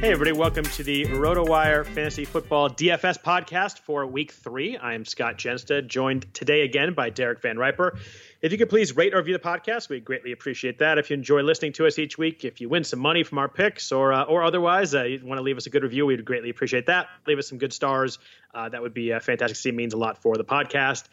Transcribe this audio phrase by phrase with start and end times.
[0.00, 4.78] Hey, everybody, welcome to the RotoWire Fantasy Football DFS podcast for week three.
[4.78, 7.98] I am Scott Jenstad, joined today again by Derek Van Riper.
[8.40, 10.96] If you could please rate or review the podcast, we'd greatly appreciate that.
[10.96, 13.48] If you enjoy listening to us each week, if you win some money from our
[13.48, 16.24] picks or uh, or otherwise, uh, you want to leave us a good review, we'd
[16.24, 17.08] greatly appreciate that.
[17.26, 18.18] Leave us some good stars.
[18.54, 19.58] Uh, that would be uh, fantastic.
[19.58, 21.08] See, means a lot for the podcast.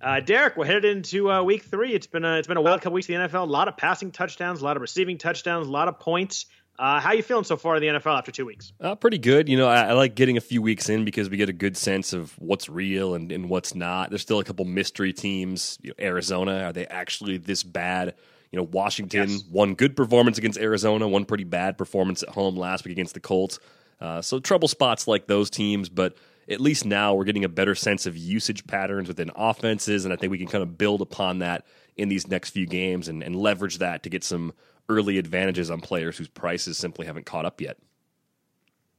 [0.00, 1.92] Uh, Derek, we're headed into uh, week three.
[1.94, 3.42] It's been a, it's been a wild couple weeks in the NFL.
[3.42, 6.46] A lot of passing touchdowns, a lot of receiving touchdowns, a lot of points.
[6.80, 8.72] Uh, how you feeling so far in the NFL after two weeks?
[8.80, 9.50] Uh, pretty good.
[9.50, 11.76] You know, I, I, like getting a few weeks in because we get a good
[11.76, 14.08] sense of what's real and, and what's not.
[14.08, 15.78] There's still a couple mystery teams.
[15.82, 18.14] You know, Arizona, are they actually this bad?
[18.50, 19.44] You know, Washington, yes.
[19.50, 23.20] one good performance against Arizona, one pretty bad performance at home last week against the
[23.20, 23.58] Colts.
[24.00, 26.16] Uh, so trouble spots like those teams, but
[26.48, 30.16] at least now we're getting a better sense of usage patterns within offenses, and I
[30.16, 31.66] think we can kind of build upon that
[31.98, 34.54] in these next few games and, and leverage that to get some
[34.90, 37.78] early advantages on players whose prices simply haven't caught up yet.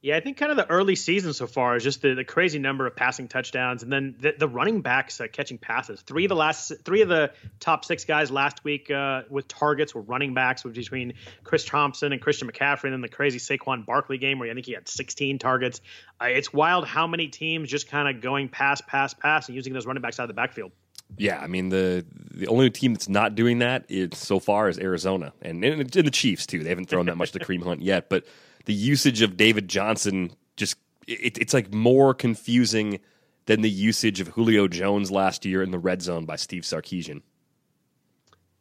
[0.02, 2.58] Yeah, I think kind of the early season so far is just the, the crazy
[2.58, 6.02] number of passing touchdowns, and then the, the running backs uh, catching passes.
[6.02, 9.94] Three of the last, three of the top six guys last week uh, with targets
[9.94, 11.14] were running backs, between
[11.44, 12.86] Chris Thompson and Christian McCaffrey.
[12.86, 15.82] And then the crazy Saquon Barkley game where I think he had 16 targets.
[16.20, 19.72] Uh, it's wild how many teams just kind of going pass, pass, pass, and using
[19.72, 20.72] those running backs out of the backfield.
[21.18, 24.80] Yeah, I mean the the only team that's not doing that is so far is
[24.80, 26.64] Arizona and, and, the Chiefs too.
[26.64, 28.26] They haven't thrown that much to Kareem Hunt yet, but
[28.66, 30.78] the usage of David Johnson just
[31.08, 33.00] it, it's like more confusing
[33.46, 37.22] than the usage of Julio Jones last year in the red zone by Steve Sarkisian.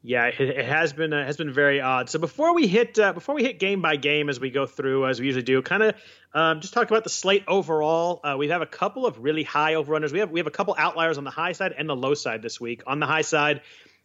[0.02, 2.08] Yeah, it, has been uh, has been very odd.
[2.08, 5.06] So before we hit uh, before we hit game by game as we go through
[5.06, 5.94] as we usually do, kind of
[6.32, 8.20] um, just talk about the slate overall.
[8.24, 10.10] Uh, we have a couple of really high overrunners.
[10.10, 12.40] We have we have a couple outliers on the high side and the low side
[12.40, 12.82] this week.
[12.86, 13.60] On the high side,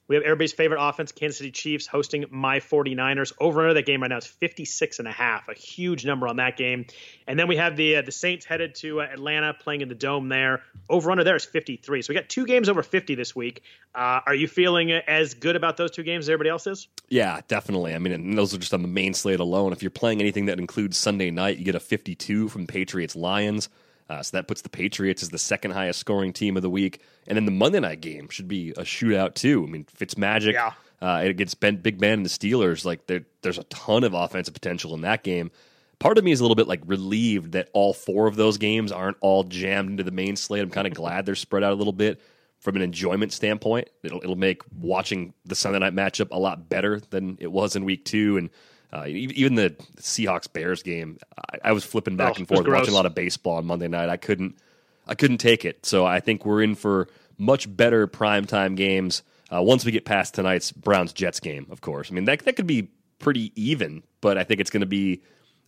[0.08, 3.34] We have everybody's favorite offense, Kansas City Chiefs, hosting my 49ers.
[3.40, 6.36] Over under that game right now is 56 and a half, a huge number on
[6.36, 6.86] that game.
[7.28, 9.96] And then we have the uh, the Saints headed to uh, Atlanta, playing in the
[9.96, 10.62] Dome there.
[10.90, 12.04] Over under there is 53.
[12.04, 13.64] So we got two games over 50 this week.
[13.96, 16.88] Uh, are you feeling as good about those two games as everybody else is?
[17.10, 17.96] Yeah, definitely.
[17.96, 19.74] I mean, those are just on the main slate alone.
[19.74, 23.70] If you're playing anything that includes Sunday night, you get a 52 from Patriots Lions.
[24.10, 27.02] Uh, so that puts the Patriots as the second highest scoring team of the week.
[27.28, 29.64] And then the Monday night game should be a shootout too.
[29.64, 30.74] I mean, Fitzmagic yeah.
[31.02, 32.86] uh, against ben, Big Ben and the Steelers.
[32.86, 35.50] Like there, there's a ton of offensive potential in that game.
[35.98, 38.92] Part of me is a little bit like relieved that all four of those games
[38.92, 40.62] aren't all jammed into the main slate.
[40.62, 42.22] I'm kind of glad they're spread out a little bit
[42.60, 43.90] from an enjoyment standpoint.
[44.04, 47.86] It'll it'll make watching the Sunday night matchup a lot better than it was in
[47.86, 48.50] week two and
[48.96, 52.94] uh, even the Seahawks Bears game, I, I, was flipping back oh, and forth watching
[52.94, 54.08] a lot of baseball on Monday night.
[54.08, 54.58] I couldn't,
[55.06, 55.86] I couldn't take it.
[55.86, 59.22] So I think we're in for much better primetime games
[59.54, 61.68] uh, once we get past tonight's Browns Jets game.
[61.70, 62.90] Of course, I mean that that could be
[63.20, 65.22] pretty even, but I think it's going to be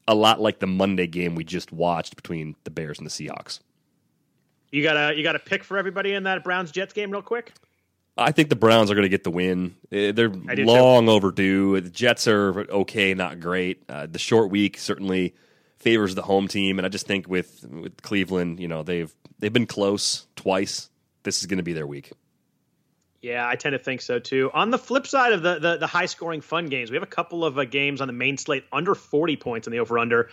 [0.08, 3.60] a lot like the Monday game we just watched between the Bears and the Seahawks.
[4.72, 7.22] You got a you got a pick for everybody in that Browns Jets game, real
[7.22, 7.52] quick.
[8.18, 9.76] I think the Browns are going to get the win.
[9.92, 11.12] Eh, they're long too.
[11.12, 11.82] overdue.
[11.82, 13.84] The Jets are okay, not great.
[13.88, 15.36] Uh, the short week certainly
[15.78, 19.54] favors the home team, and I just think with with Cleveland, you know, they've they've
[19.54, 20.90] been close twice.
[21.24, 22.12] This is going to be their week.
[23.22, 24.52] Yeah, I tend to think so too.
[24.54, 27.08] On the flip side of the the, the high scoring fun games, we have a
[27.08, 30.30] couple of uh, games on the main slate under 40 points in the over under.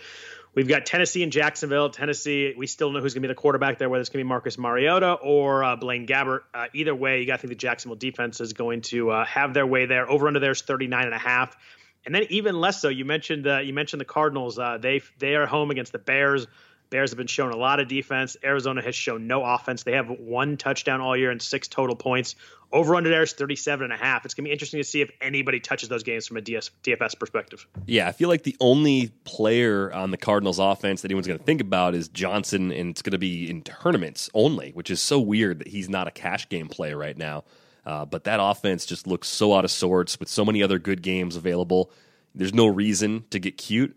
[0.55, 1.89] We've got Tennessee and Jacksonville.
[1.89, 4.25] Tennessee, we still know who's going to be the quarterback there, whether it's going to
[4.25, 6.41] be Marcus Mariota or uh, Blaine Gabbert.
[6.53, 9.53] Uh, either way, you got to think the Jacksonville defense is going to uh, have
[9.53, 10.09] their way there.
[10.09, 11.57] Over under there's 39 and a half.
[12.05, 14.57] And then even less so, you mentioned uh, you mentioned the Cardinals.
[14.57, 16.47] Uh, they they are home against the Bears.
[16.89, 18.37] Bears have been shown a lot of defense.
[18.43, 19.83] Arizona has shown no offense.
[19.83, 22.35] They have one touchdown all year and six total points.
[22.71, 24.25] Over under there is 37 and a half.
[24.25, 26.71] It's going to be interesting to see if anybody touches those games from a DS,
[26.83, 27.65] DFS perspective.
[27.85, 31.45] Yeah, I feel like the only player on the Cardinals offense that anyone's going to
[31.45, 35.19] think about is Johnson, and it's going to be in tournaments only, which is so
[35.19, 37.43] weird that he's not a cash game player right now.
[37.85, 41.01] Uh, but that offense just looks so out of sorts with so many other good
[41.01, 41.91] games available.
[42.33, 43.95] There's no reason to get cute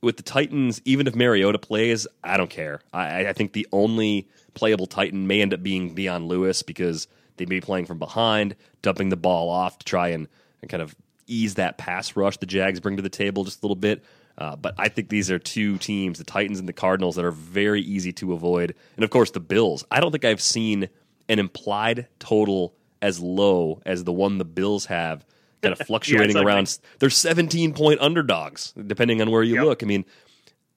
[0.00, 2.80] with the Titans, even if Mariota plays, I don't care.
[2.92, 7.44] I, I, think the only playable Titan may end up being Dion Lewis because they
[7.46, 10.28] may be playing from behind, dumping the ball off to try and,
[10.62, 10.94] and kind of
[11.26, 14.04] ease that pass rush the Jags bring to the table just a little bit.
[14.38, 17.30] Uh, but I think these are two teams, the Titans and the Cardinals, that are
[17.30, 18.74] very easy to avoid.
[18.96, 19.84] And of course, the Bills.
[19.90, 20.88] I don't think I've seen
[21.28, 25.24] an implied total as low as the one the Bills have
[25.62, 26.78] kind of fluctuating yeah, around.
[26.98, 29.64] They're 17 point underdogs, depending on where you yep.
[29.64, 29.82] look.
[29.82, 30.04] I mean,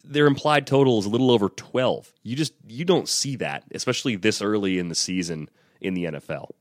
[0.04, 2.12] their implied total is a little over 12.
[2.24, 5.50] You just you don't see that, especially this early in the season
[5.82, 6.52] in the NFL.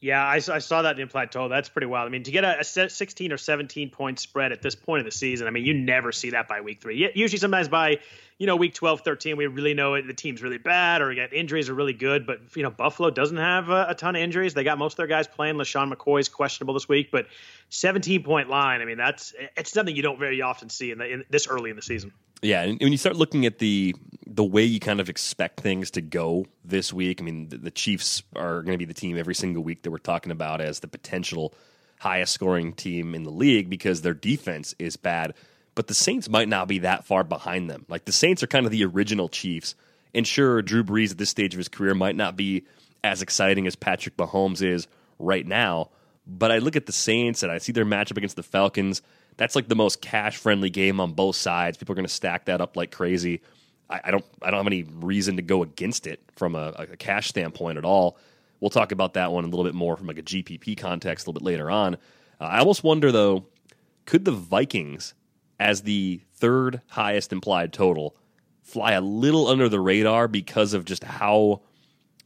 [0.00, 1.48] Yeah, I, I, saw that in plateau.
[1.48, 2.06] That's pretty wild.
[2.06, 5.04] I mean, to get a, a, 16 or 17 point spread at this point of
[5.06, 7.10] the season, I mean, you never see that by week three.
[7.16, 7.98] Usually, sometimes by
[8.38, 11.32] you know week 12, 13, we really know it, the team's really bad or get
[11.32, 12.28] injuries are really good.
[12.28, 14.54] But you know, Buffalo doesn't have a, a ton of injuries.
[14.54, 15.56] They got most of their guys playing.
[15.56, 17.26] LeSean McCoy's questionable this week, but
[17.70, 18.80] 17 point line.
[18.80, 21.70] I mean, that's it's something you don't very often see in, the, in this early
[21.70, 22.12] in the season.
[22.42, 23.94] Yeah, and when you start looking at the
[24.26, 27.70] the way you kind of expect things to go this week, I mean, the, the
[27.70, 30.80] Chiefs are going to be the team every single week that we're talking about as
[30.80, 31.54] the potential
[31.98, 35.34] highest scoring team in the league because their defense is bad.
[35.74, 37.86] But the Saints might not be that far behind them.
[37.88, 39.74] Like the Saints are kind of the original Chiefs.
[40.14, 42.64] And sure, Drew Brees at this stage of his career might not be
[43.02, 44.86] as exciting as Patrick Mahomes is
[45.18, 45.90] right now.
[46.26, 49.02] But I look at the Saints and I see their matchup against the Falcons
[49.38, 51.78] that's like the most cash friendly game on both sides.
[51.78, 53.40] People are going to stack that up like crazy.
[53.88, 56.96] I, I, don't I don't have any reason to go against it from a, a,
[56.96, 58.18] cash standpoint at all.
[58.60, 61.30] We'll talk about that one a little bit more from like a GPP context a
[61.30, 61.94] little bit later on.
[62.40, 63.46] Uh, I almost wonder though,
[64.04, 65.14] could the Vikings
[65.60, 68.16] as the third highest implied total
[68.62, 71.62] fly a little under the radar because of just how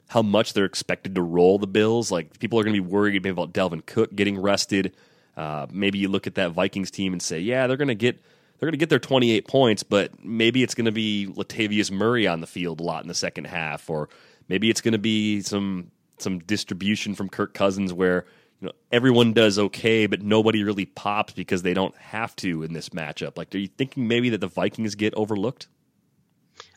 [0.09, 2.11] how much they're expected to roll the Bills?
[2.11, 4.95] Like people are going to be worried maybe about Dalvin Cook getting rested.
[5.37, 8.23] Uh, maybe you look at that Vikings team and say, yeah, they're going to get
[8.59, 12.29] they're going to get their 28 points, but maybe it's going to be Latavius Murray
[12.29, 14.09] on the field a lot in the second half, or
[14.49, 18.25] maybe it's going to be some some distribution from Kirk Cousins where
[18.61, 22.73] you know everyone does okay, but nobody really pops because they don't have to in
[22.73, 23.37] this matchup.
[23.37, 25.67] Like, are you thinking maybe that the Vikings get overlooked?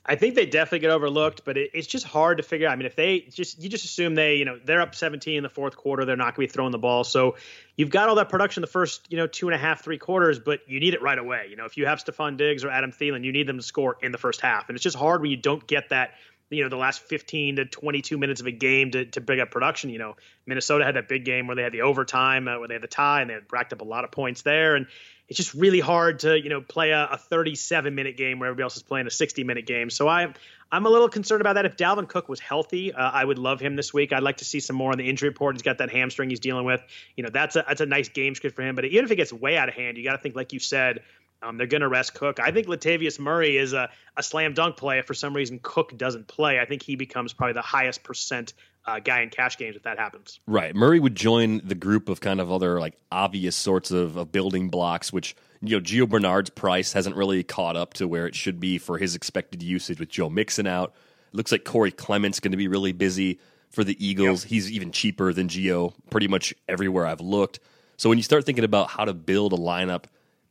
[0.08, 2.74] I think they definitely get overlooked, but it, it's just hard to figure out.
[2.74, 5.44] I mean, if they just you just assume they, you know, they're up 17 in
[5.44, 7.04] the fourth quarter, they're not going to be throwing the ball.
[7.04, 7.38] So
[7.76, 10.40] you've got all that production the first, you know, two and a half, three quarters,
[10.40, 11.48] but you need it right away.
[11.50, 13.98] You know, if you have Stefon Diggs or Adam Thielen, you need them to score
[14.02, 16.12] in the first half, and it's just hard when you don't get that
[16.50, 19.52] you know the last 15 to 22 minutes of a game to, to bring up
[19.52, 19.90] production.
[19.90, 22.76] You know, Minnesota had that big game where they had the overtime, uh, where they
[22.76, 24.76] had the tie, and they racked up a lot of points there.
[24.76, 24.88] And
[25.28, 28.64] it's just really hard to you know play a, a 37 minute game where everybody
[28.64, 29.90] else is playing a 60 minute game.
[29.90, 30.34] So I
[30.72, 31.66] I'm a little concerned about that.
[31.66, 34.12] If Dalvin Cook was healthy, uh, I would love him this week.
[34.14, 35.56] I'd like to see some more on the injury report.
[35.56, 36.82] He's got that hamstring he's dealing with.
[37.16, 38.76] You know, that's a that's a nice game script for him.
[38.76, 40.60] But even if it gets way out of hand, you got to think, like you
[40.60, 41.02] said,
[41.42, 42.40] um, they're going to rest Cook.
[42.40, 45.00] I think Latavius Murray is a, a slam dunk play.
[45.00, 48.54] If for some reason Cook doesn't play, I think he becomes probably the highest percent
[48.88, 50.40] uh, guy in cash games if that happens.
[50.48, 50.76] Right.
[50.76, 54.70] Murray would join the group of kind of other like obvious sorts of, of building
[54.70, 58.60] blocks, which you know Gio Bernard's price hasn't really caught up to where it should
[58.60, 60.94] be for his expected usage with Joe Mixon out.
[61.34, 63.40] It looks like Corey Clement's going to be really busy
[63.70, 64.44] for the Eagles.
[64.44, 64.50] Yep.
[64.50, 67.60] He's even cheaper than Gio pretty much everywhere I've looked.
[67.98, 70.06] So when you start thinking about how to build a lineup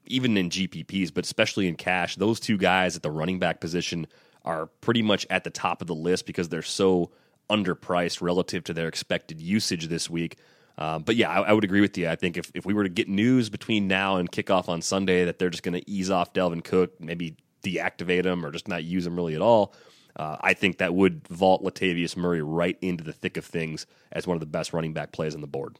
[0.06, 4.06] even in GPPs, but especially in cash, those two guys at the running back position
[4.44, 7.10] are pretty much at the top of the list because they're so
[7.50, 10.38] underpriced relative to their expected usage this week.
[10.76, 12.08] Um, but yeah, I, I, would agree with you.
[12.08, 15.24] I think if, if we were to get news between now and kickoff on Sunday
[15.24, 18.82] that they're just going to ease off Dalvin Cook, maybe deactivate him or just not
[18.82, 19.72] use him really at all,
[20.16, 24.26] uh, I think that would vault Latavius Murray right into the thick of things as
[24.26, 25.78] one of the best running back plays on the board.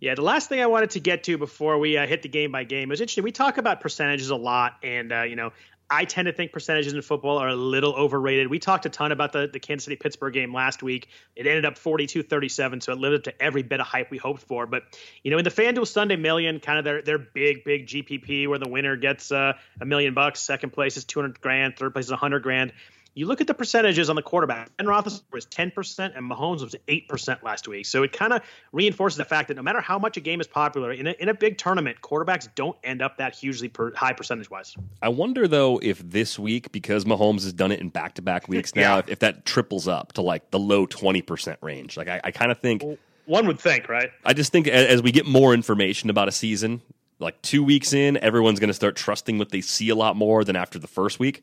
[0.00, 2.52] Yeah, the last thing I wanted to get to before we uh, hit the game
[2.52, 3.24] by game was interesting.
[3.24, 5.52] We talk about percentages a lot, and uh, you know,
[5.90, 8.48] I tend to think percentages in football are a little overrated.
[8.48, 11.08] We talked a ton about the, the Kansas City Pittsburgh game last week.
[11.34, 14.18] It ended up 42 37, so it lived up to every bit of hype we
[14.18, 14.66] hoped for.
[14.66, 14.82] But,
[15.22, 18.58] you know, in the FanDuel Sunday Million, kind of their, their big, big GPP where
[18.58, 22.10] the winner gets uh, a million bucks, second place is 200 grand, third place is
[22.10, 22.72] 100 grand.
[23.18, 24.76] You look at the percentages on the quarterback.
[24.76, 27.84] Ben Roethlisberger was 10% and Mahomes was 8% last week.
[27.84, 30.46] So it kind of reinforces the fact that no matter how much a game is
[30.46, 34.12] popular, in a, in a big tournament, quarterbacks don't end up that hugely per, high
[34.12, 34.72] percentage wise.
[35.02, 38.46] I wonder, though, if this week, because Mahomes has done it in back to back
[38.46, 38.98] weeks now, yeah.
[39.00, 41.96] if, if, that triples up to like the low 20% range.
[41.96, 42.84] Like, I, I kind of think.
[42.84, 44.10] Well, one would think, right?
[44.24, 46.82] I just think as, as we get more information about a season,
[47.18, 50.44] like two weeks in, everyone's going to start trusting what they see a lot more
[50.44, 51.42] than after the first week.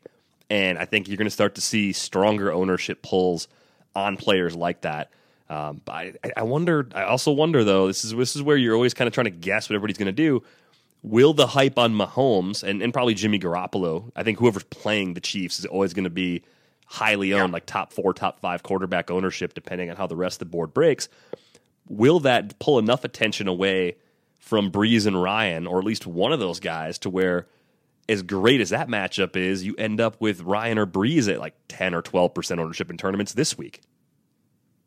[0.50, 3.48] And I think you're going to start to see stronger ownership pulls
[3.96, 5.10] on players like that.
[5.50, 6.88] Um, but I, I wonder.
[6.94, 7.88] I also wonder though.
[7.88, 10.08] This is this is where you're always kind of trying to guess what everybody's going
[10.08, 10.44] to do.
[11.04, 14.12] Will the hype on Mahomes and, and probably Jimmy Garoppolo?
[14.16, 16.42] I think whoever's playing the Chiefs is always going to be
[16.88, 17.54] highly owned, yeah.
[17.54, 20.74] like top four, top five quarterback ownership, depending on how the rest of the board
[20.74, 21.08] breaks.
[21.88, 23.98] Will that pull enough attention away
[24.40, 27.48] from Brees and Ryan, or at least one of those guys, to where
[28.08, 31.56] as great as that matchup is, you end up with Ryan or Brees at like
[31.68, 33.82] 10 or 12% ownership in tournaments this week.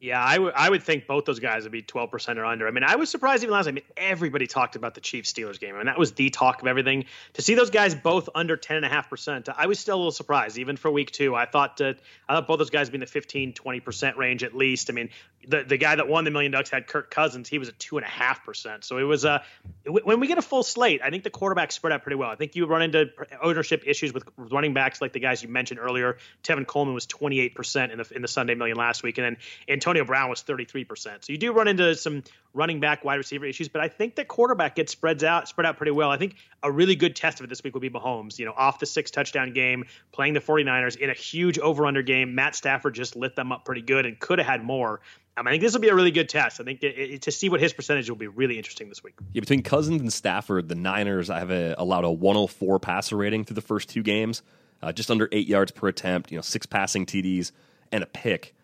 [0.01, 2.69] Yeah, I would I would think both those guys would be 12% or under.
[2.69, 5.59] I mean, I was surprised even last I mean, everybody talked about the Chiefs Steelers
[5.59, 5.75] game.
[5.75, 7.07] I mean, that was the talk of everything.
[7.33, 10.89] To see those guys both under 10.5%, I was still a little surprised, even for
[10.89, 11.35] week two.
[11.35, 11.95] I thought uh,
[12.29, 14.89] I thought both those guys would be in the 15, 20% range at least.
[14.89, 15.09] I mean,
[15.47, 17.49] the, the guy that won the million Ducks had Kirk Cousins.
[17.49, 18.85] He was at 2.5%.
[18.85, 19.43] So it was, uh,
[19.87, 22.31] when we get a full slate, I think the quarterbacks spread out pretty well.
[22.31, 25.81] I think you run into ownership issues with running backs like the guys you mentioned
[25.81, 26.19] earlier.
[26.43, 29.19] Tevin Coleman was 28% in the, in the Sunday million last week.
[29.19, 29.37] And then
[29.69, 30.97] Antonio Brown was 33%.
[30.99, 34.29] So you do run into some running back, wide receiver issues, but I think that
[34.29, 36.11] quarterback gets spreads out, spread out pretty well.
[36.11, 38.55] I think a really good test of it this week will be Mahomes, you know,
[38.57, 42.35] off the six touchdown game, playing the 49ers in a huge over under game.
[42.35, 45.01] Matt Stafford just lit them up pretty good and could have had more.
[45.47, 46.61] I think this will be a really good test.
[46.61, 49.15] I think it, it, to see what his percentage will be really interesting this week.
[49.33, 53.45] Yeah, between Cousins and Stafford, the Niners I have a, allowed a 104 passer rating
[53.45, 54.43] through the first two games,
[54.83, 56.31] uh, just under eight yards per attempt.
[56.31, 57.53] You know, six passing TDs
[57.93, 58.55] and a pick.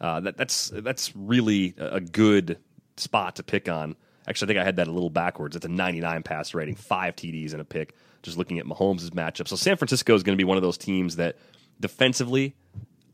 [0.00, 2.58] Uh, that, that's that's really a good
[2.96, 3.96] spot to pick on.
[4.26, 5.56] Actually, I think I had that a little backwards.
[5.56, 7.94] It's a 99 pass rating, five TDs and a pick.
[8.22, 10.76] Just looking at Mahomes' matchup, so San Francisco is going to be one of those
[10.76, 11.36] teams that
[11.80, 12.54] defensively,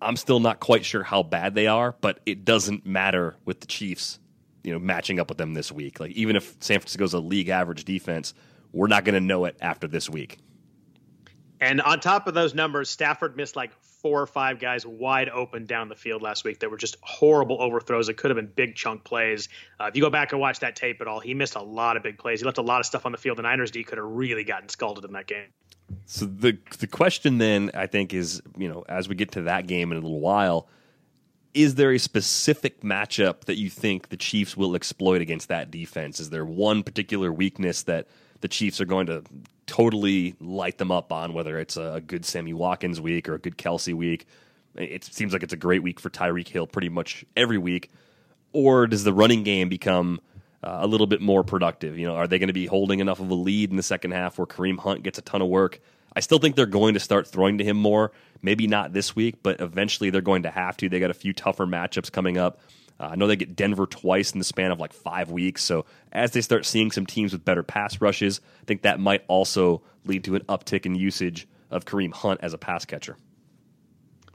[0.00, 3.66] I'm still not quite sure how bad they are, but it doesn't matter with the
[3.66, 4.18] Chiefs.
[4.62, 6.00] You know, matching up with them this week.
[6.00, 8.34] Like even if San Francisco's a league average defense,
[8.72, 10.38] we're not going to know it after this week.
[11.60, 15.64] And on top of those numbers, Stafford missed like four or five guys wide open
[15.64, 18.08] down the field last week that were just horrible overthrows.
[18.08, 19.48] It could have been big chunk plays.
[19.80, 21.96] Uh, if you go back and watch that tape at all, he missed a lot
[21.96, 22.40] of big plays.
[22.40, 23.38] He left a lot of stuff on the field.
[23.38, 25.48] The Niners D could have really gotten scalded in that game.
[26.06, 29.66] So the the question then I think is you know as we get to that
[29.66, 30.68] game in a little while,
[31.54, 36.20] is there a specific matchup that you think the Chiefs will exploit against that defense?
[36.20, 38.08] Is there one particular weakness that
[38.40, 39.22] the Chiefs are going to
[39.66, 43.58] totally light them up on, whether it's a good Sammy Watkins week or a good
[43.58, 44.26] Kelce week.
[44.76, 47.90] It seems like it's a great week for Tyreek Hill pretty much every week.
[48.52, 50.20] Or does the running game become
[50.66, 51.96] uh, a little bit more productive?
[51.96, 54.10] You know, are they going to be holding enough of a lead in the second
[54.10, 55.80] half where Kareem Hunt gets a ton of work?
[56.14, 58.10] I still think they're going to start throwing to him more.
[58.42, 60.88] Maybe not this week, but eventually they're going to have to.
[60.88, 62.58] They got a few tougher matchups coming up.
[62.98, 65.62] Uh, I know they get Denver twice in the span of like five weeks.
[65.62, 69.24] So as they start seeing some teams with better pass rushes, I think that might
[69.28, 73.16] also lead to an uptick in usage of Kareem Hunt as a pass catcher.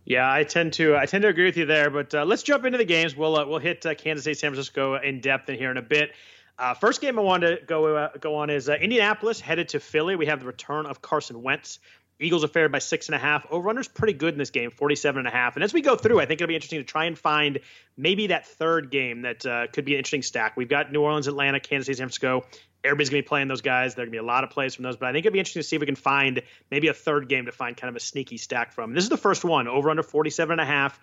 [0.06, 1.90] Yeah, I tend to I tend to agree with you there.
[1.90, 3.16] But uh, let's jump into the games.
[3.16, 5.82] We'll uh, we'll hit uh, Kansas City, San Francisco in depth in here in a
[5.82, 6.12] bit.
[6.58, 9.80] Uh, first game I wanted to go uh, go on is uh, Indianapolis headed to
[9.80, 10.16] Philly.
[10.16, 11.80] We have the return of Carson Wentz.
[12.20, 13.50] Eagles are favored by six and a half.
[13.50, 15.56] Overrunner's pretty good in this game, 47 and a half.
[15.56, 17.60] And as we go through, I think it'll be interesting to try and find
[17.98, 20.56] maybe that third game that uh, could be an interesting stack.
[20.56, 22.46] We've got New Orleans, Atlanta, Kansas City, San Francisco.
[22.84, 23.96] Everybody's going to be playing those guys.
[23.96, 25.34] There are going to be a lot of plays from those, but I think it'd
[25.34, 27.90] be interesting to see if we can find maybe a third game to find kind
[27.90, 28.94] of a sneaky stack from.
[28.94, 31.00] This is the first one, over under 47 and a half.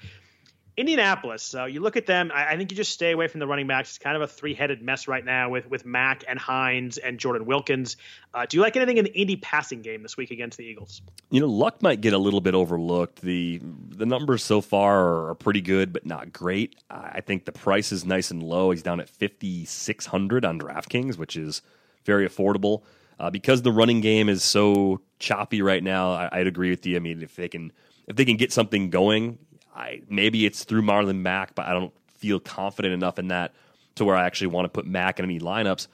[0.78, 1.42] Indianapolis.
[1.42, 2.30] So you look at them.
[2.32, 3.90] I, I, think you just stay away from the running backs.
[3.90, 7.47] It's kind of a three-headed mess right now with with Mack and Hines and Jordan
[7.47, 7.97] Wilkins.
[8.32, 11.02] Uh, do you like anything in the Indy passing game this week against the Eagles?
[11.30, 13.20] You know, Luck might get a little bit overlooked.
[13.20, 16.76] the The numbers so far are, pretty good, but not great.
[16.88, 18.70] I think the price is nice and low.
[18.70, 21.61] He's down at fifty six hundred on DraftKings, which is
[22.04, 22.82] very affordable.
[23.18, 26.94] Uh, because the running game is so choppy right now, I, I'd agree with you.
[26.94, 27.73] I mean, if they can
[28.06, 29.38] if they can get something going,
[29.78, 33.54] I maybe it's through Marlon Mack, but I don't feel confident enough in that
[33.94, 35.87] to where I actually want to put Mack in any lineups.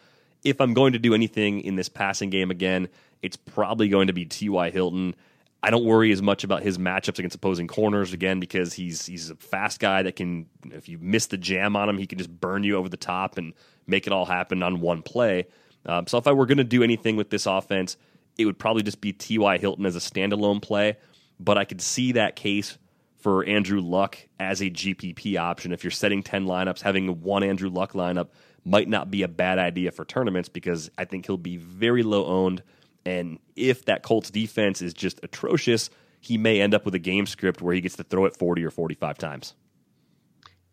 [0.43, 2.89] If I'm going to do anything in this passing game again,
[3.23, 4.71] it's probably going to be T.Y.
[4.71, 5.15] Hilton.
[5.63, 9.31] I don't worry as much about his matchups against opposing corners again because he's he's
[9.31, 12.31] a fast guy that can if you miss the jam on him, he can just
[12.31, 13.53] burn you over the top and
[13.87, 15.47] make it all happen on one play.
[15.87, 17.99] Um, so if I were going to do anything with this offense,
[18.39, 19.59] it would probably just be T.Y.
[19.59, 20.97] Hilton as a standalone play.
[21.39, 22.79] But I could see that case
[23.25, 25.73] for Andrew Luck as a GPP option.
[25.73, 28.29] If you're setting 10 lineups, having one Andrew Luck lineup
[28.67, 32.27] might not be a bad idea for tournaments because I think he'll be very low
[32.27, 32.63] owned.
[33.07, 35.89] And if that Colts defense is just atrocious,
[36.21, 38.63] he may end up with a game script where he gets to throw it 40
[38.63, 39.55] or 45 times.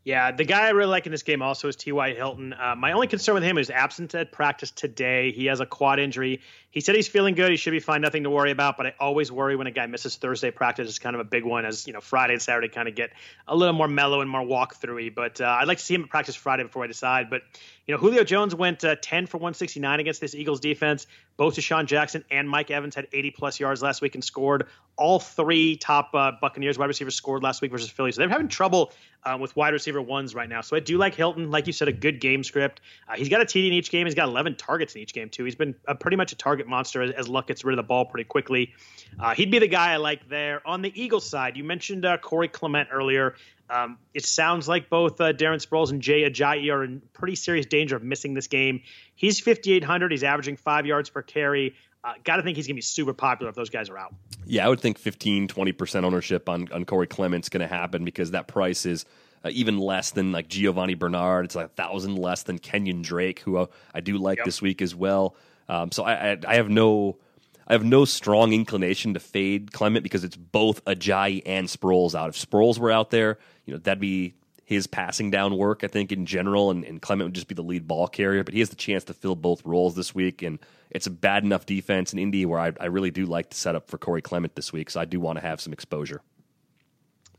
[0.03, 2.15] Yeah, the guy I really like in this game also is T.Y.
[2.15, 2.53] Hilton.
[2.53, 5.31] Uh, my only concern with him is absent at practice today.
[5.31, 6.41] He has a quad injury.
[6.72, 7.51] He said he's feeling good.
[7.51, 8.01] He should be fine.
[8.01, 8.78] Nothing to worry about.
[8.78, 10.88] But I always worry when a guy misses Thursday practice.
[10.88, 13.12] It's kind of a big one, as you know, Friday and Saturday kind of get
[13.48, 15.13] a little more mellow and more walkthroughy.
[15.13, 17.30] But uh, I'd like to see him practice Friday before I decide.
[17.30, 17.42] But
[17.88, 21.08] you know, Julio Jones went uh, 10 for 169 against this Eagles defense.
[21.36, 24.68] Both DeSean Jackson and Mike Evans had 80 plus yards last week and scored.
[24.96, 28.12] All three top uh, Buccaneers wide receivers scored last week versus Philly.
[28.12, 30.62] So they're having trouble uh, with wide receiver ones right now.
[30.62, 31.50] So I do like Hilton.
[31.50, 32.81] Like you said, a good game script.
[33.10, 34.05] Uh, he's got a TD in each game.
[34.05, 35.44] He's got 11 targets in each game, too.
[35.44, 38.06] He's been pretty much a target monster as, as, Luck gets rid of the ball
[38.06, 38.74] pretty quickly.
[39.20, 40.66] Uh, he'd be the guy I like there.
[40.68, 43.36] On the Eagles side, you mentioned uh, Corey Clement earlier.
[43.70, 47.66] Um, it sounds like both uh, Darren Sproles and Jay Ajayi are in pretty serious
[47.66, 48.82] danger of missing this game.
[49.16, 50.12] He's 5,800.
[50.12, 51.76] He's averaging five yards per carry.
[52.04, 54.14] Uh, Got to think he's going to be super popular if those guys are out.
[54.46, 58.32] Yeah, I would think 15, 20% ownership on, on Corey Clement's going to happen because
[58.32, 59.06] that price is
[59.44, 61.46] uh, even less than like Giovanni Bernard.
[61.46, 64.46] It's like a thousand less than Kenyon Drake, who uh, I do like yep.
[64.46, 65.36] this week as well.
[65.72, 67.18] Um, so I, I, I have no
[67.66, 72.27] I have no strong inclination to fade Clement because it's both Ajayi and Sproles out.
[72.29, 74.34] If Sproles were out there, you know, that'd be
[74.66, 77.64] his passing down work, I think, in general, and, and, Clement would just be the
[77.64, 78.44] lead ball carrier.
[78.44, 81.46] But he has the chance to fill both roles this week, and it's a bad
[81.46, 84.22] enough defense in Indy where I, I really do like to set up for Corey
[84.22, 86.22] Clement this week, so I do want to have some exposure.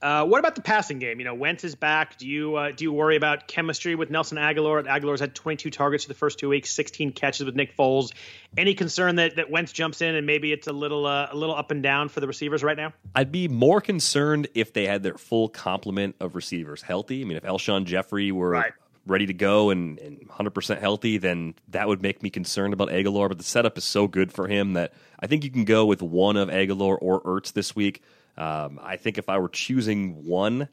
[0.03, 1.21] Uh, what about the passing game?
[1.21, 2.19] You know, Wentz is back.
[2.19, 4.85] Do you uh, do you worry about chemistry with Nelson Agholor?
[4.85, 8.13] Agholor's had 22 targets for the first two weeks, 16 catches with Nick Foles.
[8.57, 11.55] Any concern that, that Wentz jumps in and maybe it's a little uh, a little
[11.55, 12.93] up and down for the receivers right now?
[13.15, 17.23] I'd be more concerned if they had their full complement of receivers healthy.
[17.23, 18.73] I mean, if Alshon Jeffery were right.
[19.07, 23.29] ready to go and, and 100% healthy, then that would make me concerned about Agholor.
[23.29, 26.03] But the setup is so good for him that I think you can go with
[26.03, 28.03] one of Aguilar or Ertz this week.
[28.37, 30.69] Um, I think if I were choosing one,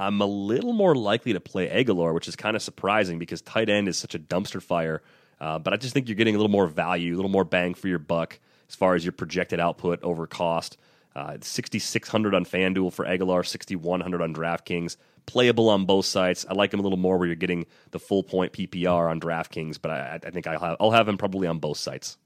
[0.00, 3.68] I'm a little more likely to play Agholor, which is kind of surprising because tight
[3.68, 5.02] end is such a dumpster fire.
[5.40, 7.74] Uh, but I just think you're getting a little more value, a little more bang
[7.74, 10.76] for your buck as far as your projected output over cost.
[11.14, 14.96] Uh, 6,600 on FanDuel for Agholor, 6,100 on DraftKings.
[15.26, 16.46] Playable on both sites.
[16.48, 19.78] I like him a little more where you're getting the full point PPR on DraftKings,
[19.80, 22.16] but I, I think I'll have, I'll have him probably on both sites.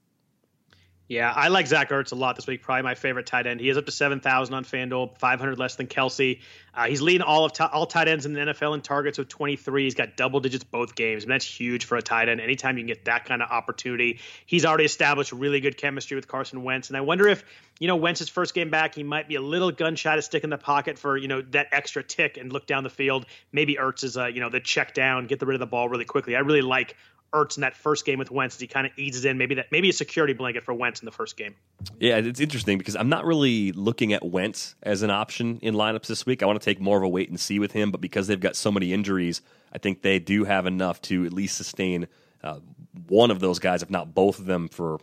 [1.09, 2.61] Yeah, I like Zach Ertz a lot this week.
[2.61, 3.61] Probably my favorite tight end.
[3.61, 6.41] He is up to seven thousand on FanDuel, five hundred less than Kelce.
[6.73, 9.29] Uh, he's leading all of t- all tight ends in the NFL in targets with
[9.29, 9.85] twenty three.
[9.85, 12.41] He's got double digits both games, and that's huge for a tight end.
[12.41, 16.27] Anytime you can get that kind of opportunity, he's already established really good chemistry with
[16.27, 16.89] Carson Wentz.
[16.89, 17.45] And I wonder if
[17.79, 20.43] you know Wentz's first game back, he might be a little gun shy to stick
[20.43, 23.25] in the pocket for you know that extra tick and look down the field.
[23.53, 25.87] Maybe Ertz is uh, you know the check down, get the rid of the ball
[25.87, 26.35] really quickly.
[26.35, 26.97] I really like
[27.37, 29.37] Ertz in that first game with Wentz as he kind of eases in.
[29.37, 31.55] Maybe that maybe a security blanket for Wentz in the first game.
[31.99, 36.07] Yeah, it's interesting because I'm not really looking at Wentz as an option in lineups
[36.07, 36.43] this week.
[36.43, 38.39] I want to take more of a wait and see with him, but because they've
[38.39, 42.07] got so many injuries, I think they do have enough to at least sustain
[42.43, 42.59] uh,
[43.07, 44.97] one of those guys, if not both of them, for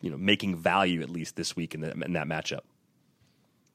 [0.00, 2.60] you know making value at least this week in, the, in that matchup.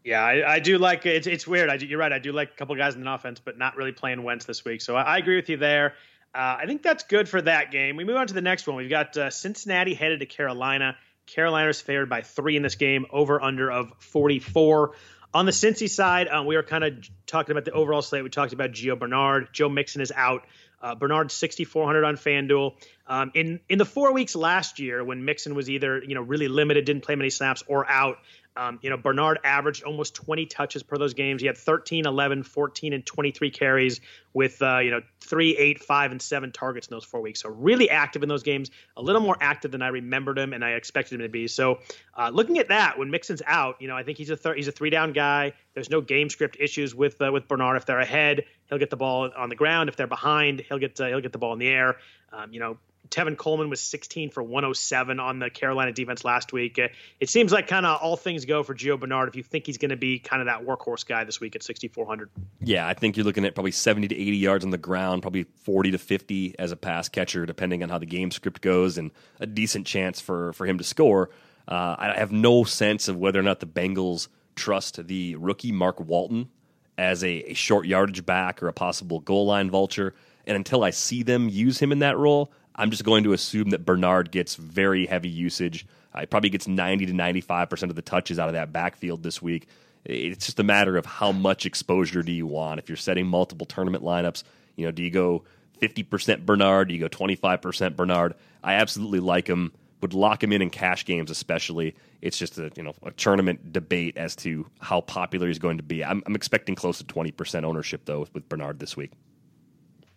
[0.03, 1.27] Yeah, I, I, do like it's.
[1.27, 1.69] It's weird.
[1.69, 2.11] I, you're right.
[2.11, 4.65] I do like a couple guys in the offense, but not really playing Wentz this
[4.65, 4.81] week.
[4.81, 5.93] So I, I agree with you there.
[6.33, 7.97] Uh, I think that's good for that game.
[7.97, 8.77] We move on to the next one.
[8.77, 10.95] We've got uh, Cincinnati headed to Carolina.
[11.27, 14.91] Carolina's favored by three in this game, over under of 44.
[15.33, 18.23] On the Cincy side, um, we were kind of talking about the overall slate.
[18.23, 19.49] We talked about Gio Bernard.
[19.53, 20.45] Joe Mixon is out.
[20.81, 22.73] Uh, Bernard 6,400 on FanDuel.
[23.07, 26.47] Um, in in the four weeks last year, when Mixon was either you know really
[26.47, 28.17] limited, didn't play many snaps, or out,
[28.57, 31.41] um, you know, Bernard averaged almost 20 touches per those games.
[31.41, 34.01] He had 13, 11, 14, and 23 carries
[34.33, 37.41] with, uh, you know, three, eight, five, and seven targets in those four weeks.
[37.41, 40.65] So really active in those games, a little more active than I remembered him and
[40.65, 41.47] I expected him to be.
[41.47, 41.79] So
[42.17, 44.71] uh, looking at that, when Mixon's out, you know, I think he's a he's a
[44.71, 45.53] three down guy.
[45.73, 47.77] There's no game script issues with uh, with Bernard.
[47.77, 49.87] If they're ahead, he'll get the ball on the ground.
[49.87, 51.97] If they're behind, he'll get uh, he'll get the ball in the air.
[52.33, 52.77] Um, you know,
[53.11, 56.79] Tevin Coleman was 16 for 107 on the Carolina defense last week.
[56.79, 56.87] Uh,
[57.19, 59.77] it seems like kind of all things go for Gio Bernard if you think he's
[59.77, 62.29] going to be kind of that workhorse guy this week at 6,400.
[62.61, 65.43] Yeah, I think you're looking at probably 70 to 80 yards on the ground, probably
[65.43, 69.11] 40 to 50 as a pass catcher, depending on how the game script goes, and
[69.39, 71.29] a decent chance for, for him to score.
[71.67, 75.99] Uh, I have no sense of whether or not the Bengals trust the rookie Mark
[75.99, 76.49] Walton
[76.97, 80.13] as a, a short yardage back or a possible goal line vulture.
[80.45, 83.69] And until I see them use him in that role, I'm just going to assume
[83.69, 85.85] that Bernard gets very heavy usage.
[86.15, 89.39] Uh, he probably gets 90 to 95% of the touches out of that backfield this
[89.39, 89.67] week.
[90.03, 92.79] It's just a matter of how much exposure do you want.
[92.79, 94.41] If you're setting multiple tournament lineups,
[94.77, 95.43] you know, do you go
[95.79, 96.87] 50% Bernard?
[96.87, 98.33] Do you go 25% Bernard?
[98.63, 99.73] I absolutely like him.
[100.01, 101.93] Would lock him in in cash games, especially.
[102.23, 105.83] It's just a you know a tournament debate as to how popular he's going to
[105.83, 106.03] be.
[106.03, 109.11] I'm, I'm expecting close to 20% ownership though with Bernard this week.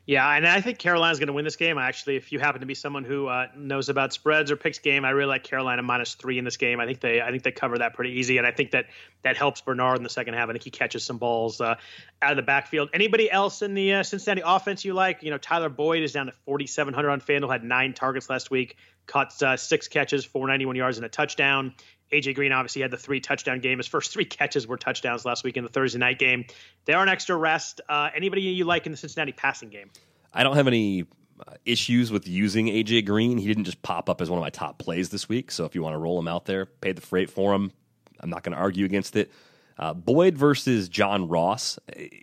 [0.07, 1.79] Yeah, and I think Carolina's going to win this game.
[1.79, 5.03] Actually, if you happen to be someone who uh, knows about spreads or picks game,
[5.03, 6.79] I really like Carolina minus three in this game.
[6.79, 8.87] I think they, I think they cover that pretty easy, and I think that
[9.23, 10.51] that helps Bernard in the second half.
[10.51, 11.77] I think he catches some balls uh,
[12.21, 12.91] out of the backfield.
[12.93, 15.23] Anybody else in the uh, Cincinnati offense you like?
[15.23, 17.51] You know, Tyler Boyd is down to 4,700 on Fanduel.
[17.51, 21.73] Had nine targets last week, caught uh, six catches, 491 yards, and a touchdown.
[22.15, 23.79] AJ Green obviously had the three touchdown game.
[23.79, 26.45] His first three catches were touchdowns last week in the Thursday night game.
[26.85, 27.81] They are an extra rest.
[27.89, 29.91] Uh, anybody you like in the Cincinnati passing game?
[30.33, 31.07] I don't have any
[31.47, 33.39] uh, issues with using AJ Green.
[33.39, 35.51] He didn't just pop up as one of my top plays this week.
[35.51, 37.73] So if you want to roll him out there, pay the freight for him.
[38.21, 39.31] I'm not going to argue against it.
[39.77, 41.79] Uh, Boyd versus John Ross.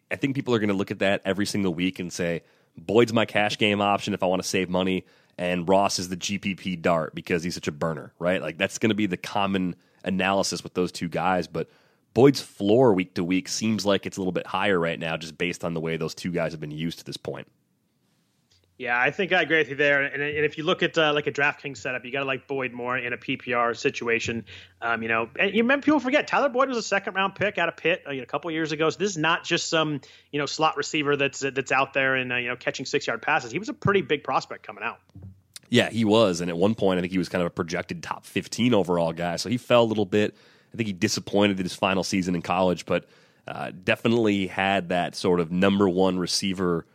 [0.09, 2.43] I think people are going to look at that every single week and say
[2.77, 5.05] Boyd's my cash game option if I want to save money,
[5.37, 8.41] and Ross is the GPP dart because he's such a burner, right?
[8.41, 11.47] Like that's going to be the common analysis with those two guys.
[11.47, 11.69] But
[12.13, 15.37] Boyd's floor week to week seems like it's a little bit higher right now, just
[15.37, 17.47] based on the way those two guys have been used to this point.
[18.81, 20.01] Yeah, I think I agree with you there.
[20.01, 22.47] And, and if you look at uh, like a DraftKings setup, you got to like
[22.47, 24.43] Boyd more in a PPR situation.
[24.81, 27.59] Um, you know, and you remember people forget Tyler Boyd was a second round pick
[27.59, 28.89] out of Pitt uh, you know, a couple years ago.
[28.89, 32.33] So this is not just some you know slot receiver that's that's out there and
[32.33, 33.51] uh, you know catching six yard passes.
[33.51, 34.97] He was a pretty big prospect coming out.
[35.69, 38.01] Yeah, he was, and at one point I think he was kind of a projected
[38.01, 39.35] top fifteen overall guy.
[39.35, 40.35] So he fell a little bit.
[40.73, 43.05] I think he disappointed in his final season in college, but
[43.47, 46.87] uh, definitely had that sort of number one receiver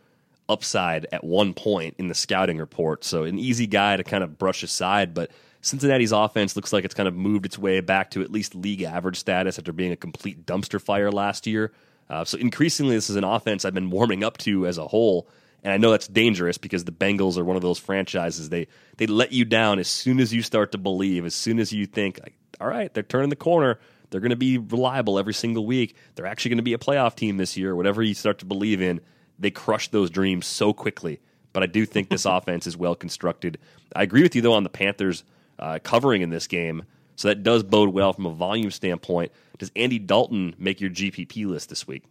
[0.49, 3.03] upside at one point in the scouting report.
[3.03, 5.31] So an easy guy to kind of brush aside, but
[5.61, 8.83] Cincinnati's offense looks like it's kind of moved its way back to at least league
[8.83, 11.73] average status after being a complete dumpster fire last year.
[12.09, 15.27] Uh, so increasingly, this is an offense I've been warming up to as a whole,
[15.63, 19.07] and I know that's dangerous because the Bengals are one of those franchises they they
[19.07, 22.19] let you down as soon as you start to believe, as soon as you think,
[22.23, 23.79] like, all right, they're turning the corner.
[24.09, 25.97] They're going to be reliable every single week.
[26.15, 27.75] They're actually going to be a playoff team this year.
[27.75, 29.01] Whatever you start to believe in,
[29.39, 31.19] they crushed those dreams so quickly.
[31.53, 33.57] But I do think this offense is well constructed.
[33.95, 35.23] I agree with you though on the Panthers
[35.59, 36.83] uh, covering in this game,
[37.15, 39.31] so that does bode well from a volume standpoint.
[39.57, 42.03] Does Andy Dalton make your GPP list this week?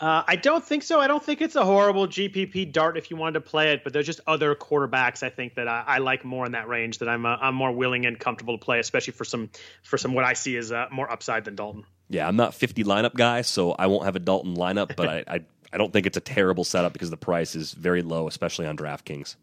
[0.00, 0.98] Uh, I don't think so.
[0.98, 3.92] I don't think it's a horrible GPP dart if you wanted to play it, but
[3.92, 7.08] there's just other quarterbacks I think that I, I like more in that range that
[7.08, 9.50] I'm uh, I'm more willing and comfortable to play, especially for some
[9.82, 11.84] for some what I see as uh, more upside than Dalton.
[12.08, 15.24] Yeah, I'm not 50 lineup guy, so I won't have a Dalton lineup, but I,
[15.28, 15.40] I
[15.72, 18.76] I don't think it's a terrible setup because the price is very low, especially on
[18.76, 19.36] DraftKings.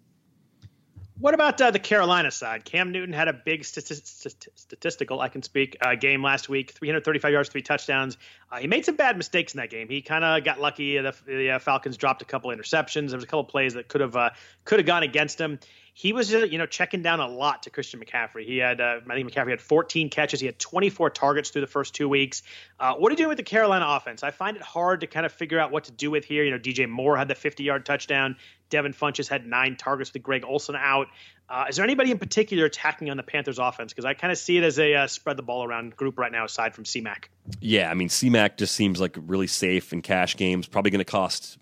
[1.20, 2.64] What about uh, the Carolina side?
[2.64, 7.50] Cam Newton had a big statistical, I can speak, uh, game last week 335 yards,
[7.50, 8.18] three touchdowns.
[8.52, 9.90] Uh, he made some bad mistakes in that game.
[9.90, 11.00] He kind of got lucky.
[11.00, 13.08] The, the uh, Falcons dropped a couple interceptions.
[13.08, 14.30] There was a couple plays that could have uh,
[14.64, 15.58] could have gone against him
[15.98, 18.46] he was uh, you know checking down a lot to Christian McCaffrey.
[18.46, 20.40] He had uh, I think McCaffrey had 14 catches.
[20.40, 22.44] He had 24 targets through the first two weeks.
[22.80, 24.22] Uh, what are you doing with the Carolina offense?
[24.22, 26.44] I find it hard to kind of figure out what to do with here.
[26.44, 28.36] You know, DJ Moore had the 50 yard touchdown.
[28.70, 31.08] Devin Funchess had nine targets with Greg Olsen out.
[31.50, 33.92] Uh, is there anybody in particular attacking on the Panthers offense?
[33.92, 36.32] Because I kind of see it as a uh, spread the ball around group right
[36.32, 37.24] now, aside from CMAC.
[37.60, 40.68] Yeah, I mean CMAC just seems like really safe in cash games.
[40.68, 41.58] Probably going to cost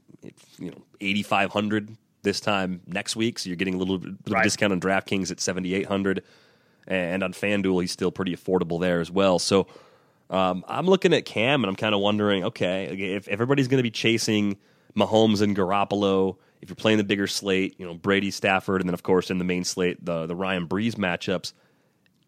[0.59, 1.95] you know eighty five hundred
[2.25, 4.43] this time next week, so you're getting a little bit of right.
[4.43, 6.23] discount on DraftKings at seventy eight hundred,
[6.85, 9.39] and on FanDuel he's still pretty affordable there as well.
[9.39, 9.67] So
[10.29, 13.83] um, I'm looking at Cam and I'm kind of wondering, okay, if everybody's going to
[13.83, 14.57] be chasing
[14.97, 16.35] Mahomes and Garoppolo
[16.65, 19.37] if you're playing the bigger slate, you know Brady, Stafford, and then of course in
[19.37, 21.53] the main slate the the Ryan Brees matchups,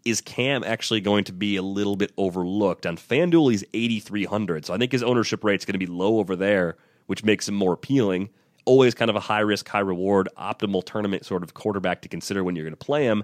[0.06, 3.50] is Cam actually going to be a little bit overlooked on FanDuel?
[3.50, 6.78] He's 8,300, so I think his ownership rate is going to be low over there,
[7.08, 8.30] which makes him more appealing.
[8.68, 12.44] Always kind of a high risk, high reward, optimal tournament sort of quarterback to consider
[12.44, 13.24] when you're going to play him.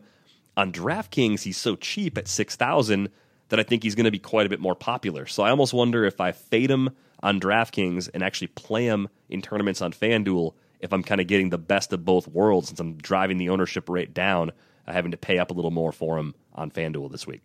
[0.55, 3.09] On DraftKings, he's so cheap at 6,000
[3.49, 5.25] that I think he's going to be quite a bit more popular.
[5.25, 9.41] So I almost wonder if I fade him on DraftKings and actually play him in
[9.41, 12.95] tournaments on FanDuel if I'm kind of getting the best of both worlds since I'm
[12.97, 14.51] driving the ownership rate down,
[14.87, 17.41] uh, having to pay up a little more for him on FanDuel this week.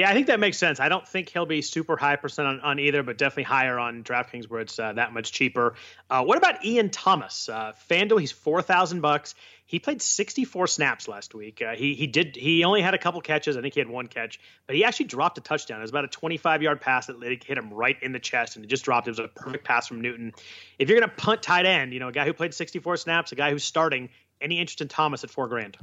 [0.00, 0.80] Yeah, I think that makes sense.
[0.80, 4.02] I don't think he'll be super high percent on, on either, but definitely higher on
[4.02, 5.74] DraftKings where it's uh, that much cheaper.
[6.08, 7.50] Uh, what about Ian Thomas?
[7.50, 9.34] Uh, FanDuel, he's four thousand bucks.
[9.66, 11.60] He played 64 snaps last week.
[11.60, 13.58] Uh, he he did he only had a couple catches.
[13.58, 15.80] I think he had one catch, but he actually dropped a touchdown.
[15.80, 18.64] It was about a 25 yard pass that hit him right in the chest, and
[18.64, 19.06] it just dropped.
[19.06, 20.32] It was a perfect pass from Newton.
[20.78, 23.34] If you're gonna punt tight end, you know a guy who played 64 snaps, a
[23.34, 24.08] guy who's starting.
[24.40, 25.76] Any interest in Thomas at four grand?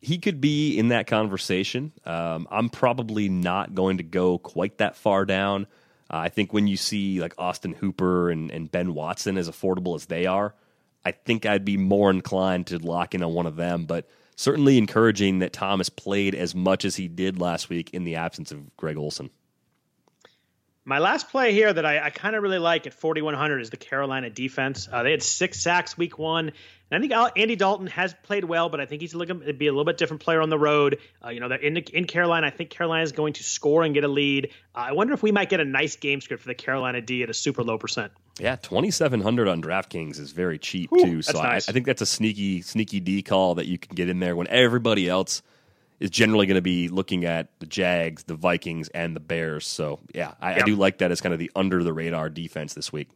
[0.00, 1.92] He could be in that conversation.
[2.04, 5.66] Um, I'm probably not going to go quite that far down.
[6.08, 9.96] Uh, I think when you see like Austin Hooper and, and Ben Watson as affordable
[9.96, 10.54] as they are,
[11.04, 13.86] I think I'd be more inclined to lock in on one of them.
[13.86, 18.16] But certainly encouraging that Thomas played as much as he did last week in the
[18.16, 19.30] absence of Greg Olsen.
[20.84, 23.76] My last play here that I, I kind of really like at 4,100 is the
[23.76, 24.88] Carolina defense.
[24.90, 26.52] Uh, they had six sacks week one.
[26.90, 29.66] And I think Andy Dalton has played well, but I think he's looking to be
[29.66, 30.98] a little bit different player on the road.
[31.24, 32.46] Uh, you know, they're in, in Carolina.
[32.46, 34.50] I think Carolina is going to score and get a lead.
[34.74, 37.24] Uh, I wonder if we might get a nice game script for the Carolina D
[37.24, 38.12] at a super low percent.
[38.38, 41.22] Yeah, twenty seven hundred on DraftKings is very cheap Ooh, too.
[41.22, 41.68] So nice.
[41.68, 44.36] I, I, think that's a sneaky sneaky D call that you can get in there
[44.36, 45.42] when everybody else
[45.98, 49.66] is generally going to be looking at the Jags, the Vikings, and the Bears.
[49.66, 50.62] So yeah, I, yep.
[50.62, 53.08] I do like that as kind of the under the radar defense this week.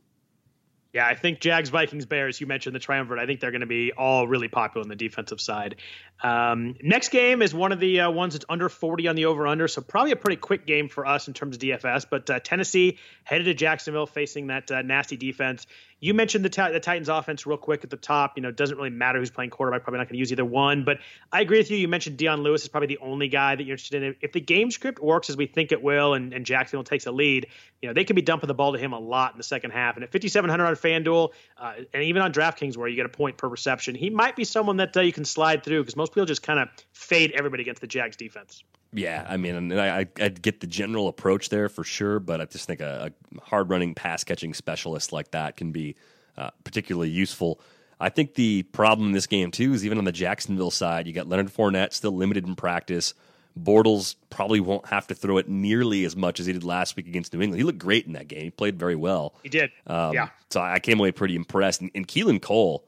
[0.92, 2.40] Yeah, I think Jags, Vikings, Bears.
[2.40, 3.22] You mentioned the triumvirate.
[3.22, 5.76] I think they're going to be all really popular on the defensive side.
[6.20, 9.46] Um, next game is one of the uh, ones that's under 40 on the over
[9.46, 12.06] under, so probably a pretty quick game for us in terms of DFS.
[12.10, 15.66] But uh, Tennessee headed to Jacksonville facing that uh, nasty defense.
[16.00, 18.32] You mentioned the, the Titans offense real quick at the top.
[18.36, 19.82] You know, it doesn't really matter who's playing quarterback.
[19.82, 20.84] Probably not going to use either one.
[20.84, 20.98] But
[21.30, 21.76] I agree with you.
[21.76, 24.16] You mentioned Dion Lewis is probably the only guy that you're interested in.
[24.22, 27.12] If the game script works as we think it will, and, and Jacksonville takes a
[27.12, 27.48] lead,
[27.82, 29.72] you know they could be dumping the ball to him a lot in the second
[29.72, 29.96] half.
[29.96, 33.36] And at 5,700 on FanDuel, uh, and even on DraftKings where you get a point
[33.36, 36.26] per reception, he might be someone that uh, you can slide through because most people
[36.26, 38.64] just kind of fade everybody against the Jags defense.
[38.92, 42.44] Yeah, I mean, and I, I get the general approach there for sure, but I
[42.46, 45.94] just think a, a hard running pass catching specialist like that can be
[46.36, 47.60] uh, particularly useful.
[48.00, 51.12] I think the problem in this game too is even on the Jacksonville side, you
[51.12, 53.14] got Leonard Fournette still limited in practice.
[53.60, 57.06] Bortles probably won't have to throw it nearly as much as he did last week
[57.06, 57.60] against New England.
[57.60, 58.44] He looked great in that game.
[58.44, 59.34] He played very well.
[59.42, 59.70] He did.
[59.86, 60.28] Um, yeah.
[60.50, 61.80] So I came away pretty impressed.
[61.80, 62.84] And, and Keelan Cole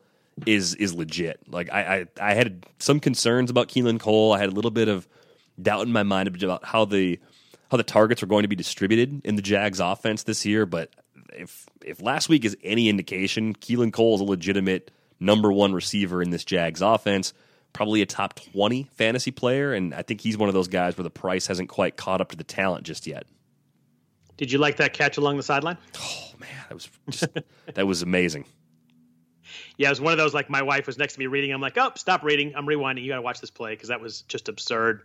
[0.47, 1.41] is is legit.
[1.49, 4.33] Like I, I I had some concerns about Keelan Cole.
[4.33, 5.07] I had a little bit of
[5.61, 7.19] doubt in my mind about how the
[7.71, 10.91] how the targets are going to be distributed in the Jags offense this year, but
[11.33, 16.23] if if last week is any indication, Keelan Cole is a legitimate number one receiver
[16.23, 17.33] in this Jags offense,
[17.73, 21.05] probably a top twenty fantasy player, and I think he's one of those guys where
[21.05, 23.25] the price hasn't quite caught up to the talent just yet.
[24.37, 25.79] Did you like that catch along the sideline?
[25.99, 27.29] Oh man, that was just
[27.75, 28.45] that was amazing
[29.77, 31.53] yeah, it was one of those like my wife was next to me reading.
[31.53, 32.55] I'm like, oh, stop reading.
[32.57, 33.03] I'm rewinding.
[33.03, 35.03] You got to watch this play because that was just absurd.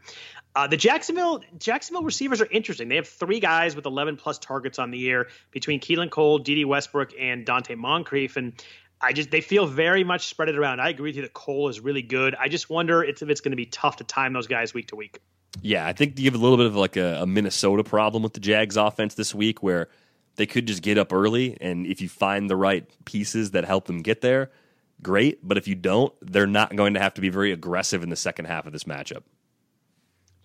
[0.55, 2.89] Uh, the Jacksonville Jacksonville receivers are interesting.
[2.89, 6.65] They have three guys with 11 plus targets on the year between Keelan Cole, Dede
[6.65, 8.53] Westbrook, and Donte Moncrief, and
[8.99, 10.79] I just they feel very much spread it around.
[10.79, 12.35] I agree with you that Cole is really good.
[12.35, 14.95] I just wonder if it's going to be tough to time those guys week to
[14.95, 15.19] week.
[15.61, 18.33] Yeah, I think you have a little bit of like a, a Minnesota problem with
[18.33, 19.89] the Jags offense this week where
[20.37, 23.85] they could just get up early, and if you find the right pieces that help
[23.85, 24.51] them get there,
[25.01, 25.45] great.
[25.45, 28.15] But if you don't, they're not going to have to be very aggressive in the
[28.15, 29.23] second half of this matchup.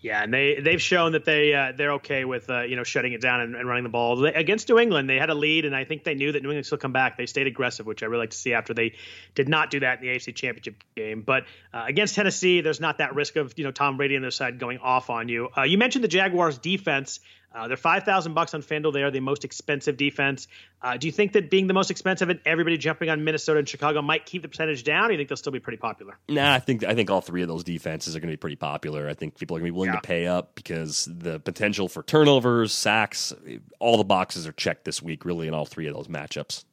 [0.02, 3.12] Yeah, and they they've shown that they uh, they're okay with uh, you know shutting
[3.12, 5.08] it down and, and running the ball against New England.
[5.08, 7.16] They had a lead, and I think they knew that New England still come back.
[7.16, 8.94] They stayed aggressive, which I really like to see after they
[9.36, 11.22] did not do that in the AFC Championship game.
[11.22, 14.32] But uh, against Tennessee, there's not that risk of you know Tom Brady on their
[14.32, 15.50] side going off on you.
[15.56, 17.20] Uh, you mentioned the Jaguars defense.
[17.54, 18.92] Uh, they're five thousand bucks on FanDuel.
[18.92, 20.48] They are the most expensive defense.
[20.80, 23.68] Uh, do you think that being the most expensive and everybody jumping on Minnesota and
[23.68, 25.04] Chicago might keep the percentage down?
[25.04, 26.18] Or do you think they'll still be pretty popular?
[26.28, 28.56] Nah, I think I think all three of those defenses are going to be pretty
[28.56, 29.08] popular.
[29.08, 30.00] I think people are going to be willing yeah.
[30.00, 33.32] to pay up because the potential for turnovers, sacks,
[33.78, 36.64] all the boxes are checked this week, really, in all three of those matchups.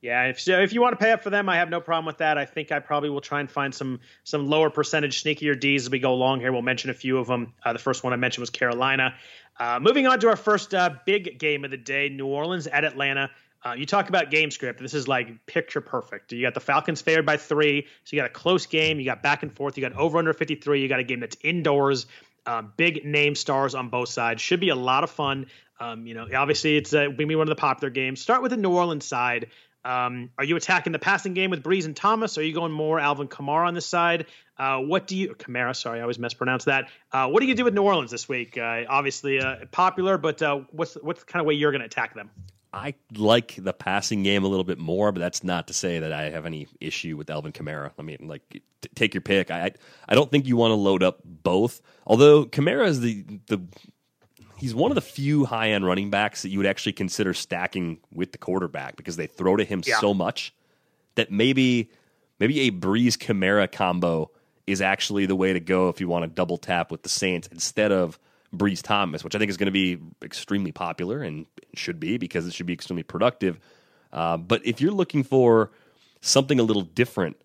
[0.00, 2.06] Yeah, if so, if you want to pay up for them, I have no problem
[2.06, 2.38] with that.
[2.38, 5.90] I think I probably will try and find some some lower percentage sneakier D's as
[5.90, 6.52] we go along here.
[6.52, 7.54] We'll mention a few of them.
[7.64, 9.14] Uh, the first one I mentioned was Carolina.
[9.58, 12.84] Uh, moving on to our first uh, big game of the day, New Orleans at
[12.84, 13.30] Atlanta.
[13.64, 14.80] Uh, you talk about game script.
[14.80, 16.30] This is like picture perfect.
[16.30, 19.00] You got the Falcons favored by three, so you got a close game.
[19.00, 19.76] You got back and forth.
[19.76, 20.80] You got over under 53.
[20.80, 22.06] You got a game that's indoors.
[22.46, 24.40] Uh, big name stars on both sides.
[24.40, 25.46] Should be a lot of fun.
[25.80, 28.20] Um, you know, obviously it's uh, be one of the popular games.
[28.20, 29.48] Start with the New Orleans side.
[29.88, 32.36] Um, are you attacking the passing game with Brees and Thomas?
[32.36, 34.26] Are you going more Alvin Kamara on this side?
[34.58, 35.74] Uh, what do you Kamara?
[35.74, 36.90] Sorry, I always mispronounce that.
[37.10, 38.58] Uh, what do you do with New Orleans this week?
[38.58, 41.86] Uh, obviously uh, popular, but uh, what's what's the kind of way you're going to
[41.86, 42.30] attack them?
[42.70, 46.12] I like the passing game a little bit more, but that's not to say that
[46.12, 47.92] I have any issue with Alvin Kamara.
[47.98, 49.50] I mean, like, t- take your pick.
[49.50, 49.72] I
[50.06, 51.80] I don't think you want to load up both.
[52.06, 53.62] Although Kamara is the the
[54.58, 57.98] he's one of the few high end running backs that you would actually consider stacking
[58.12, 59.98] with the quarterback because they throw to him yeah.
[60.00, 60.54] so much
[61.14, 61.90] that maybe
[62.38, 64.30] maybe a Brees Kamara combo
[64.66, 67.48] is actually the way to go if you want to double tap with the Saints
[67.50, 68.18] instead of
[68.54, 72.46] Brees Thomas, which I think is going to be extremely popular and should be because
[72.46, 73.58] it should be extremely productive.
[74.12, 75.70] Uh, but if you're looking for
[76.20, 77.36] something a little different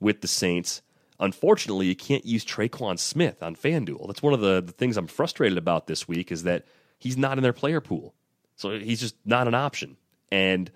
[0.00, 0.82] with the Saints,
[1.20, 4.06] Unfortunately, you can't use Tre'Quan Smith on FanDuel.
[4.06, 6.64] That's one of the, the things I'm frustrated about this week is that
[6.98, 8.14] he's not in their player pool.
[8.56, 9.96] So he's just not an option.
[10.30, 10.70] And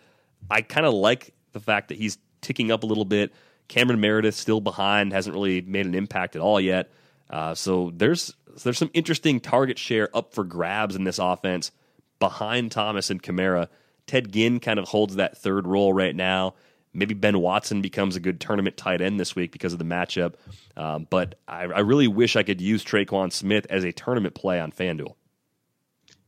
[0.51, 3.33] I kind of like the fact that he's ticking up a little bit.
[3.69, 6.91] Cameron Meredith still behind, hasn't really made an impact at all yet.
[7.31, 11.71] Uh, so there's there's some interesting target share up for grabs in this offense
[12.19, 13.69] behind Thomas and Kamara.
[14.07, 16.55] Ted Ginn kind of holds that third role right now.
[16.95, 20.35] Maybe Ben Watson becomes a good tournament tight end this week because of the matchup.
[20.77, 24.61] Um, but I, I, really wish I could use Tre'Quan Smith as a tournament play
[24.61, 25.15] on FanDuel.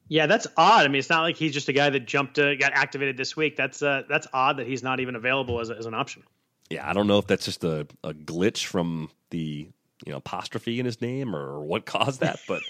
[0.08, 0.84] Yeah, that's odd.
[0.84, 3.36] I mean, it's not like he's just a guy that jumped, uh, got activated this
[3.36, 3.56] week.
[3.56, 6.22] That's uh, that's odd that he's not even available as, a, as an option.
[6.70, 9.68] Yeah, I don't know if that's just a, a glitch from the
[10.04, 12.62] you know apostrophe in his name or what caused that, but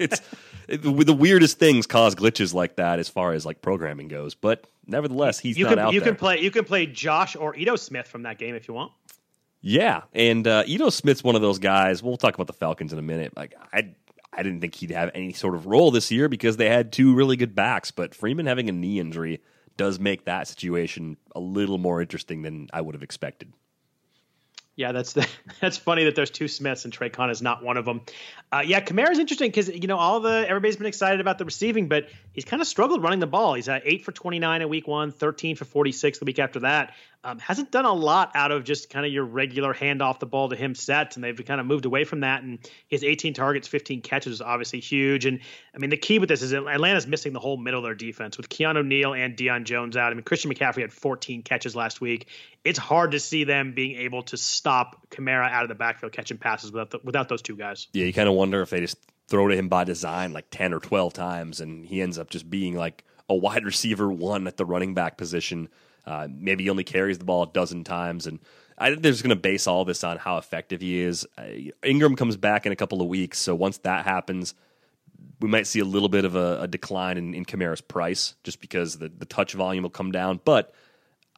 [0.00, 0.20] it's
[0.68, 4.34] it, the weirdest things cause glitches like that as far as like programming goes.
[4.34, 6.10] But nevertheless, he's you not can, out You there.
[6.10, 8.92] can play you can play Josh or Ito Smith from that game if you want.
[9.60, 12.02] Yeah, and uh, Ito Smith's one of those guys.
[12.02, 13.34] We'll talk about the Falcons in a minute.
[13.36, 13.94] Like I,
[14.32, 17.14] I didn't think he'd have any sort of role this year because they had two
[17.14, 17.90] really good backs.
[17.90, 19.40] But Freeman having a knee injury
[19.76, 23.52] does make that situation a little more interesting than I would have expected.
[24.76, 25.26] Yeah, that's the,
[25.60, 28.02] that's funny that there's two Smiths and Tre'Quan is not one of them.
[28.52, 31.88] Uh, yeah, Kamara's interesting because you know all the everybody's been excited about the receiving,
[31.88, 33.54] but he's kind of struggled running the ball.
[33.54, 36.94] He's at eight for 29 in week one, 13 for 46 the week after that.
[37.24, 40.26] Um, hasn't done a lot out of just kind of your regular hand off the
[40.26, 42.42] ball to him sets, and they've kind of moved away from that.
[42.42, 45.24] And his 18 targets, 15 catches is obviously huge.
[45.24, 45.40] And
[45.74, 48.36] I mean, the key with this is Atlanta's missing the whole middle of their defense
[48.36, 50.12] with Keanu Neal and Deion Jones out.
[50.12, 52.28] I mean, Christian McCaffrey had 14 catches last week.
[52.62, 56.36] It's hard to see them being able to stop Kamara out of the backfield catching
[56.36, 57.88] passes without the, without those two guys.
[57.94, 60.74] Yeah, you kind of wonder if they just throw to him by design like 10
[60.74, 64.58] or 12 times, and he ends up just being like a wide receiver one at
[64.58, 65.68] the running back position
[66.06, 68.40] uh, maybe he only carries the ball a dozen times, and
[68.76, 71.26] I think they're just going to base all this on how effective he is.
[71.38, 74.54] Uh, Ingram comes back in a couple of weeks, so once that happens,
[75.40, 78.60] we might see a little bit of a, a decline in, in Kamara's price just
[78.60, 80.40] because the, the touch volume will come down.
[80.44, 80.74] But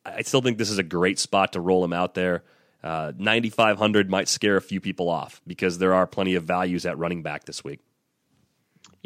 [0.04, 2.44] I still think this is a great spot to roll him out there.
[2.82, 6.96] Uh, 9,500 might scare a few people off because there are plenty of values at
[6.98, 7.80] running back this week.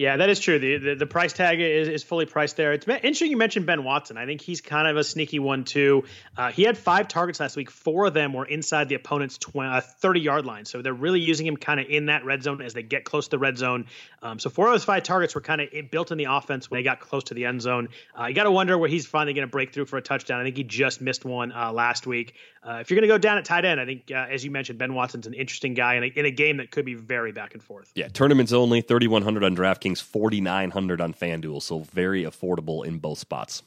[0.01, 0.59] Yeah, that is true.
[0.59, 2.73] The, the, the price tag is, is fully priced there.
[2.73, 4.17] It's interesting you mentioned Ben Watson.
[4.17, 6.05] I think he's kind of a sneaky one too.
[6.39, 7.71] Uh, he had five targets last week.
[7.71, 10.65] Four of them were inside the opponent's 20, uh, 30 yard line.
[10.65, 13.27] So they're really using him kind of in that red zone as they get close
[13.27, 13.89] to the red zone.
[14.23, 16.79] Um, so four of those five targets were kind of built in the offense when
[16.79, 17.91] they got close to the end zone.
[18.19, 20.41] Uh, you got to wonder where he's finally going to break through for a touchdown.
[20.41, 22.37] I think he just missed one uh, last week.
[22.63, 24.51] Uh, if you're going to go down at tight end, I think, uh, as you
[24.51, 27.33] mentioned, Ben Watson's an interesting guy in a, in a game that could be very
[27.33, 27.91] back and forth.
[27.95, 33.63] Yeah, tournaments only, 3,100 on DraftKings, 4,900 on FanDuel, so very affordable in both spots.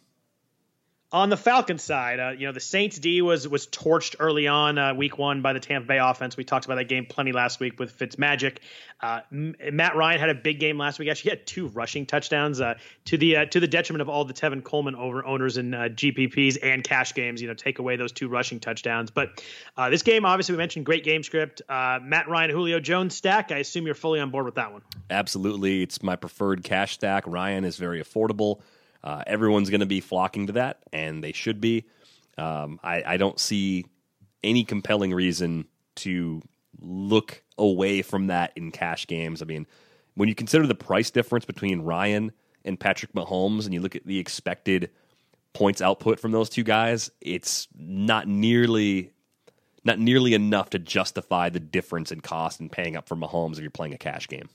[1.13, 4.79] On the Falcons side, uh, you know the Saints D was was torched early on
[4.79, 6.35] uh, week one by the Tampa Bay offense.
[6.35, 8.58] We talked about that game plenty last week with Fitzmagic.
[9.00, 11.10] Uh, M- Matt Ryan had a big game last week.
[11.10, 14.25] Actually, he had two rushing touchdowns uh, to the uh, to the detriment of all
[14.25, 17.44] the Tevin Coleman over owners in uh, GPPs and cash games.
[17.44, 19.12] You know, take away those two rushing touchdowns.
[19.12, 19.44] But
[19.92, 21.62] this game, obviously, we mentioned great game script.
[21.69, 23.52] Matt Ryan, Julio Jones stack.
[23.52, 24.81] I assume you're fully on board with that one.
[25.12, 27.25] Absolutely, it's my preferred cash stack.
[27.27, 28.62] Ryan is very affordable.
[29.04, 31.85] Uh, everyone's going to be flocking to that, and they should be.
[32.37, 33.85] Um, I, I don't see
[34.43, 36.41] any compelling reason to
[36.79, 39.41] look away from that in cash games.
[39.41, 39.67] I mean,
[40.15, 42.31] when you consider the price difference between Ryan
[42.65, 44.89] and Patrick Mahomes, and you look at the expected
[45.54, 49.12] points output from those two guys, it's not nearly
[49.85, 53.60] not nearly enough to justify the difference in cost and paying up for Mahomes if
[53.60, 54.49] you're playing a cash game.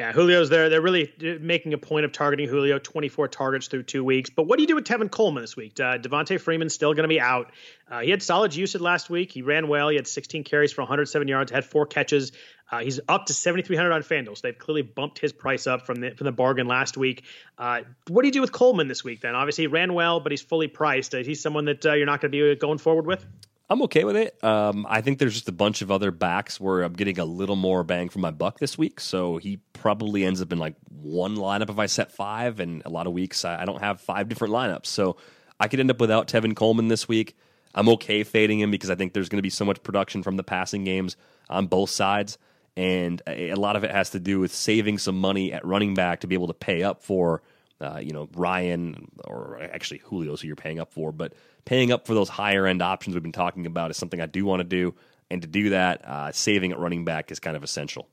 [0.00, 0.70] Yeah, Julio's there.
[0.70, 4.30] They're really uh, making a point of targeting Julio, 24 targets through two weeks.
[4.30, 5.78] But what do you do with Tevin Coleman this week?
[5.78, 7.52] Uh, Devonta Freeman's still going to be out.
[7.86, 9.30] Uh, he had solid usage last week.
[9.30, 9.90] He ran well.
[9.90, 12.32] He had 16 carries for 107 yards, had four catches.
[12.72, 14.38] Uh, he's up to 7,300 on FanDuel.
[14.38, 17.24] So they've clearly bumped his price up from the from the bargain last week.
[17.58, 19.20] Uh, what do you do with Coleman this week?
[19.20, 21.12] Then obviously he ran well, but he's fully priced.
[21.12, 23.26] He's someone that uh, you're not going to be going forward with.
[23.70, 24.42] I'm okay with it.
[24.42, 27.54] Um, I think there's just a bunch of other backs where I'm getting a little
[27.54, 28.98] more bang for my buck this week.
[28.98, 32.88] So he probably ends up in like one lineup if I set five, and a
[32.90, 34.86] lot of weeks I, I don't have five different lineups.
[34.86, 35.18] So
[35.60, 37.36] I could end up without Tevin Coleman this week.
[37.72, 40.36] I'm okay fading him because I think there's going to be so much production from
[40.36, 41.16] the passing games
[41.48, 42.38] on both sides.
[42.76, 46.20] And a lot of it has to do with saving some money at running back
[46.20, 47.42] to be able to pay up for
[47.80, 52.06] uh, you know Ryan or actually Julio's who you're paying up for, but paying up
[52.06, 54.64] for those higher end options we've been talking about is something I do want to
[54.64, 54.94] do,
[55.30, 58.08] and to do that, uh, saving at running back is kind of essential.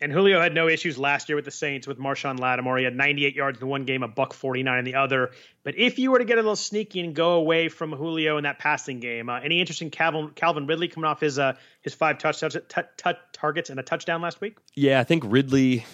[0.00, 2.76] And Julio had no issues last year with the Saints with Marshon Lattimore.
[2.76, 5.30] He had 98 yards in one game, a buck 49 in the other.
[5.64, 8.44] But if you were to get a little sneaky and go away from Julio in
[8.44, 11.94] that passing game, uh, any interest in Calvin, Calvin Ridley coming off his uh, his
[11.94, 12.56] five touch, touch,
[12.98, 14.58] touch, targets and a touchdown last week?
[14.74, 15.86] Yeah, I think Ridley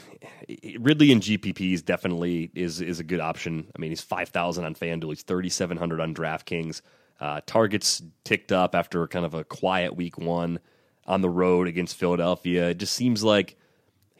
[0.80, 3.68] Ridley in GPPs definitely is is a good option.
[3.76, 6.82] I mean, he's 5,000 on FanDuel, he's 3,700 on DraftKings.
[7.20, 10.59] Uh, targets ticked up after kind of a quiet week one
[11.07, 12.70] on the road against Philadelphia.
[12.70, 13.57] It just seems like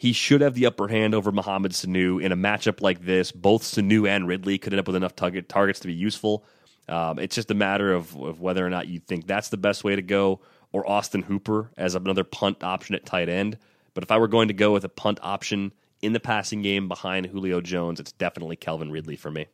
[0.03, 3.31] he should have the upper hand over Mohamed Sanu in a matchup like this.
[3.31, 6.45] Both Sanu and Ridley could end up with enough target, targets to be useful.
[6.89, 9.85] Um, it's just a matter of, of, whether or not you think that's the best
[9.85, 10.41] way to go,
[10.73, 13.59] or Austin Hooper as another punt option at tight end.
[13.95, 16.89] But if I were going to go with a punt option in the passing game
[16.89, 19.47] behind Julio Jones, it's definitely Calvin Ridley for me.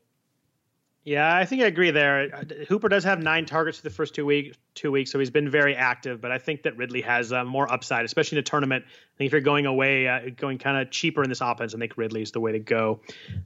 [1.08, 2.28] Yeah, I think I agree there.
[2.68, 5.48] Hooper does have nine targets for the first two weeks, two weeks, so he's been
[5.48, 6.20] very active.
[6.20, 8.84] But I think that Ridley has uh, more upside, especially in a tournament.
[8.86, 11.78] I think if you're going away, uh, going kind of cheaper in this offense, I
[11.78, 13.00] think Ridley is the way to go.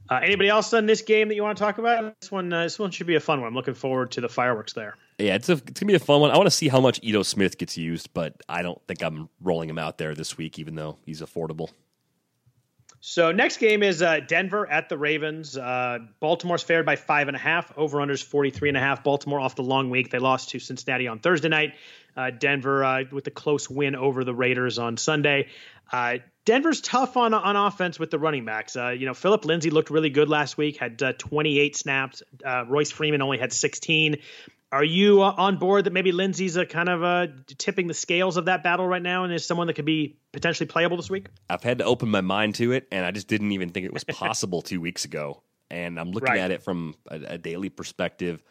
[0.09, 2.19] Uh, anybody else on this game that you want to talk about?
[2.19, 3.47] This one, uh, this one should be a fun one.
[3.47, 4.97] I'm looking forward to the fireworks there.
[5.17, 6.31] Yeah, it's a, it's gonna be a fun one.
[6.31, 9.29] I want to see how much Ito Smith gets used, but I don't think I'm
[9.39, 11.69] rolling him out there this week, even though he's affordable.
[13.05, 15.57] So next game is uh, Denver at the Ravens.
[15.57, 17.69] Uh, Baltimore's favored by five and a half.
[17.77, 19.03] Over unders 43 and a half.
[19.03, 20.09] Baltimore off the long week.
[20.09, 21.73] They lost to Cincinnati on Thursday night.
[22.15, 25.49] Uh, Denver uh, with a close win over the Raiders on Sunday.
[25.91, 28.77] Uh, Denver's tough on on offense with the running backs.
[28.77, 30.77] Uh, you know, Phillip Lindsay looked really good last week.
[30.77, 32.23] Had 28 snaps.
[32.69, 34.15] Royce Freeman only had 16.
[34.73, 37.27] Are you uh, on board that maybe Lindsay's a kind of uh,
[37.59, 40.65] tipping the scales of that battle right now, and is someone that could be potentially
[40.65, 41.27] playable this week?
[41.47, 43.93] I've had to open my mind to it, and I just didn't even think it
[43.93, 45.43] was possible two weeks ago.
[45.69, 46.39] And I'm looking right.
[46.39, 48.41] at it from a, a, daily perspective.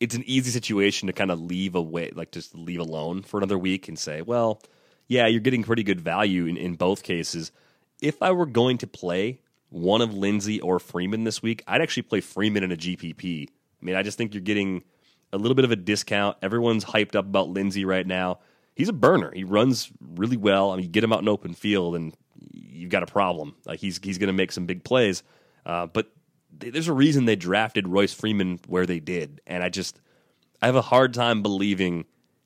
[0.00, 3.56] It's an easy situation to kind of leave away, like just leave alone for another
[3.56, 4.60] week and say, well,
[5.08, 7.52] yeah, you're getting pretty good value in, in both cases.
[8.02, 12.02] If I were going to play one of Lindsay or Freeman this week, I'd actually
[12.02, 13.48] play Freeman in a GPP.
[13.48, 14.84] I mean, I just think you're getting–
[15.32, 16.36] a little bit of a discount.
[16.42, 18.40] Everyone's hyped up about Lindsay right now.
[18.74, 19.30] He's a burner.
[19.34, 20.70] He runs really well.
[20.70, 22.14] I mean, you get him out in open field, and
[22.52, 23.54] you've got a problem.
[23.66, 25.22] Like he's he's going to make some big plays.
[25.66, 26.12] Uh, but
[26.58, 30.00] there's a reason they drafted Royce Freeman where they did, and I just
[30.62, 32.04] I have a hard time believing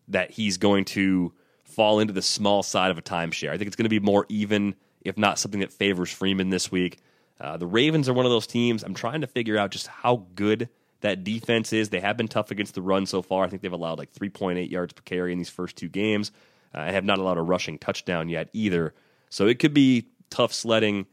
[0.09, 1.33] that he's going to
[1.63, 3.51] fall into the small side of a timeshare.
[3.51, 6.71] I think it's going to be more even, if not something that favors Freeman this
[6.71, 6.99] week.
[7.41, 8.83] Uh, the Ravens are one of those teams.
[8.83, 10.69] I'm trying to figure out just how good
[11.05, 11.91] that defense is.
[11.91, 13.45] They have been tough against the run so far.
[13.45, 16.33] I think they've allowed like 3.8 yards per carry in these first two games.
[16.75, 18.95] Uh, have not allowed a rushing touchdown yet either.
[19.29, 21.05] So it could be tough sledding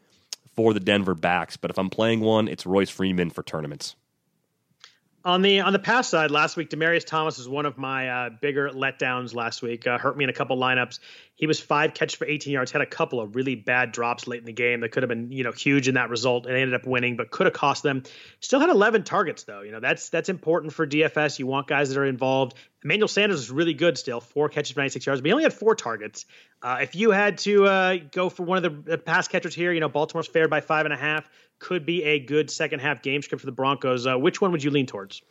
[0.55, 1.57] for the Denver backs.
[1.57, 3.95] But if I'm playing one, it's Royce Freeman for tournaments.
[5.23, 8.29] On the on the pass side, last week Demaryius Thomas was one of my uh,
[8.41, 9.85] bigger letdowns last week.
[9.85, 10.99] Uh, hurt me in a couple lineups.
[11.35, 12.71] He was five catches for 18 yards.
[12.71, 15.31] Had a couple of really bad drops late in the game that could have been
[15.31, 18.01] you know huge in that result, and ended up winning, but could have cost them.
[18.39, 19.61] Still had 11 targets though.
[19.61, 21.37] You know that's that's important for DFS.
[21.37, 22.55] You want guys that are involved.
[22.83, 25.53] Emmanuel Sanders is really good still, four catches for 96 yards, but he only had
[25.53, 26.25] four targets.
[26.63, 29.81] Uh, if you had to uh, go for one of the pass catchers here, you
[29.81, 31.29] know Baltimore's fared by five and a half
[31.61, 34.07] could be a good second half game script for the Broncos.
[34.07, 35.21] Uh, which one would you lean towards?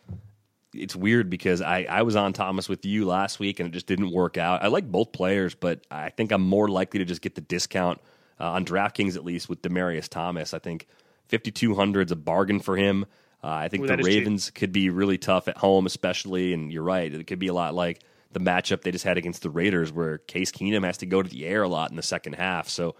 [0.73, 3.87] It's weird because I, I was on Thomas with you last week and it just
[3.87, 4.63] didn't work out.
[4.63, 8.01] I like both players, but I think I'm more likely to just get the discount
[8.39, 10.55] uh, on DraftKings at least with Demaryius Thomas.
[10.55, 10.87] I think
[11.29, 13.07] 5200 is a bargain for him.
[13.43, 14.55] Uh, I think Ooh, the Ravens cheap.
[14.55, 16.53] could be really tough at home, especially.
[16.53, 19.43] And you're right, it could be a lot like the matchup they just had against
[19.43, 22.03] the Raiders, where Case Keenum has to go to the air a lot in the
[22.03, 22.69] second half.
[22.69, 22.95] So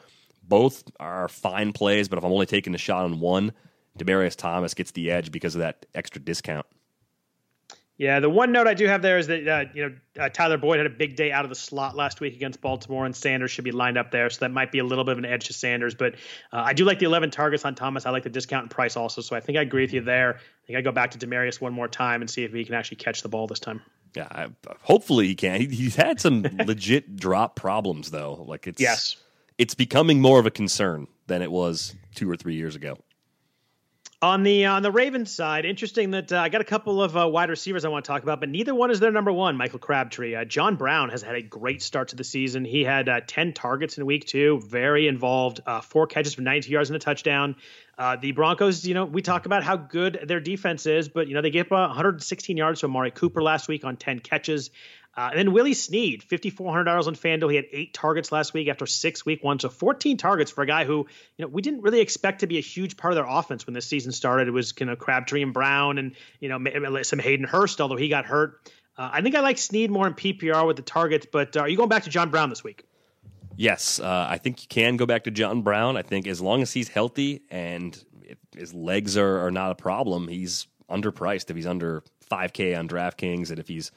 [0.51, 3.53] both are fine plays, but if I'm only taking the shot on one,
[3.99, 6.67] Demaryius Thomas gets the edge because of that extra discount.
[7.97, 10.57] Yeah, the one note I do have there is that uh, you know uh, Tyler
[10.57, 13.51] Boyd had a big day out of the slot last week against Baltimore, and Sanders
[13.51, 15.49] should be lined up there, so that might be a little bit of an edge
[15.49, 15.95] to Sanders.
[15.95, 16.15] But
[16.51, 18.07] uh, I do like the 11 targets on Thomas.
[18.07, 20.37] I like the discount and price also, so I think I agree with you there.
[20.37, 22.75] I think I go back to Demaryius one more time and see if he can
[22.75, 23.83] actually catch the ball this time.
[24.17, 24.49] Yeah, I,
[24.81, 25.61] hopefully he can.
[25.61, 28.45] He, he's had some legit drop problems though.
[28.49, 29.17] Like it's yes
[29.61, 32.97] it's becoming more of a concern than it was two or three years ago.
[34.23, 37.29] On the on the Ravens side, interesting that uh, I got a couple of uh,
[37.29, 39.57] wide receivers I want to talk about, but neither one is their number one.
[39.57, 42.65] Michael Crabtree, uh, John Brown has had a great start to the season.
[42.65, 46.71] He had uh, ten targets in week two, very involved, uh, four catches for 92
[46.71, 47.57] yards and a touchdown.
[47.99, 51.35] Uh, the Broncos, you know, we talk about how good their defense is, but you
[51.35, 54.71] know they gave up 116 yards to Amari Cooper last week on 10 catches.
[55.17, 57.51] Uh, and then Willie Snead, $5,400 on FanDuel.
[57.51, 59.59] He had eight targets last week after six week one.
[59.59, 61.07] So 14 targets for a guy who,
[61.37, 63.75] you know, we didn't really expect to be a huge part of their offense when
[63.75, 64.47] this season started.
[64.47, 68.09] It was, you know, Crabtree and Brown and, you know, some Hayden Hurst, although he
[68.09, 68.71] got hurt.
[68.97, 71.69] Uh, I think I like Snead more in PPR with the targets, but uh, are
[71.69, 72.85] you going back to John Brown this week?
[73.57, 75.97] Yes, uh, I think you can go back to John Brown.
[75.97, 78.03] I think as long as he's healthy and
[78.57, 83.51] his legs are, are not a problem, he's underpriced if he's under 5K on DraftKings
[83.51, 83.91] and if he's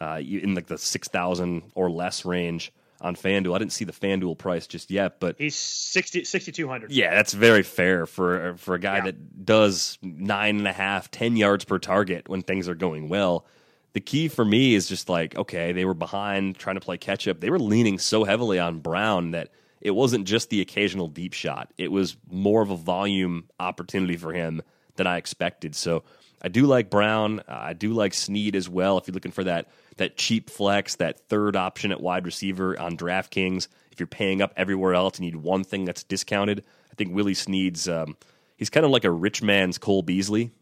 [0.00, 3.54] uh, in like the six thousand or less range on FanDuel.
[3.54, 6.90] I didn't see the FanDuel price just yet, but he's 60, 6,200.
[6.90, 9.04] Yeah, that's very fair for for a guy yeah.
[9.04, 13.46] that does nine and a half, ten yards per target when things are going well.
[13.94, 17.26] The key for me is just like, okay, they were behind trying to play catch
[17.26, 17.40] up.
[17.40, 21.72] They were leaning so heavily on Brown that it wasn't just the occasional deep shot.
[21.78, 24.62] It was more of a volume opportunity for him
[24.96, 25.74] than I expected.
[25.74, 26.04] So
[26.42, 27.42] I do like Brown.
[27.48, 28.98] I do like Snead as well.
[28.98, 32.96] If you're looking for that that cheap flex, that third option at wide receiver on
[32.96, 33.66] DraftKings.
[33.90, 37.14] If you're paying up everywhere else and you need one thing that's discounted, I think
[37.14, 38.16] Willie Snead's um,
[38.56, 40.52] he's kind of like a rich man's Cole Beasley.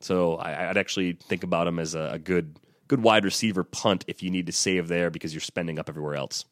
[0.00, 2.58] So I, would actually think about him as a, a good
[2.88, 6.14] good wide receiver punt if you need to save there because you're spending up everywhere
[6.14, 6.44] else.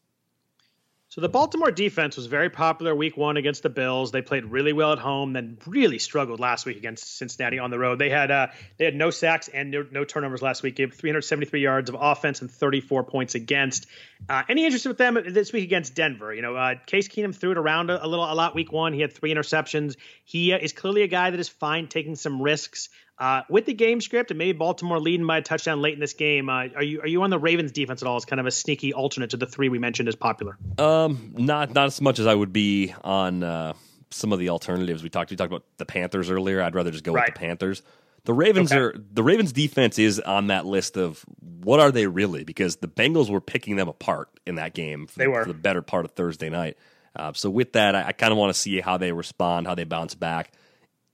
[1.10, 4.12] So the Baltimore defense was very popular week one against the Bills.
[4.12, 7.80] They played really well at home, then really struggled last week against Cincinnati on the
[7.80, 7.98] road.
[7.98, 8.46] They had uh,
[8.76, 10.76] they had no sacks and no, no, turnovers last week.
[10.76, 13.86] Gave 373 yards of offense and 34 points against.
[14.28, 16.32] Uh, any interest with them this week against Denver?
[16.32, 18.92] You know, uh, Case Keenum threw it around a, a, little a lot week one.
[18.92, 19.96] He had three interceptions.
[20.24, 22.88] He uh, is clearly a guy that is fine taking some risks.
[23.18, 26.14] Uh, with the game script and maybe Baltimore leading by a touchdown late in this
[26.14, 28.46] game, uh, are you are you on the Ravens defense at all as kind of
[28.46, 30.56] a sneaky alternate to the three we mentioned as popular?
[30.78, 33.74] Um, not not as much as I would be on uh,
[34.10, 35.30] some of the alternatives we talked.
[35.30, 36.62] We talked about the Panthers earlier.
[36.62, 37.26] I'd rather just go right.
[37.28, 37.82] with the Panthers.
[38.24, 38.80] The Ravens okay.
[38.80, 42.44] are the Ravens defense is on that list of what are they really?
[42.44, 45.06] Because the Bengals were picking them apart in that game.
[45.06, 46.76] For, they were for the better part of Thursday night.
[47.16, 49.74] Uh, so with that, I, I kind of want to see how they respond, how
[49.74, 50.52] they bounce back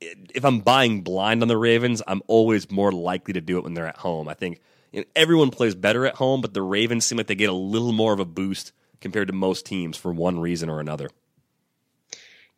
[0.00, 3.74] if I'm buying blind on the Ravens, I'm always more likely to do it when
[3.74, 4.28] they're at home.
[4.28, 4.60] I think
[4.92, 7.54] you know, everyone plays better at home, but the Ravens seem like they get a
[7.54, 11.08] little more of a boost compared to most teams for one reason or another.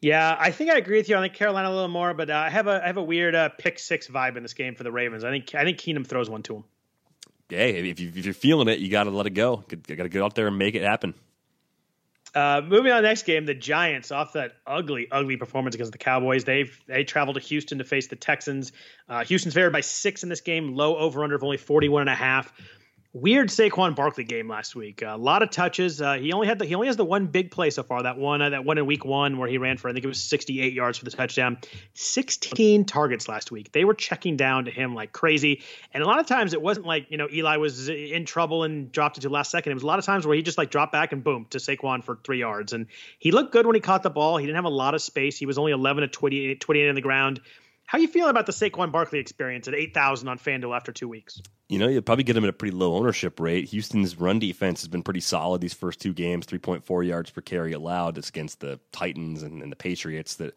[0.01, 1.17] Yeah, I think I agree with you.
[1.17, 3.35] I think Carolina a little more, but uh, I have a I have a weird
[3.35, 5.25] uh, pick six vibe in this game for the Ravens.
[5.25, 6.65] I think I think Keenum throws one to them.
[7.49, 9.65] Hey, if, you, if you're feeling it, you got to let it go.
[9.71, 11.15] You got to go out there and make it happen.
[12.35, 16.45] Uh, moving on, next game, the Giants off that ugly, ugly performance against the Cowboys.
[16.45, 18.73] They they traveled to Houston to face the Texans.
[19.09, 20.75] Uh, Houston's favored by six in this game.
[20.75, 22.53] Low over under of only 41 and a half
[23.13, 25.03] weird Saquon Barkley game last week.
[25.03, 26.01] A lot of touches.
[26.01, 28.03] Uh, he only had the, he only has the one big play so far.
[28.03, 30.09] That one uh, that one in week one where he ran for I think it
[30.09, 31.59] was 68 yards for the touchdown.
[31.95, 33.73] 16 targets last week.
[33.73, 35.63] They were checking down to him like crazy.
[35.93, 38.93] And a lot of times it wasn't like you know Eli was in trouble and
[38.93, 39.73] dropped it to the last second.
[39.73, 41.59] It was a lot of times where he just like dropped back and boom to
[41.59, 42.73] Saquon for three yards.
[42.73, 42.87] And
[43.19, 44.37] he looked good when he caught the ball.
[44.37, 45.39] He didn't have a lot of space.
[45.39, 47.41] He was only 11 to 28, 28 on the ground.
[47.89, 51.41] How you feeling about the Saquon Barkley experience at 8,000 on FanDuel after two weeks?
[51.71, 53.65] You know, you'll probably get him at a pretty low ownership rate.
[53.71, 57.73] Houston's run defense has been pretty solid these first two games, 3.4 yards per carry
[57.73, 58.19] allowed.
[58.19, 60.55] It's against the Titans and, and the Patriots that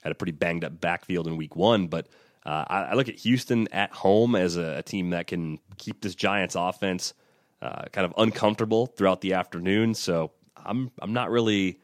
[0.00, 1.88] had a pretty banged up backfield in week one.
[1.88, 2.06] But
[2.46, 6.00] uh, I, I, look at Houston at home as a, a, team that can keep
[6.00, 7.12] this Giants offense
[7.60, 9.92] uh, kind of uncomfortable throughout the afternoon.
[9.92, 11.78] So I'm I'm not really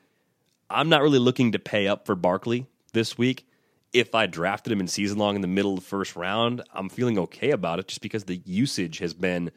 [0.70, 3.46] I'm not really looking to pay up for Barkley this week.
[3.92, 6.88] If I drafted him in season long in the middle of the first round, I'm
[6.88, 9.50] feeling okay about it just because the usage has been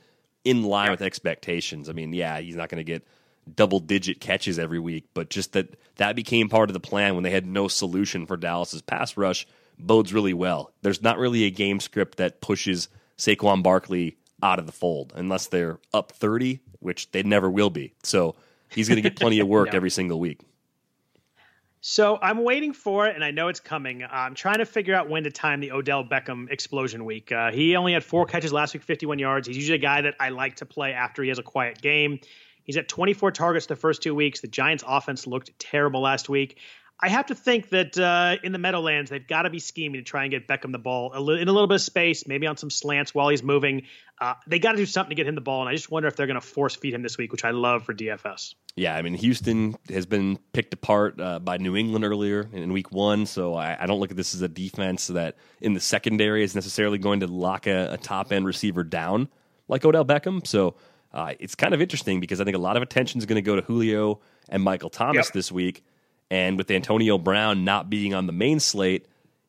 [0.44, 1.90] in line with expectations.
[1.90, 3.06] I mean, yeah, he's not going to get
[3.56, 7.24] double digit catches every week, but just that that became part of the plan when
[7.24, 10.72] they had no solution for Dallas's pass rush bodes really well.
[10.82, 15.48] There's not really a game script that pushes Saquon Barkley out of the fold unless
[15.48, 17.94] they're up 30, which they never will be.
[18.04, 18.36] So
[18.70, 20.42] he's going to get plenty of work every single week.
[21.82, 24.04] So I'm waiting for it, and I know it's coming.
[24.04, 27.32] I'm trying to figure out when to time the Odell Beckham explosion week.
[27.32, 29.48] Uh, he only had four catches last week, 51 yards.
[29.48, 32.20] He's usually a guy that I like to play after he has a quiet game.
[32.64, 34.42] He's at 24 targets the first two weeks.
[34.42, 36.60] The Giants' offense looked terrible last week.
[37.02, 40.04] I have to think that uh, in the Meadowlands, they've got to be scheming to
[40.04, 42.46] try and get Beckham the ball a li- in a little bit of space, maybe
[42.46, 43.84] on some slants while he's moving.
[44.20, 46.10] Uh, they got to do something to get him the ball, and I just wonder
[46.10, 48.56] if they're going to force feed him this week, which I love for DFS.
[48.76, 52.92] Yeah, I mean, Houston has been picked apart uh, by New England earlier in week
[52.92, 56.44] one, so I, I, don't look at this as a defense that in the secondary
[56.44, 59.30] is necessarily going to lock a, a top end receiver down
[59.70, 60.46] like Odell Beckham.
[60.46, 60.76] So
[61.14, 63.42] uh, it's kind of interesting because I think a lot of attention is going to
[63.42, 64.20] go to Julio
[64.50, 65.34] and Michael Thomas yep.
[65.34, 65.84] this week.
[66.32, 69.08] And with Antonio Brown not being on the main slate,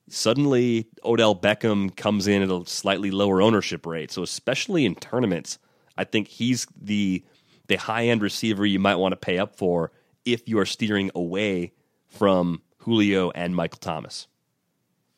[0.08, 4.10] suddenly Odell Beckham comes in at a slightly lower ownership rate.
[4.10, 5.58] So especially in tournaments,
[5.96, 7.24] I think he's the
[7.68, 9.92] the high end receiver you might want to pay up for
[10.24, 11.72] if you are steering away
[12.08, 14.26] from Julio and Michael Thomas.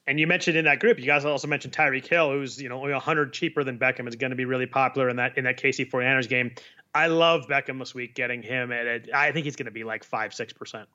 [0.06, 2.78] And you mentioned in that group, you guys also mentioned Tyreek Hill, who's you know
[2.78, 5.58] only 100 cheaper than Beckham, is going to be really popular in that in that
[5.58, 6.52] KC 49ers game.
[6.94, 9.08] I love Beckham this week, getting him at.
[9.14, 10.88] I think he's going to be like five six percent.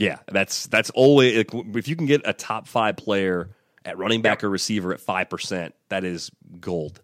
[0.00, 1.44] Yeah, that's that's always
[1.74, 3.50] if you can get a top five player
[3.84, 7.02] at running back or receiver at five percent, that is gold.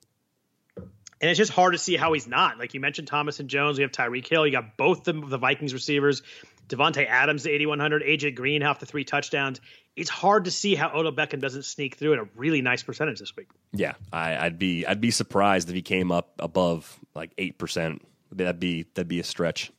[0.79, 2.59] And it's just hard to see how he's not.
[2.59, 3.79] Like you mentioned, Thomas and Jones.
[3.79, 4.47] We have Tyreek Hill.
[4.47, 6.23] You got both the, the Vikings receivers.
[6.69, 8.03] Davante Adams, the 8,100.
[8.03, 9.61] AJ Green, half the three touchdowns.
[9.95, 13.19] It's hard to see how Odell Beckham doesn't sneak through at a really nice percentage
[13.19, 13.49] this week.
[13.73, 18.07] Yeah, I, would be I'd be surprised if he came up above like eight percent.
[18.33, 19.71] That'd be that'd be a stretch.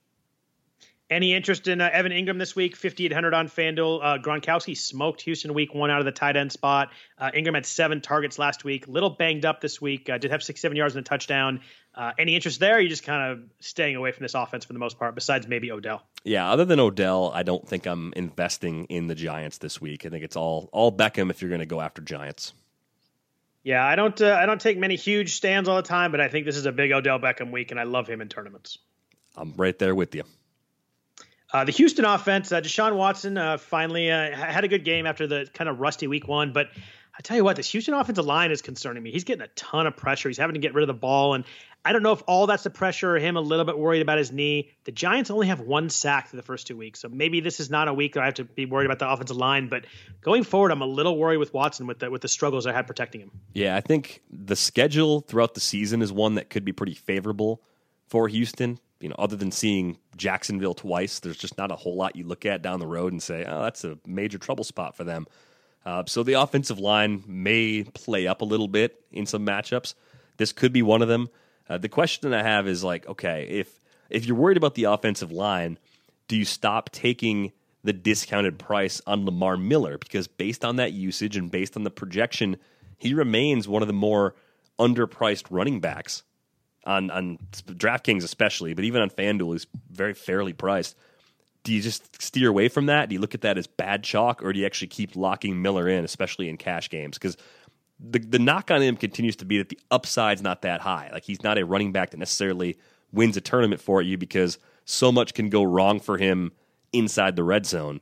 [1.10, 2.76] Any interest in uh, Evan Engram this week?
[2.76, 4.00] 5,800 on FanDuel.
[4.04, 6.90] Uh, Gronkowski smoked Houston week one out of the tight end spot.
[7.18, 8.90] Uh, Engram had seven targets last week.
[8.90, 10.10] Little banged up this week.
[10.10, 11.62] Uh, did have six, seven yards and a touchdown.
[11.96, 12.80] Uh, any interest there?
[12.80, 15.72] you just kind of staying away from this offense for the most part, besides maybe
[15.72, 16.04] Odell?
[16.26, 20.06] Yeah, other than Odell, I don't think I'm investing in the Giants this week.
[20.06, 22.54] I think it's all all Beckham if you're going to go after Giants.
[23.64, 26.28] Yeah, I don't uh, I don't take many huge stands all the time, but I
[26.28, 28.78] think this is a big Odell Beckham week, and I love him in tournaments.
[29.38, 30.24] I'm right there with you.
[31.54, 35.28] Uh, the Houston offense, uh, Deshaun Watson uh, finally uh, had a good game after
[35.28, 36.52] the kind of rusty week one.
[36.52, 36.68] But
[37.18, 39.12] I tell you what, this Houston offensive line is concerning me.
[39.12, 40.30] He's getting a ton of pressure.
[40.30, 41.34] He's having to get rid of the ball.
[41.34, 41.46] And
[41.86, 44.18] I don't know if all that's the pressure or him a little bit worried about
[44.18, 44.72] his knee.
[44.84, 47.00] The Giants only have one sack through the first two weeks.
[47.00, 49.10] So maybe this is not a week that I have to be worried about the
[49.10, 49.70] offensive line.
[49.70, 49.86] But
[50.22, 52.88] going forward, I'm a little worried with Watson with the, with the struggles I had
[52.88, 53.32] protecting him.
[53.54, 57.64] Yeah, I think the schedule throughout the season is one that could be pretty favorable
[58.10, 62.16] for Houston you know, other than seeing Jacksonville twice, there's just not a whole lot
[62.16, 65.04] you look at down the road and say, oh, that's a major trouble spot for
[65.04, 65.28] them.
[65.86, 69.94] Uh, so the offensive line may play up a little bit in some matchups.
[70.38, 71.30] This could be one of them.
[71.70, 73.80] Uh, the question I have is like, okay, if
[74.10, 75.78] if you're worried about the offensive line,
[76.28, 77.52] do you stop taking
[77.84, 79.98] the discounted price on Lamar Miller?
[79.98, 82.58] Because based on that usage and based on the projection,
[82.98, 84.36] he remains one of the more
[84.80, 86.24] underpriced running backs
[86.88, 90.96] on on DraftKings especially, but even on FanDuel, is very fairly priced.
[91.64, 93.10] Do you just steer away from that?
[93.10, 95.88] Do you look at that as bad chalk, or do you actually keep locking Miller
[95.88, 97.18] in, especially in cash games?
[97.18, 97.38] Because
[98.00, 101.10] the the knock on him continues to be that the upside's not that high.
[101.12, 102.78] Like he's not a running back that necessarily
[103.12, 106.54] wins a tournament for you because so much can go wrong for him
[106.94, 108.00] inside the red zone.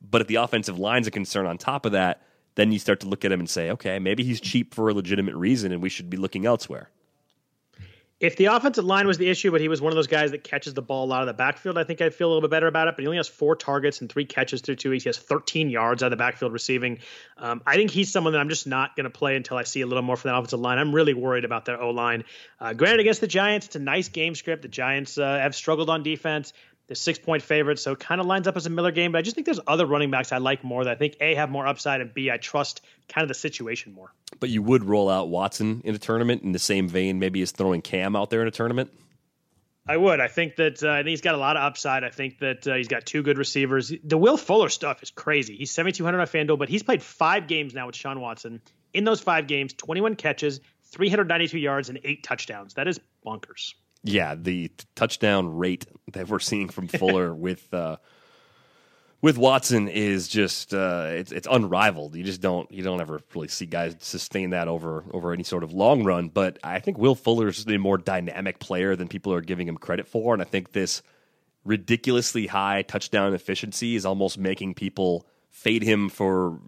[0.00, 2.22] But if the offensive line's a concern on top of that,
[2.54, 4.94] then you start to look at him and say, okay, maybe he's cheap for a
[4.94, 6.90] legitimate reason, and we should be looking elsewhere
[8.22, 10.44] if the offensive line was the issue, but he was one of those guys that
[10.44, 12.52] catches the ball a lot of the backfield, I think I'd feel a little bit
[12.52, 12.94] better about it.
[12.94, 15.02] But he only has four targets and three catches through two weeks.
[15.02, 17.00] He has 13 yards out of the backfield receiving.
[17.36, 19.80] Um, I think he's someone that I'm just not going to play until I see
[19.80, 20.78] a little more from that offensive line.
[20.78, 22.22] I'm really worried about their O line.
[22.60, 24.62] Uh, granted, against the Giants, it's a nice game script.
[24.62, 26.52] The Giants uh, have struggled on defense.
[26.88, 29.12] The six point favorite, so it kind of lines up as a Miller game.
[29.12, 31.34] But I just think there's other running backs I like more that I think A,
[31.34, 34.12] have more upside, and B, I trust kind of the situation more.
[34.40, 37.52] But you would roll out Watson in a tournament in the same vein, maybe as
[37.52, 38.90] throwing Cam out there in a tournament?
[39.86, 40.20] I would.
[40.20, 42.04] I think that uh, I think he's got a lot of upside.
[42.04, 43.92] I think that uh, he's got two good receivers.
[44.04, 45.56] The Will Fuller stuff is crazy.
[45.56, 48.60] He's 7,200 on FanDuel, but he's played five games now with Sean Watson.
[48.94, 50.60] In those five games, 21 catches,
[50.92, 52.74] 392 yards, and eight touchdowns.
[52.74, 53.74] That is bonkers.
[54.04, 57.96] Yeah, the t- touchdown rate that we're seeing from Fuller with uh,
[59.22, 62.16] with Watson is just uh, it's it's unrivaled.
[62.16, 65.62] You just don't you don't ever really see guys sustain that over over any sort
[65.62, 66.28] of long run.
[66.28, 69.76] But I think Will Fuller is a more dynamic player than people are giving him
[69.76, 71.02] credit for, and I think this
[71.64, 76.58] ridiculously high touchdown efficiency is almost making people fade him for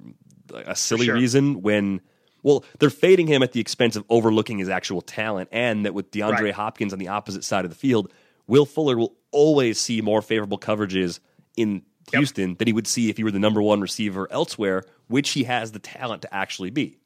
[0.54, 1.14] a silly sure.
[1.14, 2.00] reason when.
[2.44, 6.12] Well, they're fading him at the expense of overlooking his actual talent, and that with
[6.12, 6.54] DeAndre Right.
[6.54, 8.12] Hopkins on the opposite side of the field,
[8.46, 11.18] Will Fuller will always see more favorable coverages
[11.56, 11.82] in
[12.12, 12.18] Yep.
[12.20, 15.44] Houston than he would see if he were the number one receiver elsewhere, which he
[15.44, 16.98] has the talent to actually be.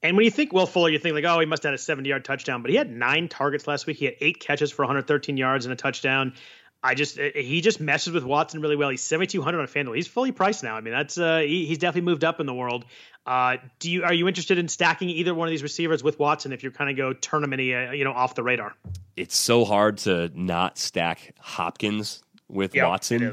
[0.00, 1.78] And when you think Will Fuller, you think like, oh, he must have had a
[1.82, 3.96] 70 yard touchdown, but he had nine targets last week.
[3.96, 6.34] He had eight catches for 113 yards and a touchdown.
[6.82, 8.88] I just uh, he just messes with Watson really well.
[8.88, 9.96] He's 7,200 on FanDuel.
[9.96, 10.76] He's fully priced now.
[10.76, 12.84] I mean, that's uh, he, he's definitely moved up in the world.
[13.26, 16.52] Uh, do you are you interested in stacking either one of these receivers with Watson
[16.52, 18.74] if you're kind of go tournament uh, you know off the radar?
[19.16, 23.32] It's so hard to not stack Hopkins with Yep, Watson,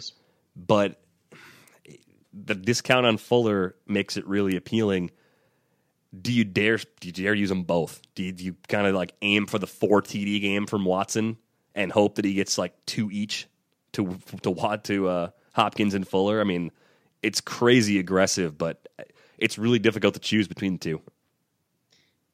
[0.56, 1.00] but
[2.34, 5.12] the discount on Fuller makes it really appealing.
[6.20, 6.78] Do you dare?
[6.78, 8.02] Do you dare use them both?
[8.16, 11.38] Do you, do you kind of like aim for the four TD game from Watson
[11.76, 13.48] and hope that he gets like two each
[13.94, 16.42] to to to uh, Hopkins and Fuller?
[16.42, 16.72] I mean,
[17.22, 18.88] it's crazy aggressive, but
[19.38, 21.02] it's really difficult to choose between the two.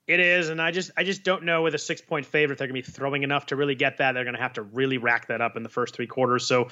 [0.08, 2.68] It is, and I just I just don't know with a six point favorite they're
[2.68, 4.12] going to be throwing enough to really get that.
[4.12, 6.46] They're going to have to really rack that up in the first three quarters.
[6.46, 6.70] So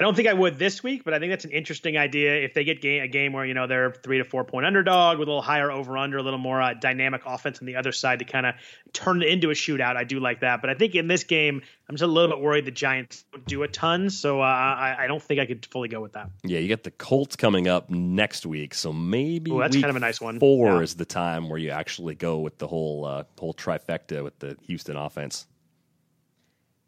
[0.00, 2.36] I don't think I would this week, but I think that's an interesting idea.
[2.36, 5.18] If they get game, a game where you know they're three to four point underdog
[5.18, 7.90] with a little higher over under, a little more uh, dynamic offense on the other
[7.90, 8.54] side to kind of
[8.92, 10.60] turn it into a shootout, I do like that.
[10.60, 13.44] But I think in this game, I'm just a little bit worried the Giants don't
[13.46, 16.30] do a ton, so uh, I, I don't think I could fully go with that.
[16.44, 19.96] Yeah, you got the Colts coming up next week, so maybe Ooh, that's kind of
[19.96, 20.38] a nice one.
[20.38, 20.80] Four Yeah.
[20.80, 24.56] is the time where you actually go with the whole uh, whole trifecta with the
[24.66, 25.46] Houston offense.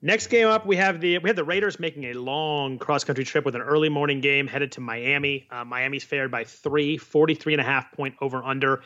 [0.03, 3.25] Next game up, we have the we have the Raiders making a long cross country
[3.25, 5.47] trip with an early morning game headed to Miami.
[5.51, 8.83] Uh, Miami's favored by three, 43 and a half point over under.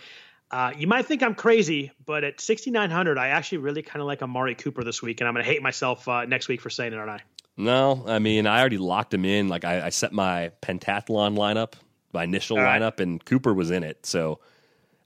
[0.50, 4.22] Uh, you might think I'm crazy, but at 6,900, I actually really kind of like
[4.22, 6.92] Amari Cooper this week, and I'm going to hate myself uh, next week for saying
[6.92, 7.20] it, aren't I?
[7.56, 9.48] No, I mean I already locked him in.
[9.48, 11.74] Like I, I set my pentathlon lineup,
[12.12, 12.82] my initial right.
[12.82, 14.04] lineup, and Cooper was in it.
[14.04, 14.40] So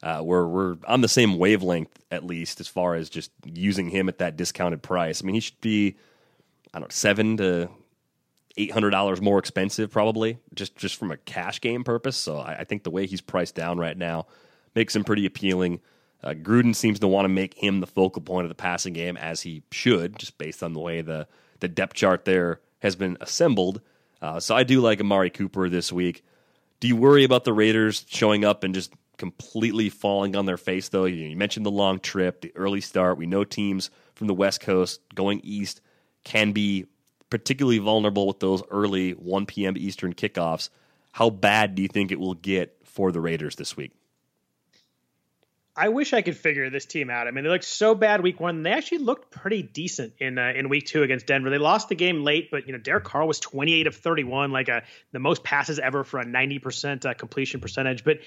[0.02, 4.08] uh, we're we're on the same wavelength at least as far as just using him
[4.08, 5.22] at that discounted price.
[5.22, 5.96] I mean he should be
[6.72, 7.68] I don't know seven to
[8.56, 12.16] eight hundred dollars more expensive probably just just from a cash game purpose.
[12.16, 14.26] So I, I think the way he's priced down right now
[14.74, 15.80] makes him pretty appealing.
[16.22, 19.16] Uh, Gruden seems to want to make him the focal point of the passing game
[19.16, 21.26] as he should, just based on the way the
[21.60, 23.80] the depth chart there has been assembled.
[24.20, 26.24] Uh, so I do like Amari Cooper this week.
[26.80, 30.88] Do you worry about the Raiders showing up and just completely falling on their face,
[30.88, 31.04] though?
[31.04, 33.18] You, mentioned the long trip, the early start.
[33.18, 35.80] We know teams from the West Coast going east
[36.24, 36.86] can be
[37.30, 39.74] particularly vulnerable with those early 1 p.m.
[39.76, 40.70] Eastern kickoffs.
[41.12, 43.92] How bad do you think it will get for the Raiders this week?
[45.78, 47.28] I wish I could figure this team out.
[47.28, 48.64] I mean, they looked so bad week one.
[48.64, 51.50] They actually looked pretty decent in uh, in week two against Denver.
[51.50, 54.68] They lost the game late, but you know, Derek Carr was 28 of 31, like
[54.68, 58.02] a the most passes ever for a 90 percent uh, completion percentage.
[58.02, 58.18] But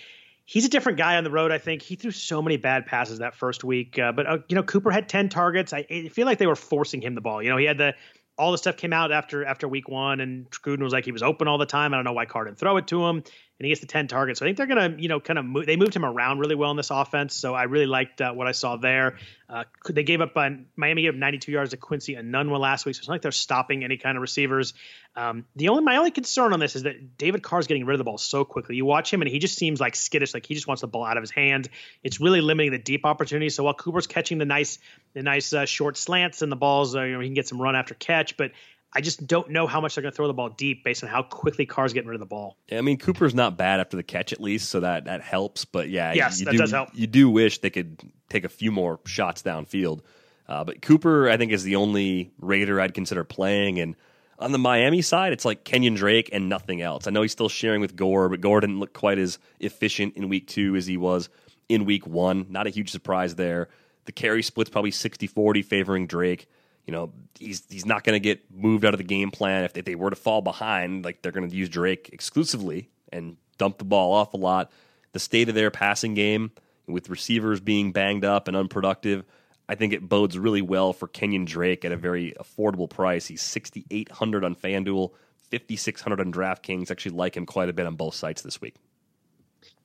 [0.51, 1.49] he's a different guy on the road.
[1.49, 3.97] I think he threw so many bad passes that first week.
[3.97, 5.71] Uh, but uh, you know, Cooper had 10 targets.
[5.71, 7.41] I, I feel like they were forcing him the ball.
[7.41, 7.95] You know, he had the
[8.37, 11.23] all the stuff came out after after week one, and Gruden was like he was
[11.23, 11.93] open all the time.
[11.93, 13.23] I don't know why Carr didn't throw it to him,
[13.61, 14.39] and he gets the ten targets.
[14.39, 16.55] So I think they're gonna you know kind of move, they moved him around really
[16.55, 17.35] well in this offense.
[17.35, 19.19] So I really liked uh, what I saw there.
[19.47, 22.95] Uh, they gave up on Miami gave up 92 yards to Quincy Enunwa last week,
[22.95, 24.73] so it's not like they're stopping any kind of receivers.
[25.15, 27.99] Um, the only my only concern on this is that David Carr's getting rid of
[27.99, 28.77] the ball so quickly.
[28.77, 31.05] You watch him and he just seems like skittish, like he just wants the ball
[31.05, 31.69] out of his hand.
[32.01, 33.53] It's really limiting the deep opportunities.
[33.53, 34.79] So while Cooper's catching the nice
[35.13, 37.61] the nice uh, short slants and the balls, uh, you know, he can get some
[37.61, 38.53] run after catch, but
[38.93, 41.09] I just don't know how much they're going to throw the ball deep based on
[41.09, 42.57] how quickly Carr's getting rid of the ball.
[42.71, 45.65] I mean, Cooper's not bad after the catch, at least, so that that helps.
[45.65, 46.89] But yeah, Yes, you that do, does help.
[46.93, 50.01] You do wish they could take a few more shots downfield.
[50.47, 53.79] Uh, but Cooper, I think, is the only Raider I'd consider playing.
[53.79, 53.95] And
[54.37, 57.07] on the Miami side, it's like Kenyon Drake and nothing else.
[57.07, 60.27] I know he's still sharing with Gore, but Gore didn't look quite as efficient in
[60.27, 61.29] week two as he was
[61.69, 62.47] in week one.
[62.49, 63.69] Not a huge surprise there.
[64.05, 66.49] The carry split's probably 60 40 favoring Drake.
[66.85, 69.63] You know, he's he's not going to get moved out of the game plan.
[69.63, 72.89] If they, if they were to fall behind, like they're going to use Drake exclusively
[73.11, 74.71] and dump the ball off a lot.
[75.13, 76.51] The state of their passing game
[76.87, 79.23] with receivers being banged up and unproductive,
[79.69, 83.27] I think it bodes really well for Kenyon Drake at a very affordable price.
[83.27, 85.11] He's 6800 on FanDuel,
[85.49, 86.91] 5600 on DraftKings.
[86.91, 88.75] Actually like him quite a bit on both sites this week.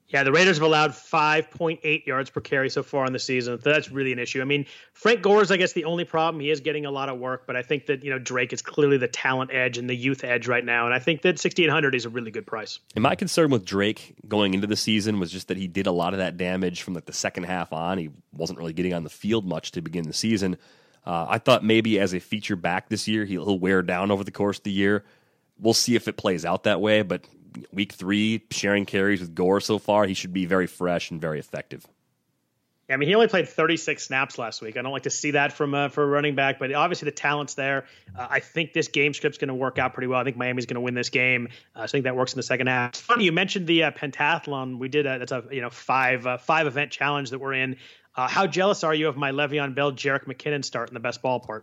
[0.09, 3.61] Yeah, the Raiders have allowed 5.8 yards per carry so far in the season.
[3.61, 4.41] So that's really an issue.
[4.41, 6.41] I mean, Frank Gore is, I guess, the only problem.
[6.41, 8.63] He is getting a lot of work, but I think that, you know, Drake is
[8.63, 10.85] clearly the talent edge and the youth edge right now.
[10.85, 12.79] And I think that 6,800 is a really good price.
[12.95, 15.93] And my concern with Drake going into the season was just that he did a
[15.93, 17.99] lot of that damage from like the second half on.
[17.99, 20.57] He wasn't really getting on the field much to begin the season.
[21.05, 24.31] Uh, I thought maybe as a feature back this year, he'll wear down over the
[24.31, 25.05] course of the year.
[25.59, 27.25] We'll see if it plays out that way, but
[27.73, 31.39] week three, sharing carries with Gore so far, he should be very fresh and very
[31.39, 31.87] effective.
[32.89, 34.77] Yeah, I mean, he only played 36 snaps last week.
[34.77, 37.17] I don't like to see that from uh, for a running back, but obviously the
[37.17, 37.87] talent's there.
[38.17, 40.21] Uh, I think this game script's going to work out pretty well.
[40.21, 41.49] I think Miami's going to win this game.
[41.75, 42.91] Uh, so I think that works in the second half.
[42.91, 44.79] It's funny you mentioned the uh, pentathlon.
[44.79, 47.77] We did a, that's a you know five uh, five event challenge that we're in.
[48.15, 51.23] Uh, how jealous are you of my Le'Veon Bell, Jerick McKinnon start in the best
[51.23, 51.63] ballpark?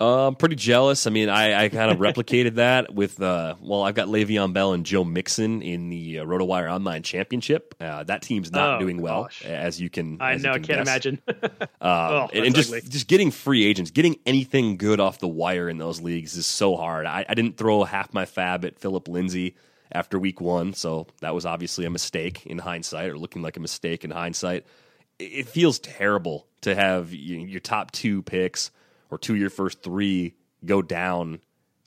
[0.00, 1.06] Uh, I'm pretty jealous.
[1.06, 4.72] I mean, I, I kind of replicated that with, uh, well, I've got Le'Veon Bell
[4.72, 7.76] and Joe Mixon in the uh, RotoWire Online Championship.
[7.80, 9.44] Uh, that team's not Oh, doing well, gosh.
[9.44, 10.18] as you can.
[10.20, 10.88] I know, I can can't guess.
[10.88, 11.22] imagine.
[11.80, 12.80] Um, Oh, and, and just ugly.
[12.88, 16.76] just getting free agents, getting anything good off the wire in those leagues is so
[16.76, 17.06] hard.
[17.06, 19.54] I, I didn't throw half my fab at Phillip Lindsay
[19.92, 23.60] after week one, so that was obviously a mistake in hindsight, or looking like a
[23.60, 24.66] mistake in hindsight.
[25.20, 28.70] It, it feels terrible to have you, your top two picks
[29.10, 30.34] or two of your first three
[30.64, 31.40] go down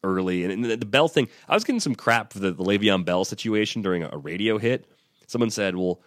[0.03, 0.43] early.
[0.43, 3.25] And, the, the Bell thing, I was getting some crap for the, the Le'Veon Bell
[3.25, 4.85] situation during a, a radio hit.
[5.27, 5.99] Someone said, "Well."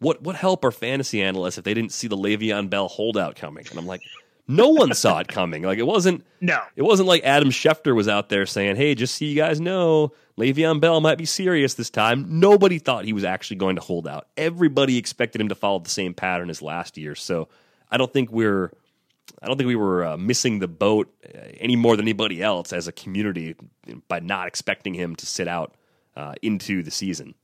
[0.00, 3.66] what what help are fantasy analysts if they didn't see the Le'Veon Bell holdout coming?
[3.68, 4.00] And I'm like,
[4.48, 5.62] no one saw it coming.
[5.62, 6.58] Like it wasn't No.
[6.74, 10.12] it wasn't like Adam Schefter was out there saying, "Hey, just so you guys know,
[10.38, 14.08] Le'Veon Bell might be serious this time." Nobody thought he was actually going to hold
[14.08, 14.26] out.
[14.38, 17.14] Everybody expected him to follow the same pattern as last year.
[17.14, 17.48] So
[17.90, 18.72] I don't think we're
[19.42, 22.72] I don't think we were uh, missing the boat uh, any more than anybody else
[22.72, 23.54] as a community
[24.08, 25.74] by not expecting him to sit out
[26.16, 27.34] uh, into the season.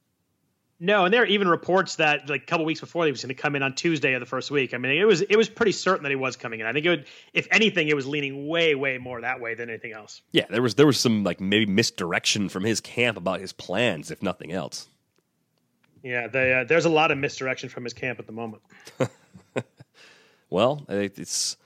[0.79, 3.35] No, and there are even reports that like a couple weeks before he was going
[3.35, 4.75] to come in on Tuesday of the first week.
[4.75, 6.67] I mean, it was it was pretty certain that he was coming in.
[6.67, 9.71] I think it would, if anything, it was leaning way way more that way than
[9.71, 10.21] anything else.
[10.33, 14.11] Yeah, there was there was some like maybe misdirection from his camp about his plans,
[14.11, 14.87] if nothing else.
[16.03, 18.63] Yeah, they, uh, there's a lot of misdirection from his camp at the moment.
[20.51, 21.57] Well, it- it's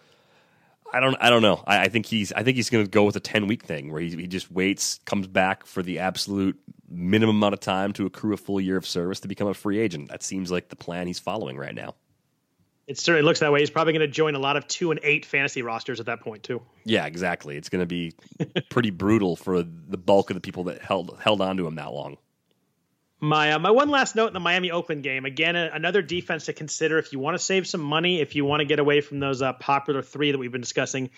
[0.93, 1.63] I don't I don't know.
[1.67, 3.93] I, I think he's I think he's going to go with a ten week thing
[3.93, 8.07] where he he just waits, comes back for the absolute minimum amount of time to
[8.07, 10.11] accrue a full year of service to become a free agent.
[10.11, 11.95] That seems like the plan he's following right now.
[12.87, 13.61] It certainly looks that way.
[13.61, 16.23] He's probably going to join a lot of two and eight fantasy rosters at that
[16.23, 16.61] point too.
[16.85, 17.57] Yeah, exactly.
[17.57, 18.15] It's going to be
[18.69, 21.93] pretty brutal for the bulk of the people that held held on to him that
[21.93, 22.17] long.
[23.23, 25.27] My uh, my one last note in the Miami Oakland game.
[25.27, 28.47] Again, a, another defense to consider if you want to save some money, if you
[28.47, 31.11] want to get away from those uh, popular three that we've been discussing.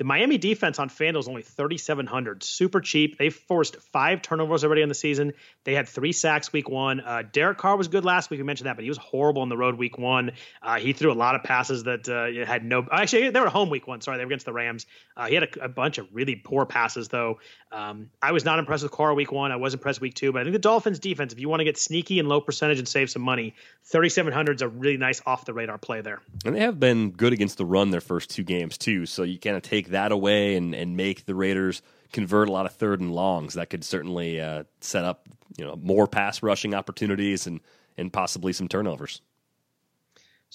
[0.00, 3.18] The Miami defense on FanDuel is only 3,700, super cheap.
[3.18, 5.34] They forced five turnovers already in the season.
[5.64, 7.00] They had three sacks week one.
[7.00, 8.40] Uh, Derek Carr was good last week.
[8.40, 10.32] We mentioned that, but he was horrible on the road week one.
[10.62, 12.86] Uh, he threw a lot of passes that uh, had no.
[12.90, 14.00] Actually, they were home week one.
[14.00, 14.86] Sorry, they were against the Rams.
[15.18, 17.38] Uh, he had a, a bunch of really poor passes though.
[17.70, 19.52] Um, I was not impressed with Carr week one.
[19.52, 21.64] I was impressed week two, but I think the Dolphins defense, if you want to
[21.64, 25.44] get sneaky and low percentage and save some money, 3,700 is a really nice off
[25.44, 26.20] the radar play there.
[26.46, 29.04] And they have been good against the run their first two games too.
[29.04, 31.82] So you kind of take that away and, and make the Raiders
[32.12, 33.54] convert a lot of third and longs.
[33.54, 37.60] That could certainly uh, set up you know more pass rushing opportunities and
[37.96, 39.20] and possibly some turnovers.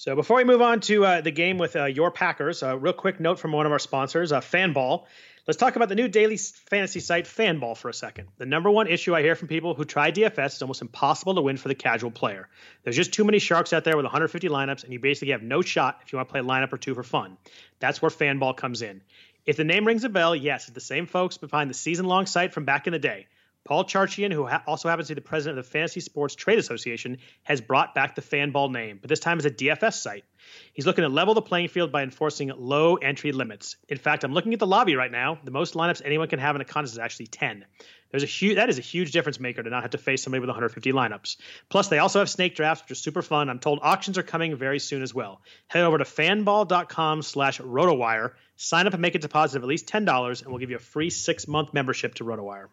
[0.06, 2.92] So before we move on to uh, the game with uh, your Packers, a real
[2.92, 5.06] quick note from one of our sponsors, uh, Fanball.
[5.48, 8.28] Let's talk about the new daily fantasy site Fanball for a second.
[8.38, 11.40] The number one issue I hear from people who try DFS is almost impossible to
[11.40, 12.48] win for the casual player.
[12.84, 15.60] There's just too many sharks out there with 150 lineups, and you basically have no
[15.60, 17.36] shot if you want to play a lineup or two for fun.
[17.80, 19.00] That's where Fanball comes in.
[19.44, 22.52] If the name rings a bell, yes, it's the same folks behind the season-long site
[22.52, 23.26] from back in the day.
[23.66, 26.58] Paul Charchian, who ha- also happens to be the president of the Fantasy Sports Trade
[26.58, 30.22] Association, has brought back the Fanball name, but this time as a DFS site.
[30.72, 33.74] He's looking to level the playing field by enforcing low entry limits.
[33.88, 35.40] In fact, I'm looking at the lobby right now.
[35.42, 37.64] The most lineups anyone can have in a contest is actually 10.
[38.12, 40.38] There's a huge that is a huge difference maker to not have to face somebody
[40.40, 41.38] with 150 lineups.
[41.68, 43.50] Plus, they also have snake drafts, which are super fun.
[43.50, 45.40] I'm told auctions are coming very soon as well.
[45.66, 50.42] Head over to fanball.com/rotowire, sign up and make a deposit of at least ten dollars,
[50.42, 52.68] and we'll give you a free six month membership to RotoWire.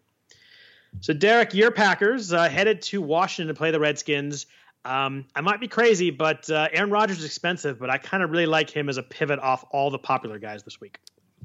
[1.01, 4.45] So, Derek, your Packers uh, headed to Washington to play the Redskins.
[4.85, 8.31] Um, I might be crazy, but uh, Aaron Rodgers is expensive, but I kind of
[8.31, 10.99] really like him as a pivot off all the popular guys this week.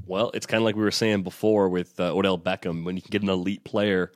[0.07, 2.85] Well, it's kind of like we were saying before with uh, Odell Beckham.
[2.85, 4.13] When you can get an elite player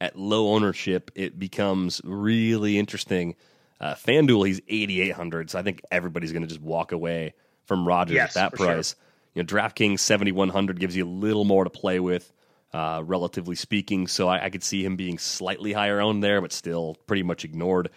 [0.00, 3.36] at low ownership, it becomes really interesting.
[3.80, 8.16] Uh, FanDuel, he's 8,800, so I think everybody's going to just walk away from Rodgers
[8.16, 8.94] Yes, at that price.
[9.34, 12.32] You know, DraftKings 7,100 gives you a little more to play with,
[12.72, 14.06] uh, relatively speaking.
[14.06, 17.44] So I, I could see him being slightly higher owned there, but still pretty much
[17.44, 17.90] ignored.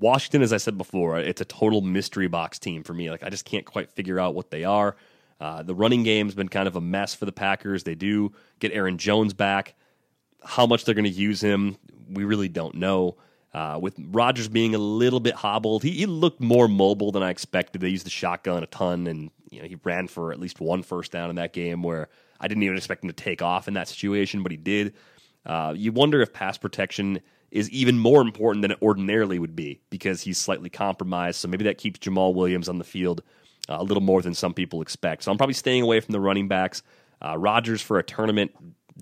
[0.00, 3.10] Washington, as I said before, it's a total mystery box team for me.
[3.10, 4.96] Like I just can't quite figure out what they are.
[5.40, 7.84] Uh, the running game's been kind of a mess for the Packers.
[7.84, 9.74] They do get Aaron Jones back.
[10.44, 11.76] How much they're going to use him,
[12.10, 13.16] we really don't know.
[13.54, 17.30] Uh, with Rodgers being a little bit hobbled, he, he looked more mobile than I
[17.30, 17.80] expected.
[17.80, 20.82] They used the shotgun a ton, and you know he ran for at least one
[20.82, 22.08] first down in that game where
[22.40, 24.94] I didn't even expect him to take off in that situation, but he did.
[25.44, 27.20] Uh, you wonder if pass protection
[27.50, 31.40] is even more important than it ordinarily would be because he's slightly compromised.
[31.40, 33.22] So maybe that keeps Jamaal Williams on the field
[33.68, 35.24] uh, a little more than some people expect.
[35.24, 36.82] So I'm probably staying away from the running backs.
[37.24, 38.52] Uh, Rodgers for a tournament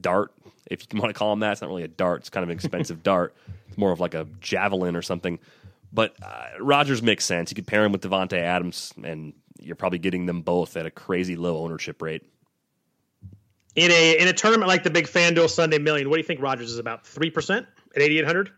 [0.00, 0.32] dart,
[0.70, 1.52] if you want to call him that.
[1.52, 2.20] It's not really a dart.
[2.20, 3.34] It's kind of an expensive dart.
[3.68, 5.38] It's more of like a javelin or something.
[5.92, 7.50] But uh, Rodgers makes sense.
[7.50, 10.90] You could pair him with Davante Adams, and you're probably getting them both at a
[10.90, 12.22] crazy low ownership rate.
[13.76, 16.40] In a in a tournament like the Big FanDuel Sunday Million, what do you think
[16.40, 17.06] Rodgers is about?
[17.06, 18.50] Three percent at eighty eight hundred.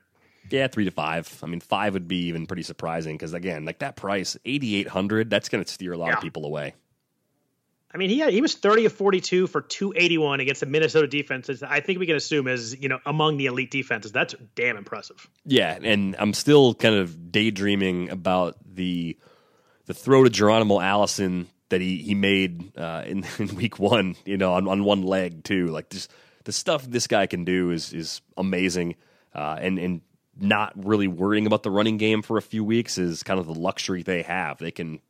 [0.50, 1.38] Yeah, three to five.
[1.42, 4.88] I mean, five would be even pretty surprising because again, like that price, eighty eight
[4.88, 6.14] hundred, that's going to steer a lot Yeah.
[6.16, 6.74] of people away.
[7.92, 10.60] I mean, he had, he was thirty of forty two for two eighty one against
[10.60, 11.62] the Minnesota defenses.
[11.62, 14.12] I think we can assume is you know among the elite defenses.
[14.12, 15.28] That's damn impressive.
[15.44, 19.18] Yeah, and I'm still kind of daydreaming about the
[19.86, 24.16] the throw to Geronimo Allison that he he made uh, in, in week one.
[24.24, 25.68] You know, on, on one leg too.
[25.68, 26.10] Like just
[26.44, 28.96] the stuff this guy can do is is amazing,
[29.34, 30.00] uh, and and
[30.40, 33.54] not really worrying about the running game for a few weeks is kind of the
[33.54, 34.58] luxury they have.
[34.58, 35.00] They can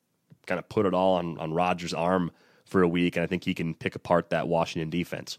[0.46, 2.30] kind of put it all on on Rodgers' arm
[2.64, 5.38] for a week, and I think he can pick apart that Washington defense.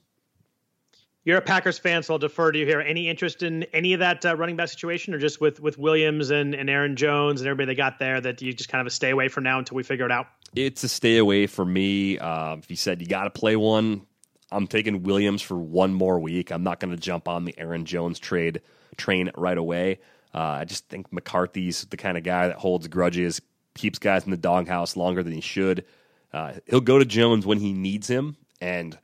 [1.30, 2.82] You're a Packers fan, so I'll defer to you here.
[2.82, 6.32] Any interest in any of that uh, running back situation, or just with with Williams
[6.32, 9.12] and, and Aaron Jones and everybody they got there that you just kind of stay
[9.12, 10.26] away from now until we figure it out?
[10.56, 12.18] it's a stay away for me.
[12.18, 14.08] Uh, if you said you got to play one,
[14.52, 16.52] I'm taking Williams for one more week.
[16.52, 18.64] I'm not going to jump on the Aaron Jones trade
[18.98, 20.00] train right away.
[20.34, 23.40] Uh, I just think McCarthy's the kind of guy that holds grudges,
[23.76, 25.86] keeps guys in the doghouse longer than he should.
[26.34, 28.98] Uh, he'll go to Jones when he needs him, and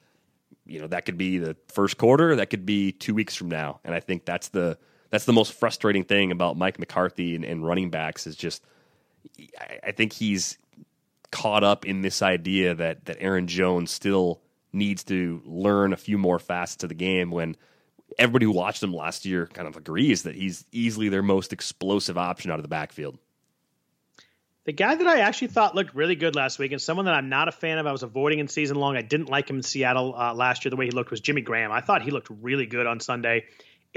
[0.66, 3.80] you know that could be the first quarter, that could be two weeks from now,
[3.84, 4.78] and I think that's the
[5.10, 8.64] that's the most frustrating thing about Mike McCarthy and, and running backs is just
[9.60, 10.58] I, I think he's
[11.32, 14.42] caught up in this idea that that Aaron Jones still
[14.74, 17.56] needs to learn a few more facets of the game when
[18.20, 22.18] everybody who watched him last year kind of agrees that he's easily their most explosive
[22.18, 23.18] option out of the backfield.
[24.66, 27.30] The guy that I actually thought looked really good last week, and someone that I'm
[27.30, 28.98] not a fan of, I was avoiding in season long.
[28.98, 30.72] I didn't like him in Seattle uh, last year.
[30.72, 31.72] The way he looked was Jimmy Graham.
[31.72, 33.46] I thought he looked really good on Sunday.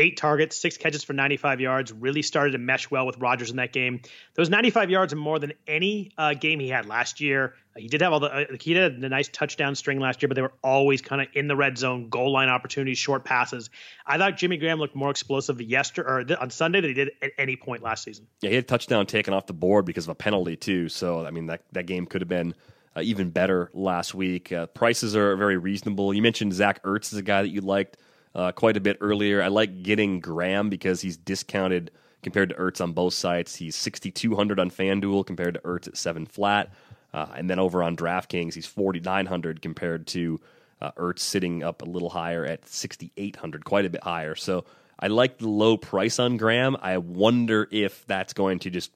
[0.01, 1.93] Eight targets, six catches for 95 yards.
[1.93, 4.01] Really started to mesh well with Rodgers in that game.
[4.35, 7.55] Those 95 yards are more than any uh, game he had last year.
[7.75, 10.29] Uh, he did have all the uh, he did a nice touchdown string last year,
[10.29, 13.71] but they were always kind of in the red zone, goal line opportunities, short passes.
[14.07, 17.11] I thought Jimmy Graham looked more explosive yesterday or th- on Sunday than he did
[17.21, 18.29] at any point last season.
[18.41, 20.89] Yeah, he had a touchdown taken off the board because of a penalty too.
[20.89, 22.55] So I mean that that game could have been
[22.97, 24.53] uh, even better last week.
[24.53, 26.15] Uh, prices are very reasonable.
[26.15, 27.97] You mentioned Zach Ertz is a guy that you liked
[28.39, 29.43] uh, quite a bit earlier.
[29.43, 31.91] I like getting Graham because he's discounted
[32.23, 33.57] compared to Ertz on both sites.
[33.57, 36.73] He's sixty two hundred on FanDuel compared to Ertz at seven flat,
[37.13, 40.41] uh, and then over on DraftKings he's forty nine hundred compared to
[40.81, 44.35] uh, Ertz sitting up a little higher at sixty eight hundred, quite a bit higher.
[44.35, 44.65] So.
[45.01, 46.77] I like the low price on Graham.
[46.83, 48.91] I wonder if that's going to just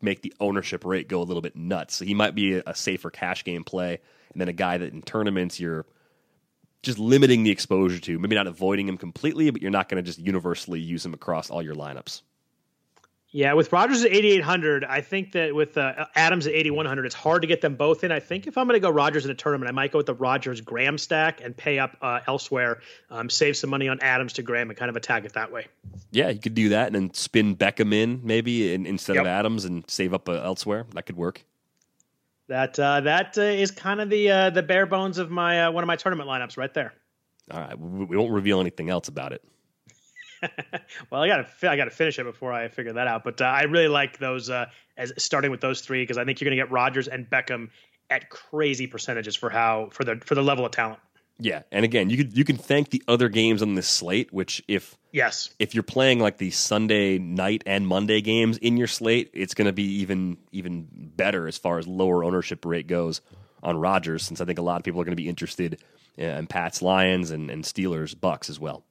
[0.00, 1.96] make the ownership rate go a little bit nuts.
[1.96, 4.00] So he might be a, a safer cash game play,
[4.32, 5.84] and then a guy that in tournaments you're
[6.82, 8.18] just limiting the exposure to.
[8.18, 11.50] Maybe not avoiding him completely, but you're not going to just universally use him across
[11.50, 12.22] all your lineups.
[13.34, 17.40] Yeah, with Rodgers at 8,800, I think that with uh, Adams at 8,100, it's hard
[17.40, 18.12] to get them both in.
[18.12, 20.06] I think if I'm going to go Rodgers in a tournament, I might go with
[20.06, 24.34] the Rodgers Graham stack and pay up uh, elsewhere, um, save some money on Adams
[24.34, 25.66] to Graham and kind of attack it that way.
[26.10, 29.64] Yeah, you could do that and then spin Beckham in maybe in, instead of Adams
[29.64, 30.84] and save up uh, elsewhere.
[30.92, 31.42] That could work.
[32.52, 35.72] That uh, that uh, is kind of the uh, the bare bones of my uh,
[35.72, 36.92] one of my tournament lineups right there.
[37.50, 39.42] All right, we won't reveal anything else about it.
[41.10, 43.24] well, I got to I got to finish it before I figure that out.
[43.24, 44.66] But uh, I really like those uh,
[44.98, 47.70] as starting with those three because I think you're going to get Rodgers and Beckham
[48.10, 51.00] at crazy percentages for how for the for the level of talent.
[51.38, 54.62] Yeah, and again, you could you can thank the other games on this slate, which
[54.68, 59.30] if Yes, if you're playing like the Sunday night and Monday games in your slate,
[59.32, 63.20] it's going to be even even better as far as lower ownership rate goes
[63.62, 65.82] on Rodgers, since I think a lot of people are going to be interested
[66.18, 68.84] uh, in Pats Lions and, and Steelers Bucks as well.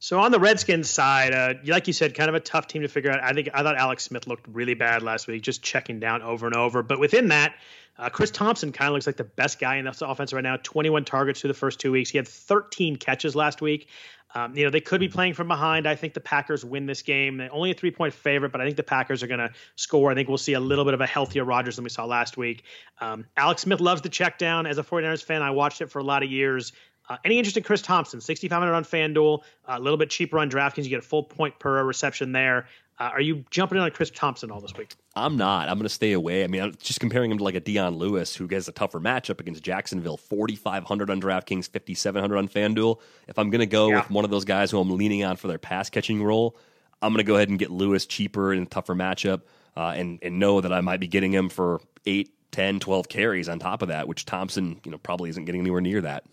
[0.00, 2.88] So on the Redskins side, uh, like you said, kind of a tough team to
[2.88, 3.20] figure out.
[3.22, 6.46] I think I thought Alex Smith looked really bad last week, just checking down over
[6.46, 6.84] and over.
[6.84, 7.56] But within that,
[7.98, 10.56] uh, Chris Thompson kind of looks like the best guy in this offense right now.
[10.56, 12.10] 21 targets through the first two weeks.
[12.10, 13.88] He had 13 catches last week.
[14.34, 15.86] Um, you know, they could be playing from behind.
[15.86, 17.38] I think the Packers win this game.
[17.38, 20.10] They're only a three point favorite, but I think the Packers are going to score.
[20.10, 22.36] I think we'll see a little bit of a healthier Rodgers than we saw last
[22.36, 22.64] week.
[23.00, 24.66] Um, Alex Smith loves the check down.
[24.66, 26.72] As a 49ers fan, I watched it for a lot of years.
[27.08, 28.20] Uh, any interest in Chris Thompson?
[28.20, 30.84] 6,500 on FanDuel, uh, a little bit cheaper on DraftKings.
[30.84, 32.66] You get a full point per reception there.
[33.00, 34.94] Uh, are you jumping in on Chris Thompson all this week?
[35.14, 35.68] I'm not.
[35.68, 36.42] I'm going to stay away.
[36.42, 38.98] I mean, I'm just comparing him to like a Dion Lewis who gets a tougher
[38.98, 40.16] matchup against Jacksonville.
[40.16, 42.98] 4,500 on DraftKings, 5,700 on FanDuel.
[43.28, 43.98] If I'm going to go yeah.
[43.98, 46.56] with one of those guys who I'm leaning on for their pass catching role,
[47.00, 49.42] I'm going to go ahead and get Lewis cheaper in a tougher matchup
[49.76, 53.48] uh, and, and know that I might be getting him for 8, 10, 12 carries
[53.48, 56.24] on top of that, which Thompson, you know, probably isn't getting anywhere near that.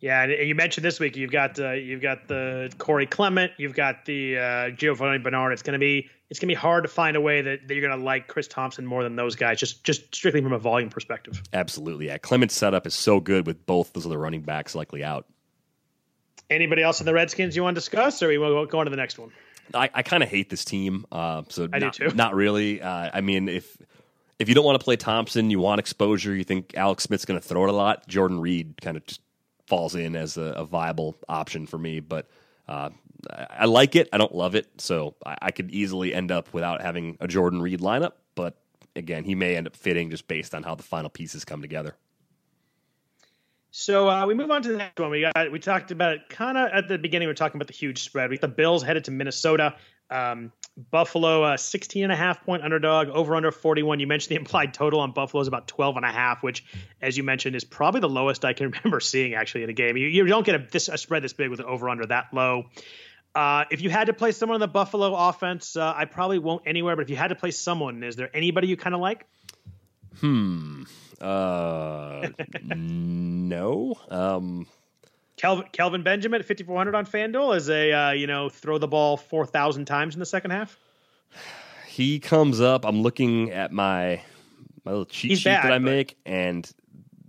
[0.00, 3.74] Yeah, and you mentioned this week you've got uh, you've got the Corey Clement, you've
[3.74, 5.52] got the uh, Giovani Bernard.
[5.52, 8.02] It's gonna be it's gonna be hard to find a way that, that you're gonna
[8.02, 11.42] like Chris Thompson more than those guys, just just strictly from a volume perspective.
[11.52, 12.18] Absolutely, yeah.
[12.18, 15.26] Clement's setup is so good with both those other running backs likely out.
[16.50, 18.90] Anybody else in the Redskins you want to discuss, or we will go on to
[18.90, 19.32] the next one?
[19.74, 22.14] I, I kind of hate this team, uh, so I not, do too.
[22.14, 22.82] Not really.
[22.82, 23.76] Uh, I mean, if
[24.38, 27.40] if you don't want to play Thompson, you want exposure, you think Alex Smith's going
[27.40, 28.06] to throw it a lot.
[28.06, 29.20] Jordan Reed kind of just
[29.66, 32.00] falls in as a, a viable option for me.
[32.00, 32.28] But
[32.68, 32.90] uh,
[33.50, 34.08] I like it.
[34.12, 37.62] I don't love it, so I, I, could easily end up without having a Jordan
[37.62, 38.12] Reed lineup.
[38.34, 38.56] But
[38.94, 41.96] again, he may end up fitting just based on how the final pieces come together.
[43.70, 45.10] So uh, we move on to the next one.
[45.10, 47.28] We got we talked about it kind of at the beginning.
[47.28, 48.30] We are talking about the huge spread.
[48.30, 49.76] We the Bills headed to Minnesota.
[50.10, 50.52] Um,
[50.90, 53.98] Buffalo, uh, 16 and a half point underdog, over under 41.
[53.98, 56.64] You mentioned the implied total on Buffalo is about 12 and a half, which,
[57.00, 59.96] as you mentioned, is probably the lowest I can remember seeing actually in a game.
[59.96, 62.26] You, you don't get a, this, a spread this big with an over under that
[62.32, 62.66] low.
[63.34, 66.62] Uh, if you had to play someone in the Buffalo offense, uh, I probably won't
[66.66, 69.26] anywhere, but if you had to play someone, is there anybody you kind of like?
[70.20, 70.84] Hmm.
[71.20, 72.28] Uh,
[72.64, 73.98] no.
[74.10, 74.66] Um,
[75.36, 79.16] Kelvin, Kelvin Benjamin at 5400 on FanDuel is a uh, you know throw the ball
[79.16, 80.78] 4000 times in the second half.
[81.86, 82.84] He comes up.
[82.84, 84.22] I'm looking at my
[84.84, 86.70] my little cheat he's sheet bad, that I make, and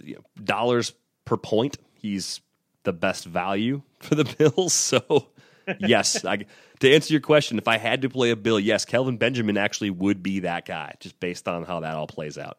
[0.04, 0.94] you know, dollars
[1.26, 1.78] per point.
[1.94, 2.42] He's
[2.84, 4.74] the best value for the Bills.
[4.74, 5.28] So
[5.80, 6.46] yes, I,
[6.80, 9.90] to answer your question, if I had to play a bill, yes, Kelvin Benjamin actually
[9.90, 12.58] would be that guy, just based on how that all plays out.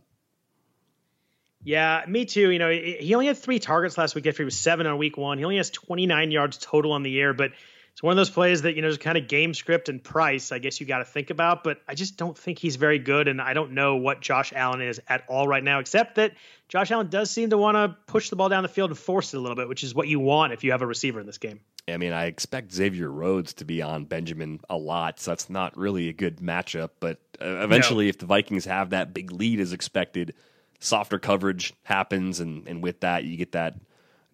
[1.65, 2.51] Yeah, me too.
[2.51, 5.17] You know, he only had three targets last week after he was seven on week
[5.17, 5.39] one.
[5.39, 7.53] He only has 29 yards total on the year, but
[7.99, 10.53] it's one of those plays that, you know, is kind of game script and price,
[10.53, 11.65] I guess you got to think about.
[11.65, 13.27] But I just don't think he's very good.
[13.27, 16.35] And I don't know what Josh Allen is at all right now, except that
[16.69, 19.35] Josh Allen does seem to want to push the ball down the field and force
[19.35, 21.27] it a little bit, which is what you want if you have a receiver in
[21.27, 21.59] this game.
[21.89, 25.77] I mean, I expect Xavier Rhodes to be on Benjamin a lot, so that's not
[25.77, 26.91] really a good matchup.
[27.01, 28.11] But uh, eventually, no.
[28.11, 30.35] if the Vikings have that big lead as expected,
[30.79, 33.75] softer coverage happens, and and with that you get that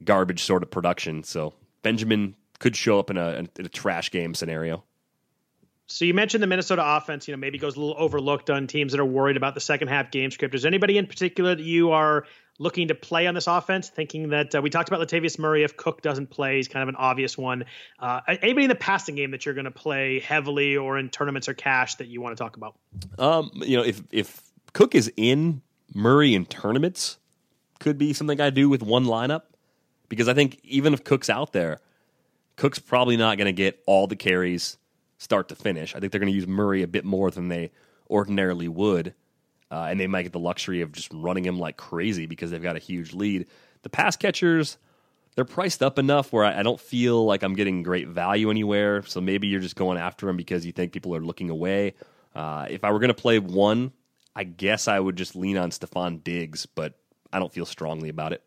[0.05, 1.23] garbage sort of production.
[1.23, 4.85] So Benjamin could show up in a, in a trash game scenario.
[5.87, 8.93] So you mentioned the Minnesota offense, you know, maybe goes a little overlooked on teams
[8.93, 10.55] that are worried about the second half game script.
[10.55, 12.25] Is anybody in particular that you are
[12.59, 15.65] looking to play on this offense, thinking that uh, we talked about Latavius Murray.
[15.65, 17.65] If Cook doesn't play, he's kind of an obvious one.
[17.99, 21.49] Uh, anybody in the passing game that you're going to play heavily or in tournaments
[21.49, 22.77] or cash that you want to talk about?
[23.19, 24.41] Um, you know, if if
[24.73, 25.63] Cook is in,
[25.93, 27.19] Murray in tournaments
[27.81, 29.43] could be something I do with one lineup
[30.09, 31.81] because I think even if Cook's out there,
[32.57, 34.79] Cook's probably not going to get all the carries
[35.19, 35.95] start to finish.
[35.95, 37.73] I think they're going to use Murray a bit more than they
[38.11, 39.15] ordinarily would.
[39.71, 42.63] Uh, and they might get the luxury of just running him like crazy because they've
[42.63, 43.47] got a huge lead.
[43.83, 44.79] The pass catchers,
[45.35, 49.03] they're priced up enough where I, I don't feel like I'm getting great value anywhere.
[49.03, 51.95] So maybe you're just going after them because you think people are looking away.
[52.35, 53.93] Uh, if I were going to play one,
[54.37, 56.95] I guess I would just lean on Stefon Diggs, but
[57.33, 58.43] I don't feel strongly about it.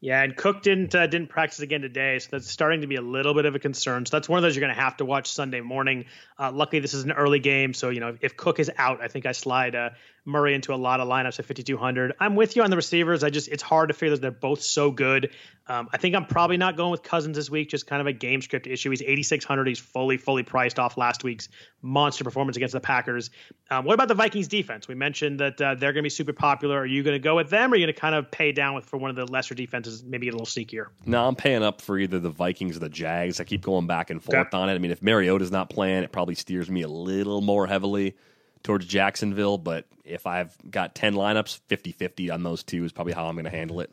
[0.00, 3.02] Yeah, and Cook didn't uh, didn't practice again today, so that's starting to be a
[3.02, 4.06] little bit of a concern.
[4.06, 6.04] So that's one of those you're going to have to watch Sunday morning.
[6.38, 9.08] Uh, luckily, this is an early game, so you know if Cook is out, I
[9.08, 9.90] think I slide uh,
[10.28, 12.14] Murray into a lot of lineups at 5200.
[12.20, 13.24] I'm with you on the receivers.
[13.24, 15.30] I just it's hard to figure that they're both so good.
[15.66, 17.68] Um, I think I'm probably not going with Cousins this week.
[17.70, 18.90] Just kind of a game script issue.
[18.90, 19.66] He's 8600.
[19.66, 21.48] He's fully fully priced off last week's
[21.82, 23.30] monster performance against the Packers.
[23.70, 24.86] Um, what about the Vikings defense?
[24.86, 26.78] We mentioned that uh, they're going to be super popular.
[26.78, 28.52] Are you going to go with them, or are you going to kind of pay
[28.52, 30.86] down with for one of the lesser defenses, maybe get a little sneakier?
[31.06, 33.40] No, I'm paying up for either the Vikings or the Jags.
[33.40, 34.56] I keep going back and forth okay.
[34.56, 34.74] on it.
[34.74, 38.14] I mean, if Mariota's not playing, it probably steers me a little more heavily
[38.62, 39.58] towards Jacksonville.
[39.58, 43.34] But if I've got 10 lineups, 50 50 on those two is probably how I'm
[43.34, 43.90] going to handle it.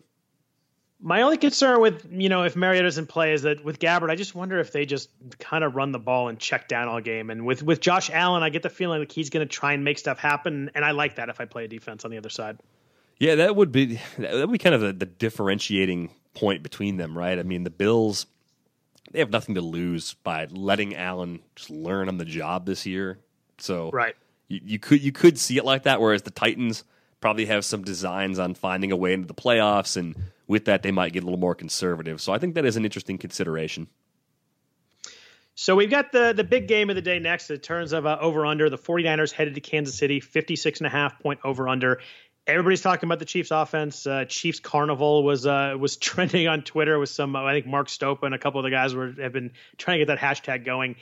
[1.01, 4.15] My only concern with you know if Mariota doesn't play is that with Gabbert, I
[4.15, 5.09] just wonder if they just
[5.39, 7.29] kind of run the ball and check down all game.
[7.29, 9.83] And with with Josh Allen, I get the feeling like he's going to try and
[9.83, 12.29] make stuff happen, and I like that if I play a defense on the other
[12.29, 12.59] side.
[13.19, 17.17] Yeah, that would be that would be kind of the, the differentiating point between them,
[17.17, 17.37] right?
[17.37, 18.25] I mean, the Bills
[19.11, 23.19] they have nothing to lose by letting Allen just learn on the job this year.
[23.57, 24.15] So right,
[24.47, 26.01] you, you could you could see it like that.
[26.01, 26.83] Whereas the Titans
[27.21, 30.15] probably have some designs on finding a way into the playoffs, and
[30.47, 32.21] with that, they might get a little more conservative.
[32.21, 33.87] So I think that is an interesting consideration.
[35.55, 38.17] So we've got the the big game of the day next in terms of uh,
[38.19, 38.69] over under.
[38.69, 42.01] The 49ers headed to Kansas City, 56 and a half point over under.
[42.45, 44.05] Everybody's talking about the Chiefs offense.
[44.05, 47.35] Uh, Chiefs Carnival was uh, was trending on Twitter with some.
[47.37, 50.05] I think Mark Stopa and a couple of the guys were have been trying to
[50.05, 50.97] get that hashtag going.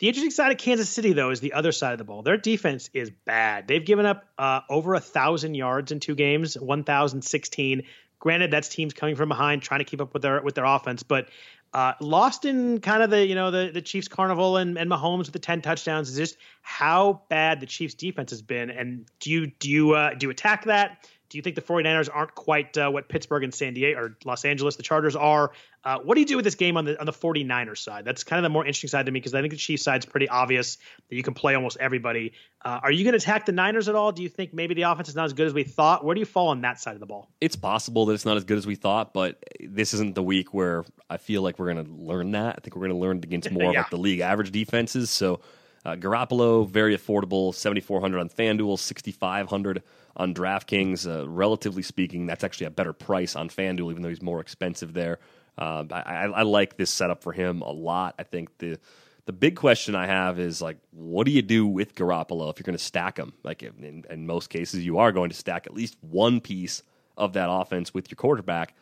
[0.00, 2.22] The interesting side of Kansas City, though, is the other side of the ball.
[2.22, 3.68] Their defense is bad.
[3.68, 7.82] They've given up uh, over a thousand yards in two games, one thousand sixteen.
[8.18, 11.02] Granted, that's teams coming from behind, trying to keep up with their with their offense,
[11.02, 11.28] but
[11.74, 15.26] uh, lost in kind of the you know the the Chiefs carnival and, and Mahomes
[15.26, 18.70] with the ten touchdowns is just how bad the Chiefs defense has been.
[18.70, 21.08] And do you do you uh, do you attack that?
[21.28, 24.44] Do you think the 49ers aren't quite uh, what Pittsburgh and San Diego or Los
[24.44, 25.50] Angeles, the Chargers are?
[25.84, 28.04] Uh, what do you do with this game on the on the 49ers side?
[28.04, 30.02] That's kind of the more interesting side to me because I think the Chiefs side
[30.02, 30.78] is pretty obvious
[31.08, 32.32] that you can play almost everybody.
[32.64, 34.10] Uh, are you going to attack the Niners at all?
[34.10, 36.02] Do you think maybe the offense is not as good as we thought?
[36.02, 37.28] Where do you fall on that side of the ball?
[37.42, 40.54] It's possible that it's not as good as we thought, but this isn't the week
[40.54, 42.54] where I feel like we're going to learn that.
[42.56, 43.68] I think we're going to learn against more yeah.
[43.68, 45.10] of like the league average defenses.
[45.10, 45.40] So
[45.84, 49.82] uh, Garoppolo, very affordable, 7,400 on FanDuel, 6,500
[50.16, 51.06] on DraftKings.
[51.06, 54.94] Uh, relatively speaking, that's actually a better price on FanDuel, even though he's more expensive
[54.94, 55.18] there.
[55.56, 58.16] Uh, I, I, like this setup for him a lot.
[58.18, 58.78] I think the
[59.26, 62.64] the big question I have is like, what do you do with Garoppolo if you're
[62.64, 63.32] going to stack him?
[63.42, 66.82] Like in, in most cases, you are going to stack at least one piece
[67.16, 68.74] of that offense with your quarterback.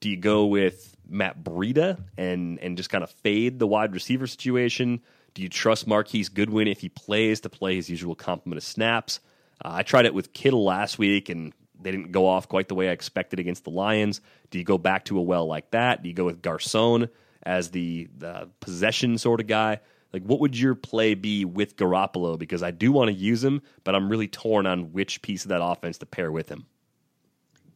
[0.00, 4.26] Do you go with Matt Breida and and just kind of fade the wide receiver
[4.26, 5.02] situation?
[5.34, 9.20] Do you trust Marquise Goodwin if he plays to play his usual complement of snaps?
[9.64, 11.52] Uh, I tried it with Kittle last week, and
[11.84, 14.20] they didn't go off quite the way I expected against the Lions.
[14.50, 16.02] Do you go back to a well like that?
[16.02, 17.08] Do you go with Garcon
[17.42, 19.80] as the, the possession sort of guy?
[20.12, 22.38] Like, what would your play be with Garoppolo?
[22.38, 25.48] Because I do want to use him, but I'm really torn on which piece of
[25.48, 26.66] that offense to pair with him.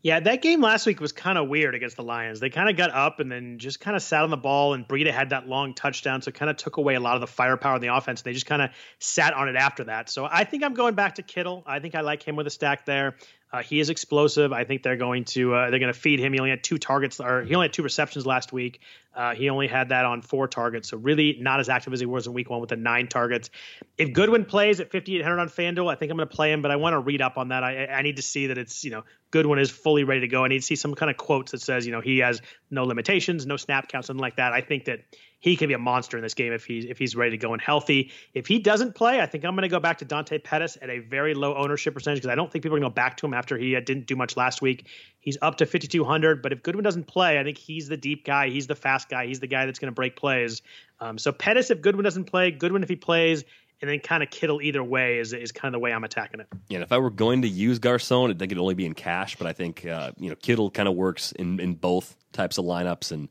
[0.00, 2.38] Yeah, that game last week was kind of weird against the Lions.
[2.38, 4.86] They kind of got up and then just kind of sat on the ball, and
[4.86, 7.26] Breida had that long touchdown, so it kind of took away a lot of the
[7.26, 8.22] firepower in the offense.
[8.22, 8.70] They just kind of
[9.00, 10.08] sat on it after that.
[10.08, 11.64] So I think I'm going back to Kittle.
[11.66, 13.16] I think I like him with a stack there.
[13.50, 14.52] Uh, he is explosive.
[14.52, 16.32] I think they're going to uh, they're going to feed him.
[16.32, 18.80] He only had two targets, or he only had two receptions last week.
[19.18, 22.06] Uh, he only had that on four targets, so really not as active as he
[22.06, 23.50] was in week one with the nine targets.
[23.96, 26.70] If Goodwin plays at 5,800 on FanDuel, I think I'm going to play him, but
[26.70, 27.64] I want to read up on that.
[27.64, 30.44] I, I need to see that it's you know Goodwin is fully ready to go.
[30.44, 32.40] I need to see some kind of quotes that says you know he has
[32.70, 34.52] no limitations, no snap count, something like that.
[34.52, 35.00] I think that
[35.40, 37.52] he can be a monster in this game if he's if he's ready to go
[37.52, 38.10] and healthy.
[38.34, 40.90] If he doesn't play, I think I'm going to go back to Dante Pettis at
[40.90, 43.16] a very low ownership percentage because I don't think people are going to go back
[43.18, 44.86] to him after he didn't do much last week.
[45.20, 48.48] He's up to 5200, but if Goodwin doesn't play, I think he's the deep guy,
[48.48, 50.62] he's the fast guy, he's the guy that's going to break plays.
[51.00, 53.44] Um, so Pettis if Goodwin doesn't play, Goodwin if he plays,
[53.80, 56.40] and then kind of Kittle either way is is kind of the way I'm attacking
[56.40, 56.48] it.
[56.68, 59.36] Yeah, if I were going to use Garcon, I think it'd only be in cash,
[59.36, 62.64] but I think uh, you know Kittle kind of works in in both types of
[62.64, 63.28] lineups, and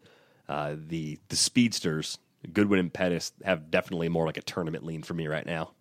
[0.48, 2.18] uh, the the speedsters
[2.54, 5.72] Goodwin and Pettis have definitely more like a tournament lean for me right now.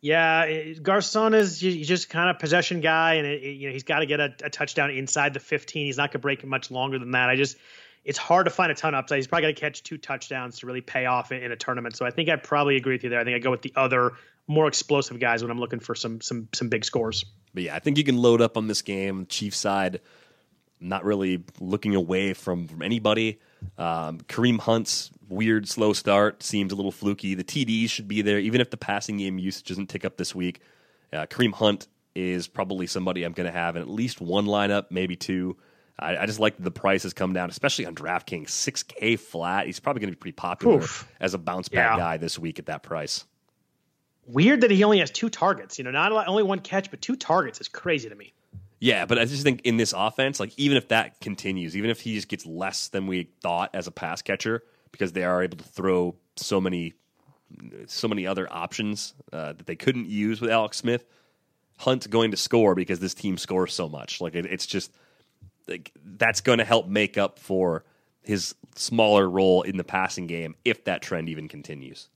[0.00, 4.06] Yeah, Garcon is just kind of possession guy, and it, you know he's got to
[4.06, 5.86] get a, a, touchdown inside the 15.
[5.86, 7.30] He's not going to break it much longer than that.
[7.30, 7.56] I just
[8.04, 9.16] it's hard to find a ton of upside.
[9.16, 11.96] He's probably got to catch two touchdowns to really pay off in, in, a tournament.
[11.96, 13.20] So I think I probably agree with you there.
[13.20, 14.12] I think I go with the other
[14.46, 17.24] more explosive guys when I'm looking for some some some big scores.
[17.54, 19.26] But yeah, I think you can load up on this game.
[19.26, 20.00] Chiefs side,
[20.80, 23.40] not really looking away from from anybody.
[23.78, 27.34] Um, Kareem Hunt's weird slow start seems a little fluky.
[27.34, 30.34] The TDs should be there, even if the passing game usage doesn't tick up this
[30.34, 30.60] week.
[31.12, 34.86] Uh, Kareem Hunt is probably somebody I'm going to have in at least one lineup,
[34.90, 35.56] maybe two.
[35.98, 38.48] I, I, just like the price has come down, especially on DraftKings.
[38.48, 39.66] 6K flat.
[39.66, 41.08] He's probably going to be pretty popular Oof.
[41.20, 41.96] as a bounce back yeah.
[41.96, 43.24] guy this week at that price.
[44.26, 45.78] Weird that he only has two targets.
[45.78, 48.32] You know, not only one catch, but two targets is crazy to me.
[48.80, 52.00] Yeah, but I just think in this offense, like even if that continues, even if
[52.00, 54.62] he just gets less than we thought as a pass catcher,
[54.92, 56.94] because they are able to throw so many,
[57.86, 61.06] so many other options uh, that they couldn't use with Alex Smith.
[61.78, 64.20] Hunt's going to score because this team scores so much.
[64.20, 64.92] Like it, it's just
[65.68, 67.84] like that's going to help make up for
[68.22, 72.08] his smaller role in the passing game if that trend even continues.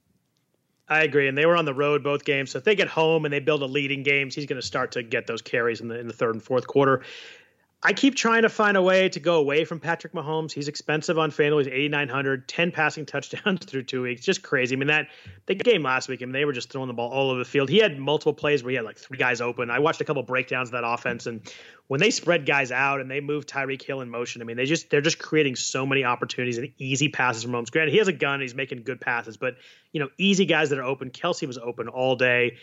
[0.91, 2.53] I agree, and they were on the road both games.
[2.53, 4.93] So if they get home and they build a leading games, he's going to start
[4.93, 7.03] to get those carries in the in the third and fourth quarter.
[7.81, 10.51] I keep trying to find a way to go away from Patrick Mahomes.
[10.51, 11.59] He's expensive on FanDuel.
[11.59, 14.25] He's 8,900, 10 passing touchdowns through two weeks.
[14.25, 14.75] Just crazy.
[14.75, 15.07] I mean, that
[15.47, 17.45] the game last week, I mean, they were just throwing the ball all over the
[17.45, 17.69] field.
[17.69, 19.71] He had multiple plays where he had like three guys open.
[19.71, 21.41] I watched a couple breakdowns of that offense, and
[21.87, 24.67] when they spread guys out and they move Tyreek Hill in motion, I mean, they
[24.67, 27.71] just they're just creating so many opportunities and easy passes from Mahomes.
[27.71, 29.55] Granted, he has a gun, he's making good passes, but
[29.93, 31.11] you know, easy guys that are open.
[31.11, 32.57] Kelce was open all day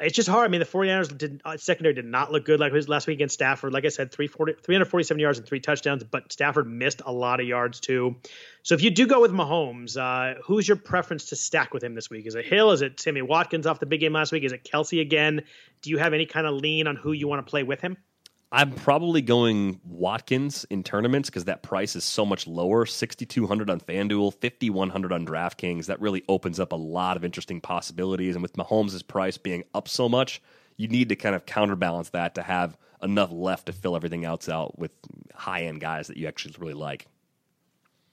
[0.00, 0.44] it's just hard.
[0.44, 3.16] I mean, the 49ers did, uh, secondary did not look good like his last week
[3.16, 3.72] against Stafford.
[3.72, 7.80] Like I said, 347 yards and three touchdowns, but Stafford missed a lot of yards
[7.80, 8.16] too.
[8.62, 11.94] So if you do go with Mahomes, uh, who's your preference to stack with him
[11.94, 12.26] this week?
[12.26, 12.70] Is it Hill?
[12.72, 14.44] Is it Sammy Watkins off the big game last week?
[14.44, 15.42] Is it Kelce again?
[15.82, 17.96] Do you have any kind of lean on who you want to play with him?
[18.50, 22.86] I'm probably going Watkins in tournaments because that price is so much lower.
[22.86, 25.86] 6200 on FanDuel, 5100 on DraftKings.
[25.86, 28.36] That really opens up a lot of interesting possibilities.
[28.36, 30.40] And with Mahomes' price being up so much,
[30.78, 34.48] you need to kind of counterbalance that to have enough left to fill everything else
[34.48, 34.92] out with
[35.34, 37.06] high end guys that you actually really like.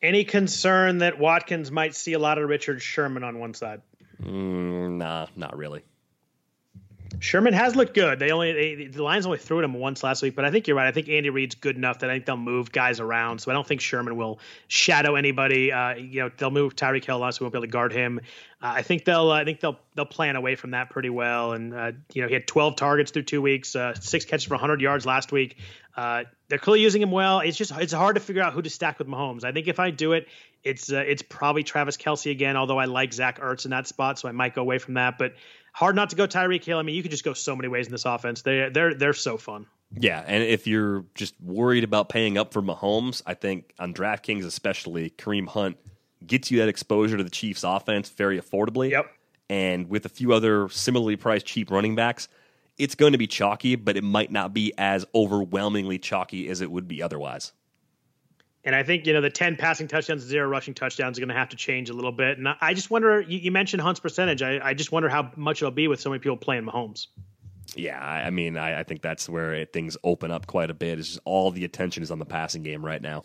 [0.02, 3.82] Any concern that Watkins might see a lot of Richard Sherman on one side?
[4.22, 5.84] Mm, nah, not really.
[7.20, 8.20] Sherman has looked good.
[8.20, 10.68] They only they, the Lions only threw at him once last week, but I think
[10.68, 10.88] you're right.
[10.88, 13.40] I think Andy Reid's good enough that I think they'll move guys around.
[13.40, 15.72] So I don't think Sherman will shadow anybody.
[15.72, 18.20] Uh, you know, they'll move Tyreek Hill, so we won't be able to guard him.
[18.62, 21.54] Uh, I think they'll uh, I think they'll they'll plan away from that pretty well.
[21.54, 24.56] And uh, you know, he had 12 targets through two weeks, uh, six catches for
[24.56, 25.58] 100 yards last week.
[25.96, 27.40] Uh, they're clearly using him well.
[27.40, 29.44] It's just it's hard to figure out who to stack with Mahomes.
[29.44, 30.28] I think if I do it,
[30.64, 32.58] it's it's probably Travis Kelce again.
[32.58, 35.18] Although I like Zach Ertz in that spot, so I might go away from that.
[35.18, 35.36] But
[35.76, 36.80] hard not to go Tyreek Hill.
[36.80, 38.42] I mean, you could just go so many ways in this offense.
[38.42, 39.68] They they're they're so fun.
[39.94, 44.46] Yeah, and if you're just worried about paying up for Mahomes, I think on DraftKings
[44.46, 45.78] especially, Kareem Hunt
[46.26, 48.92] gets you that exposure to the Chiefs offense very affordably.
[48.92, 49.12] Yep.
[49.50, 52.28] And with a few other similarly priced cheap running backs,
[52.78, 56.72] it's going to be chalky, but it might not be as overwhelmingly chalky as it
[56.72, 57.54] would be otherwise.
[58.66, 61.36] And I think you know the ten passing touchdowns, zero rushing touchdowns are going to
[61.36, 62.40] have to change a little bit.
[62.40, 63.22] And I just wonder.
[63.22, 64.42] You, you mentioned Hunt's percentage.
[64.42, 67.08] I, I, just wonder how much it'll be with so many people playing Mahomes.
[67.76, 70.98] Yeah, I mean, I, I think that's where it, things open up quite a bit.
[70.98, 73.24] Is all the attention is on the passing game right now.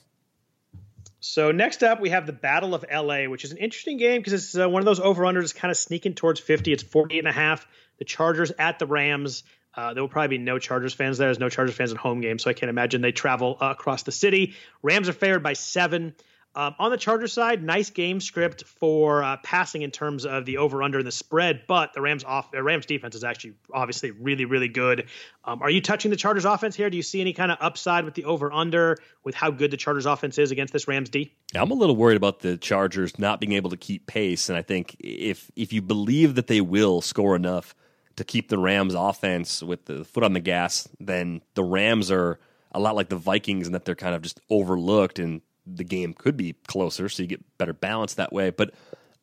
[1.21, 4.33] So next up, we have the Battle of LA, which is an interesting game because
[4.33, 6.73] it's uh, one of those over unders kind of sneaking towards 50.
[6.73, 7.67] It's 48 and a half.
[7.99, 9.45] The Chargers at the Rams.
[9.75, 11.29] Uh, there will probably be no Chargers fans there.
[11.29, 14.03] There's no Chargers fans at home games, so I can't imagine they travel uh, across
[14.03, 14.55] the city.
[14.83, 16.15] Rams are favored by seven.
[16.53, 20.57] Um, on the Charger side, nice game script for uh, passing in terms of the
[20.57, 24.11] over under and the spread, but the Rams off uh, Rams defense is actually obviously
[24.11, 25.07] really really good.
[25.45, 26.91] Um, are you touching the Chargers offense here?
[26.91, 29.77] Do you see any kind of upside with the over under with how good the
[29.77, 31.33] Chargers offense is against this Rams D?
[31.55, 34.63] I'm a little worried about the Chargers not being able to keep pace, and I
[34.63, 37.77] think if if you believe that they will score enough
[38.21, 42.39] to keep the Rams offense with the foot on the gas, then the Rams are
[42.71, 46.13] a lot like the Vikings in that they're kind of just overlooked and the game
[46.13, 48.51] could be closer, so you get better balance that way.
[48.51, 48.75] But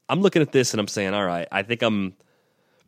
[0.10, 2.16] I'm looking at this and I'm saying, all right, I think I'm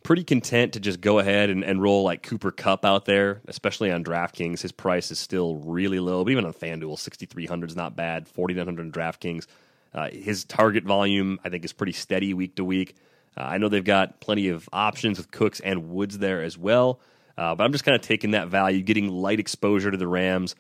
[0.02, 3.92] pretty content to just go ahead and, and roll like Cooper Kupp out there, especially
[3.92, 4.62] on DraftKings.
[4.62, 8.82] His price is still really low, but even on FanDuel, 6,300 is not bad, 4,900
[8.82, 9.46] on DraftKings.
[9.94, 12.96] Uh, his target volume, I think, is pretty steady week to week.
[13.38, 17.00] Uh, I know they've got plenty of options with Cooks and Woods there as well,
[17.38, 20.56] uh, but I'm just kind of taking that value, getting light exposure to the Rams.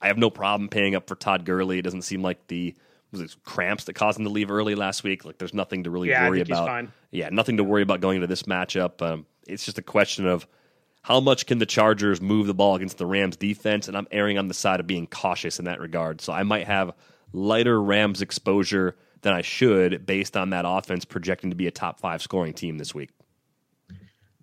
[0.00, 1.78] I have no problem paying up for Todd Gurley.
[1.78, 2.74] It doesn't seem like the
[3.10, 5.24] was it cramps that caused him to leave early last week.
[5.24, 6.88] Like there's nothing to really yeah, worry about.
[7.10, 9.00] Yeah, nothing to worry about going into this matchup.
[9.02, 10.46] Um, it's just a question of
[11.02, 14.38] how much can the Chargers move the ball against the Rams defense, and I'm erring
[14.38, 16.20] on the side of being cautious in that regard.
[16.20, 16.92] So I might have
[17.32, 21.98] lighter Rams exposure than I should based on that offense projecting to be a top
[21.98, 23.10] five scoring team this week.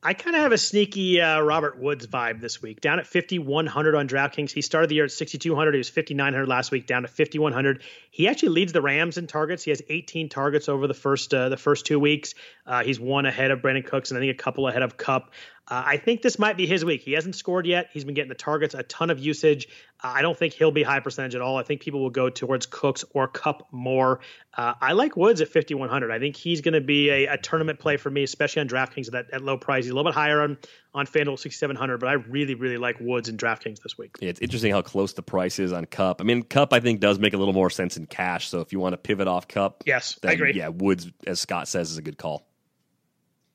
[0.03, 2.81] I kind of have a sneaky uh, Robert Woods vibe this week.
[2.81, 4.51] Down at 5,100 on DraftKings.
[4.51, 5.75] He started the year at 6,200.
[5.75, 7.83] He was 5,900 last week, down to 5,100.
[8.09, 9.63] He actually leads the Rams in targets.
[9.63, 12.33] He has 18 targets over the first uh, the first two weeks.
[12.65, 15.33] Uh, he's one ahead of Brandin Cooks and I think a couple ahead of Kupp.
[15.67, 17.01] Uh, I think this might be his week.
[17.01, 17.89] He hasn't scored yet.
[17.93, 19.67] He's been getting the targets, a ton of usage.
[20.03, 21.57] Uh, I don't think he'll be high percentage at all.
[21.57, 24.21] I think people will go towards Cooks or Kupp more.
[24.57, 26.11] Uh, I like Woods at 5,100.
[26.11, 29.07] I think he's going to be a, a, tournament play for me, especially on DraftKings
[29.07, 29.85] at, that, at low price.
[29.85, 30.57] He's a little bit higher on,
[30.93, 34.15] on FanDuel 6,700, but I really, really like Woods in DraftKings this week.
[34.19, 36.19] Yeah, it's interesting how close the price is on Kupp.
[36.19, 38.49] I mean, Kupp, I think, does make a little more sense in cash.
[38.49, 40.53] So if you want to pivot off Kupp, yes, then, I agree.
[40.53, 42.45] Yeah, Woods, as Scott says, is a good call.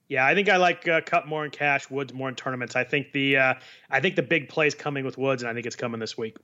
[0.09, 2.77] Yeah, I think I like uh, Kupp more in cash, Woods more in tournaments.
[2.77, 3.55] I think the uh,
[3.91, 6.17] I think the big play is coming with Woods, and I think it's coming this
[6.17, 6.37] week.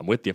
[0.00, 0.34] I'm with you.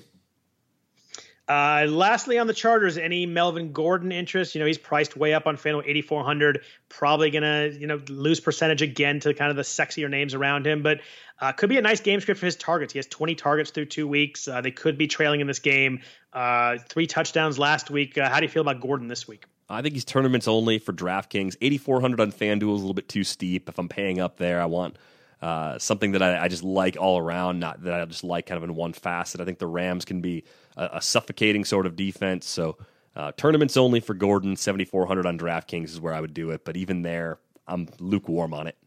[1.47, 4.55] Uh, lastly, on the Chargers, any Melvin Gordon interest?
[4.55, 6.61] You know, he's priced way up on FanDuel, 8,400.
[6.87, 10.65] Probably going to, you know, lose percentage again to kind of the sexier names around
[10.65, 11.01] him, but
[11.41, 12.93] uh, could be a nice game script for his targets.
[12.93, 14.47] He has 20 targets through two weeks.
[14.47, 16.01] Uh, they could be trailing in this game.
[16.31, 18.17] Uh, three touchdowns last week.
[18.17, 19.45] Uh, how do you feel about Gordon this week?
[19.69, 21.55] I think he's tournaments only for DraftKings.
[21.61, 23.69] 8,400 on FanDuel is a little bit too steep.
[23.69, 24.97] If I'm paying up there, I want
[25.41, 28.57] uh, something that I, I, just like all around, not that I just like kind
[28.57, 29.41] of in one facet.
[29.41, 30.43] I think the Rams can be
[30.77, 32.47] a, a suffocating sort of defense.
[32.47, 32.77] So
[33.15, 36.65] uh, tournaments only for Gordon, 7,400 on DraftKings is where I would do it.
[36.65, 38.77] But even there, I'm lukewarm on it.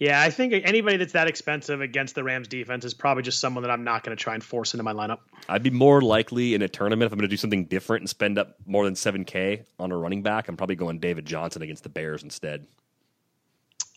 [0.00, 3.64] Yeah, I think anybody that's that expensive against the Rams defense is probably just someone
[3.64, 5.18] that I'm not going to try and force into my lineup.
[5.46, 8.08] I'd be more likely in a tournament if I'm going to do something different and
[8.08, 10.48] spend up more than 7K on a running back.
[10.48, 12.66] I'm probably going David Johnson against the Bears instead.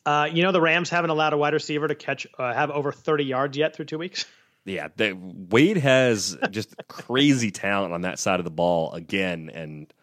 [0.06, 2.92] Uh, you know, the Rams haven't allowed a wide receiver to catch uh, have over
[2.92, 4.26] 30 yards yet through two weeks.
[4.66, 9.94] Yeah, the, Wade has just crazy talent on that side of the ball again, and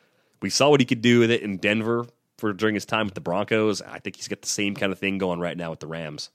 [0.41, 2.07] we saw what he could do with it in Denver
[2.41, 3.83] for during his time with the Broncos.
[3.83, 6.31] I think he's got the same kind of thing going right now with the Rams.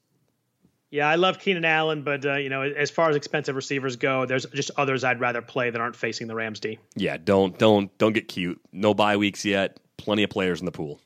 [0.92, 4.26] Yeah, I love Keenan Allen, but uh, you know, as far as expensive receivers go,
[4.26, 6.80] there's just others I'd rather play that aren't facing the Rams D.
[6.96, 8.62] Yeah, don't don't don't get cute.
[8.72, 9.80] No bye weeks yet.
[9.98, 11.02] Plenty of players in the pool.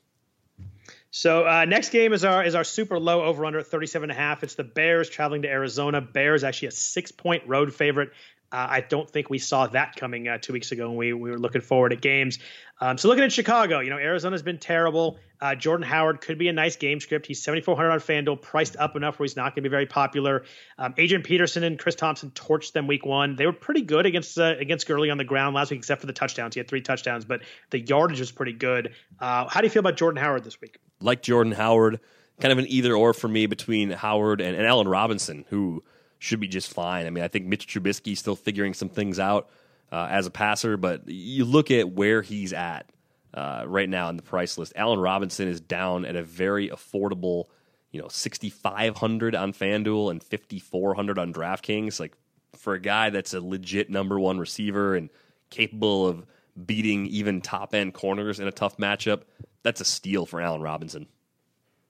[1.12, 4.18] So uh, next game is our is our super low over under at 37 and
[4.18, 4.44] a half.
[4.44, 6.02] It's the Bears traveling to Arizona.
[6.02, 8.12] Bears actually a six point road favorite.
[8.52, 11.30] Uh, I don't think we saw that coming uh, two weeks ago when we, we
[11.30, 12.40] were looking forward at games.
[12.82, 15.20] Um, so looking at Chicago, you know Arizona's been terrible.
[15.42, 17.26] Uh, Jordan Howard could be a nice game script.
[17.26, 20.44] He's 7,400 on FanDuel, priced up enough where he's not going to be very popular.
[20.78, 23.36] Um, Adrian Peterson and Chris Thompson torched them week one.
[23.36, 26.08] They were pretty good against uh, against Gurley on the ground last week, except for
[26.08, 26.56] the touchdowns.
[26.56, 28.94] He had three touchdowns, but the yardage was pretty good.
[29.20, 30.80] Uh, how do you feel about Jordan Howard this week?
[31.02, 32.00] Like Jordan Howard,
[32.40, 35.84] kind of an either or for me between Howard and, and Allen Robinson, who
[36.20, 37.06] should be just fine.
[37.06, 39.50] I mean, I think Mitch Trubisky still figuring some things out
[39.92, 42.92] uh, as a passer, but you look at where he's at
[43.34, 44.74] uh, right now in the price list.
[44.76, 47.46] Allen Robinson is down at a very affordable,
[47.92, 52.00] you know, sixty five hundred on FanDuel and fifty four hundred on DraftKings.
[52.00, 52.16] Like
[52.56, 55.10] for a guy that's a legit number one receiver and
[55.50, 56.26] capable of
[56.66, 59.22] beating even top end corners in a tough matchup,
[59.64, 61.08] that's a steal for Allen Robinson.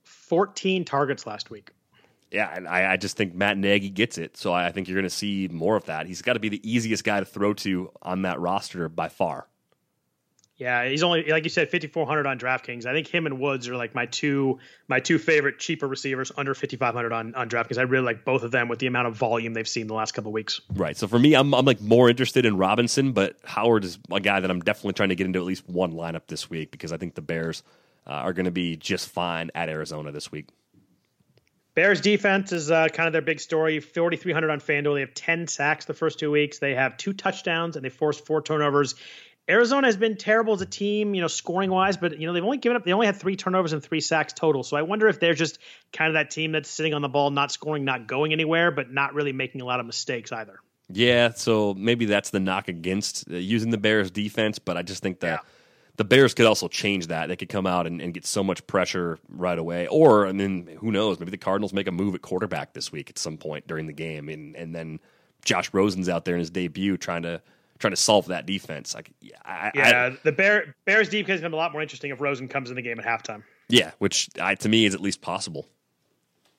[0.03, 1.71] Fourteen targets last week
[2.31, 4.37] yeah, and I, I, just think Matt Nagy gets it.
[4.37, 6.05] So I, I think you're going to see more of that.
[6.05, 9.47] He's got to be the easiest guy to throw to on that roster by far.
[10.59, 12.85] Yeah, he's only like you said, 5400 on DraftKings.
[12.85, 16.53] I think him and Woods are like my two my two favorite cheaper receivers under
[16.53, 17.77] 5500 on on DraftKings.
[17.77, 20.11] I really like both of them with the amount of volume they've seen the last
[20.11, 20.59] couple weeks.
[20.75, 20.97] Right.
[20.97, 24.41] So for me, I'm I'm like more interested in Robinson, but Howard is a guy
[24.41, 26.97] that I'm definitely trying to get into at least one lineup this week because I
[26.97, 27.63] think the Bears
[28.05, 30.49] uh, are going to be just fine at Arizona this week.
[31.79, 33.79] Bears defense is uh, kind of their big story.
[33.79, 34.95] 4,300 on FanDuel.
[34.95, 36.59] They have 10 sacks the first two weeks.
[36.59, 38.95] They have two touchdowns and they forced four turnovers.
[39.49, 42.43] Arizona has been terrible as a team, you know, scoring wise, but you know they've
[42.43, 42.83] only given up.
[42.83, 44.61] They only had three turnovers and three sacks total.
[44.63, 45.57] So I wonder if they're just
[45.93, 48.91] kind of that team that's sitting on the ball, not scoring, not going anywhere, but
[48.91, 50.59] not really making a lot of mistakes either.
[50.89, 55.01] Yeah, so maybe that's the knock against uh, using the Bears defense, but I just
[55.01, 55.43] think that.
[55.45, 55.49] Yeah
[55.99, 57.27] the Bears could also change that.
[57.27, 59.85] They could come out and, and, get so much pressure right away.
[59.87, 61.19] Or, I mean, who knows?
[61.19, 63.91] Maybe the Cardinals make a move at quarterback this week at some point during the
[63.91, 65.01] game, and and then
[65.43, 67.41] Josh Rosen's out there in his debut trying to
[67.79, 68.95] trying to solve that defense.
[68.95, 69.11] Like,
[69.43, 72.11] I, yeah, I, the Bear, Bears defense is going to be a lot more interesting
[72.11, 73.43] if Rosen comes in the game at halftime.
[73.67, 75.67] Yeah, which to me is at least possible.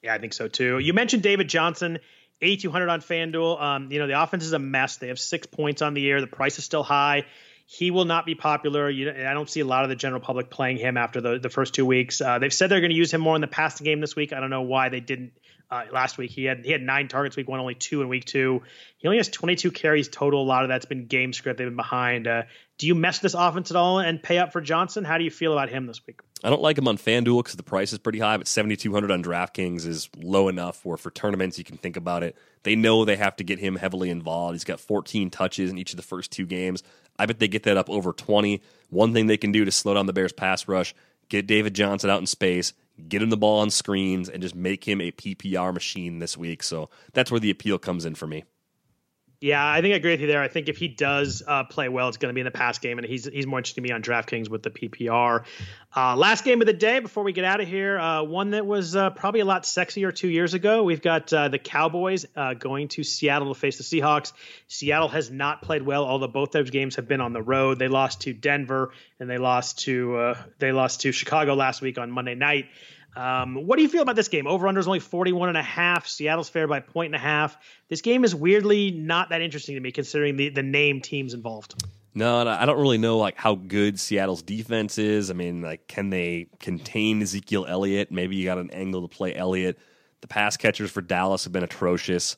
[0.03, 0.79] Yeah, I think so too.
[0.81, 1.99] You mentioned David Johnson.
[2.43, 3.61] 8200 on FanDuel.
[3.61, 4.97] Um, you know, the offense is a mess.
[4.97, 6.23] They have six points on the air.
[6.23, 7.27] The price is still high.
[7.73, 8.91] He will not be popular.
[8.91, 11.49] You, I don't see a lot of the general public playing him after the, the
[11.49, 12.21] first two weeks.
[12.21, 14.33] Uh, they've said they're going to use him more in the passing game this week.
[14.33, 15.35] I don't know why they didn't
[15.71, 16.33] uh, last week.
[16.33, 18.63] He had he had nine targets week one, only two in week two.
[18.99, 20.43] He only has 22 carries total.
[20.43, 21.59] A lot of that's been game script.
[21.59, 22.27] They've been behind.
[22.27, 22.43] Uh,
[22.81, 25.05] do you mess this offense at all and pay up for Johnson?
[25.05, 26.21] How do you feel about him this week?
[26.43, 29.23] I don't like him on FanDuel because the price is pretty high, but 7,200 on
[29.23, 32.39] DraftKings is low enough where for tournaments you can think about it.
[32.63, 34.55] They know they have to get him heavily involved.
[34.55, 36.83] He's got 14 touches in each of the first two games.
[37.19, 38.63] I bet they get that up over 20.
[38.89, 40.95] One thing they can do to slow down the Bears' pass rush,
[41.29, 42.73] get David Johnson out in space,
[43.11, 46.63] get him the ball on screens, and just make him a PPR machine this week.
[46.63, 48.45] So that's where the appeal comes in for me.
[49.43, 50.43] Yeah, I think I agree with you there.
[50.43, 52.79] I think if he does uh, play well, it's going to be in the pass
[52.79, 55.45] game, and he's he's more interested to me on DraftKings with the PPR.
[55.97, 58.67] Uh, last game of the day before we get out of here, uh, one that
[58.67, 60.83] was uh, probably a lot sexier two years ago.
[60.83, 64.35] We've got uh, the Cowboys uh, going to Seattle to face the Seahawks.
[64.69, 67.79] Seattle has not played well, although both those games have been on the road.
[67.79, 72.11] They lost to Denver and they lost to they lost to Chicago last week on
[72.11, 72.67] Monday night.
[73.17, 74.47] Um, what do you feel about this game?
[74.47, 76.07] Over under is only 41 and a half.
[76.07, 77.57] Seattle's fair by point and a half.
[77.89, 81.83] This game is weirdly not that interesting to me considering the, the name teams involved.
[82.15, 85.31] No, I don't really know like how good Seattle's defense is.
[85.31, 88.11] I mean, like, can they contain Ezekiel Elliott?
[88.11, 89.79] Maybe you got an angle to play Elliott.
[90.21, 92.37] The pass catchers for Dallas have been atrocious.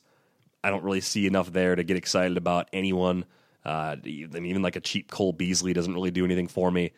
[0.63, 3.25] I don't really see enough there to get excited about anyone.
[3.65, 6.91] Uh, even like a cheap Cole Beasley doesn't really do anything for me.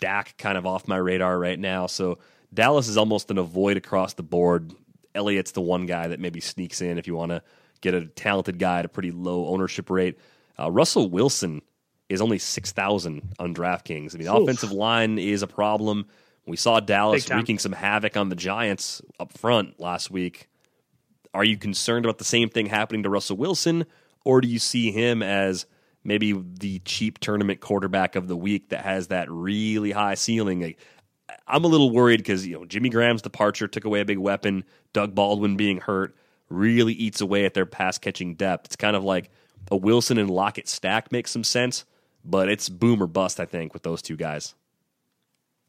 [0.00, 1.86] Dak kind of off my radar right now.
[1.86, 2.18] So
[2.52, 4.72] Dallas is almost an avoid across the board.
[5.14, 7.42] Elliott's the one guy that maybe sneaks in if you want to
[7.80, 10.18] get a talented guy at a pretty low ownership rate.
[10.58, 11.62] Uh, Russell Wilson
[12.08, 14.14] is only 6,000 on DraftKings.
[14.14, 14.42] I mean, Oof.
[14.42, 16.06] offensive line is a problem.
[16.46, 20.48] We saw Dallas wreaking some havoc on the Giants up front last week.
[21.34, 23.84] Are you concerned about the same thing happening to Russell Wilson,
[24.24, 25.66] or do you see him as
[26.02, 30.74] maybe the cheap tournament quarterback of the week that has that really high ceiling?
[31.48, 34.64] I'm a little worried because you know Jimmy Graham's departure took away a big weapon.
[34.92, 36.14] Doug Baldwin being hurt
[36.48, 38.66] really eats away at their pass catching depth.
[38.66, 39.30] It's kind of like
[39.70, 41.84] a Wilson and Lockett stack makes some sense,
[42.24, 43.40] but it's boom or bust.
[43.40, 44.54] I think with those two guys.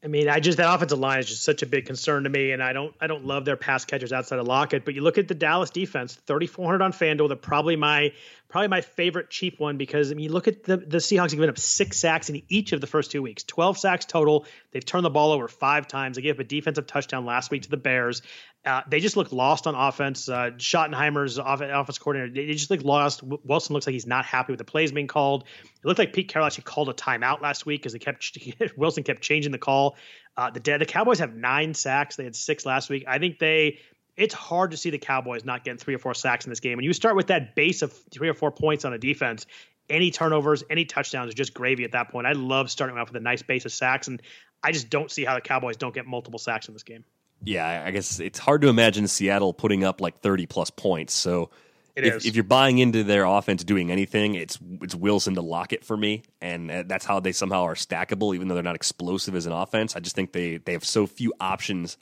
[0.02, 2.52] I mean, I just that offensive line is just such a big concern to me,
[2.52, 4.84] and I don't I don't love their pass catchers outside of Lockett.
[4.84, 7.28] But you look at the Dallas defense, 3,400 on Fanduel.
[7.28, 8.12] They're probably my
[8.50, 11.48] probably my favorite cheap one because I mean, look at the the Seahawks have given
[11.48, 14.46] up six sacks in each of the first two weeks, 12 sacks total.
[14.72, 16.16] They've turned the ball over five times.
[16.16, 18.22] They gave up a defensive touchdown last week to the Bears.
[18.64, 20.28] Uh, they just look lost on offense.
[20.28, 23.22] Uh, Schottenheimer's off- offense coordinator, they just look lost.
[23.22, 25.44] Wilson looks like he's not happy with the plays being called.
[25.64, 28.36] It looked like Pete Carroll actually called a timeout last week because they kept
[28.76, 29.96] Wilson kept changing the call.
[30.36, 32.16] Uh, the the Cowboys have nine sacks.
[32.16, 33.04] They had six last week.
[33.06, 33.78] I think they.
[34.16, 36.78] It's hard to see the Cowboys not getting three or four sacks in this game.
[36.78, 39.46] And you start with that base of three or four points on a defense,
[39.88, 42.26] any turnovers, any touchdowns are just gravy at that point.
[42.26, 44.20] I love starting off with a nice base of sacks, and
[44.62, 47.04] I just don't see how the Cowboys don't get multiple sacks in this game
[47.42, 51.14] yeah, I guess it's hard to imagine Seattle putting up like 30 plus points.
[51.14, 51.50] So
[51.96, 55.96] if, if, you're buying into their offense doing anything, it's it's Wilson to Lockett for
[55.96, 59.52] me, and that's how they somehow are stackable, even though they're not explosive as an
[59.52, 59.96] offense.
[59.96, 61.96] I just think they they have so few options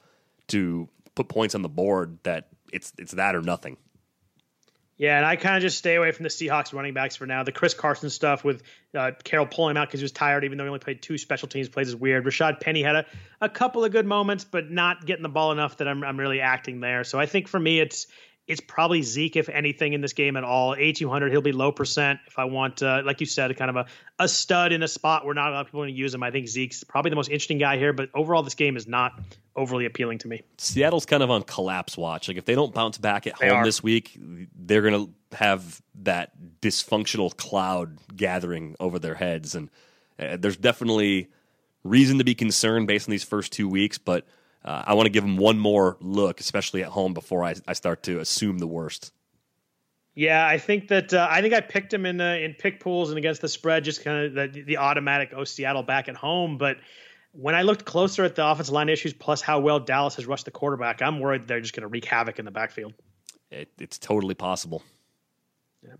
[0.48, 3.76] to put points on the board that it's it's that or nothing.
[4.96, 7.44] Yeah, and I kind of just stay away from the Seahawks running backs for now.
[7.44, 8.64] The Chris Carson stuff with
[8.96, 11.18] uh, Carroll pulling him out because he was tired, even though he only played two
[11.18, 12.24] special teams plays, is weird.
[12.24, 13.06] Rashaad Penny had a,
[13.40, 16.40] a couple of good moments, but not getting the ball enough that I'm, I'm really
[16.40, 17.04] acting there.
[17.04, 18.08] So I think for me, it's
[18.48, 20.74] it's probably Zeke, if anything, in this game at all.
[20.74, 22.18] 8,200, he'll be low percent.
[22.26, 23.86] If I want, uh, like you said, kind of a,
[24.18, 26.14] a stud in a spot where not a lot of people are going to use
[26.14, 27.92] him, I think Zeke's probably the most interesting guy here.
[27.92, 29.20] But overall, this game is not
[29.54, 30.42] overly appealing to me.
[30.56, 32.28] Seattle's kind of on collapse watch.
[32.28, 36.32] Like if they don't bounce back at home this week, they're going to have that
[36.62, 39.54] dysfunctional cloud gathering over their heads.
[39.54, 39.68] And
[40.18, 41.28] uh, there's definitely
[41.84, 44.26] reason to be concerned based on these first two weeks, but–
[44.68, 47.72] uh, I want to give him one more look, especially at home, before I, I
[47.72, 49.12] start to assume the worst.
[50.14, 53.08] Yeah, I think that uh, I think I picked him in uh, in pick pools
[53.08, 56.58] and against the spread, just kind of the, the automatic oh Seattle back at home.
[56.58, 56.76] But
[57.32, 60.44] when I looked closer at the offensive line issues, plus how well Dallas has rushed
[60.44, 62.92] the quarterback, I'm worried they're just going to wreak havoc in the backfield.
[63.50, 64.82] It, it's totally possible.
[65.82, 65.94] Yeah.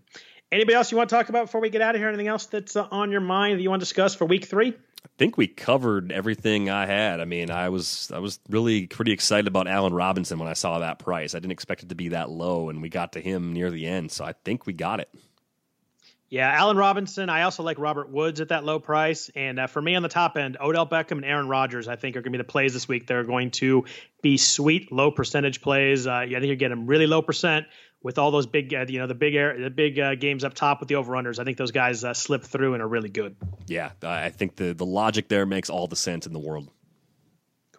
[0.51, 2.07] Anybody else you want to talk about before we get out of here?
[2.07, 4.69] Anything else that's uh, on your mind that you want to discuss for Week Three?
[4.69, 7.19] I think we covered everything I had.
[7.19, 10.79] I mean, I was I was really pretty excited about Allen Robinson when I saw
[10.79, 11.35] that price.
[11.35, 13.85] I didn't expect it to be that low, and we got to him near the
[13.85, 14.11] end.
[14.11, 15.09] So I think we got it.
[16.29, 17.27] Yeah, Allen Robinson.
[17.27, 19.31] I also like Robert Woods at that low price.
[19.35, 22.15] And uh, for me on the top end, Odell Beckham and Aaron Rodgers, I think,
[22.15, 23.07] are going to be the plays this week.
[23.07, 23.85] They're going to
[24.21, 26.05] be sweet, low percentage plays.
[26.05, 27.65] Uh, yeah, I think you're getting really low percent
[28.01, 30.53] with all those big, uh, you know, the big air, the big uh, games up
[30.53, 31.39] top with the over unders.
[31.39, 33.35] I think those guys uh, slip through and are really good.
[33.67, 36.69] Yeah, I think the the logic there makes all the sense in the world.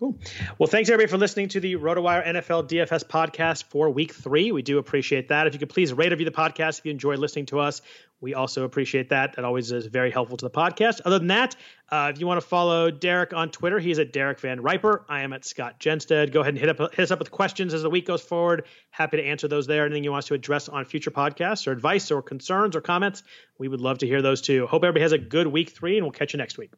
[0.00, 0.18] Cool.
[0.58, 4.50] Well, thanks everybody for listening to the RotoWire NFL DFS podcast for week three.
[4.50, 5.46] We do appreciate that.
[5.46, 7.82] If you could please rate review the podcast if you enjoy listening to us,
[8.18, 9.36] we also appreciate that.
[9.36, 11.02] That always is very helpful to the podcast.
[11.04, 11.54] Other than that,
[11.90, 15.04] uh, if you want to follow Derek on Twitter, he's at Derek Van Riper.
[15.06, 16.32] I am at Scott Jenstad.
[16.32, 18.64] Go ahead and hit, up, hit us up with questions as the week goes forward.
[18.88, 19.84] Happy to answer those there.
[19.84, 23.22] Anything you want us to address on future podcasts or advice or concerns or comments,
[23.58, 24.66] we would love to hear those too.
[24.66, 26.72] Hope everybody has a good week three, and we'll catch you next week.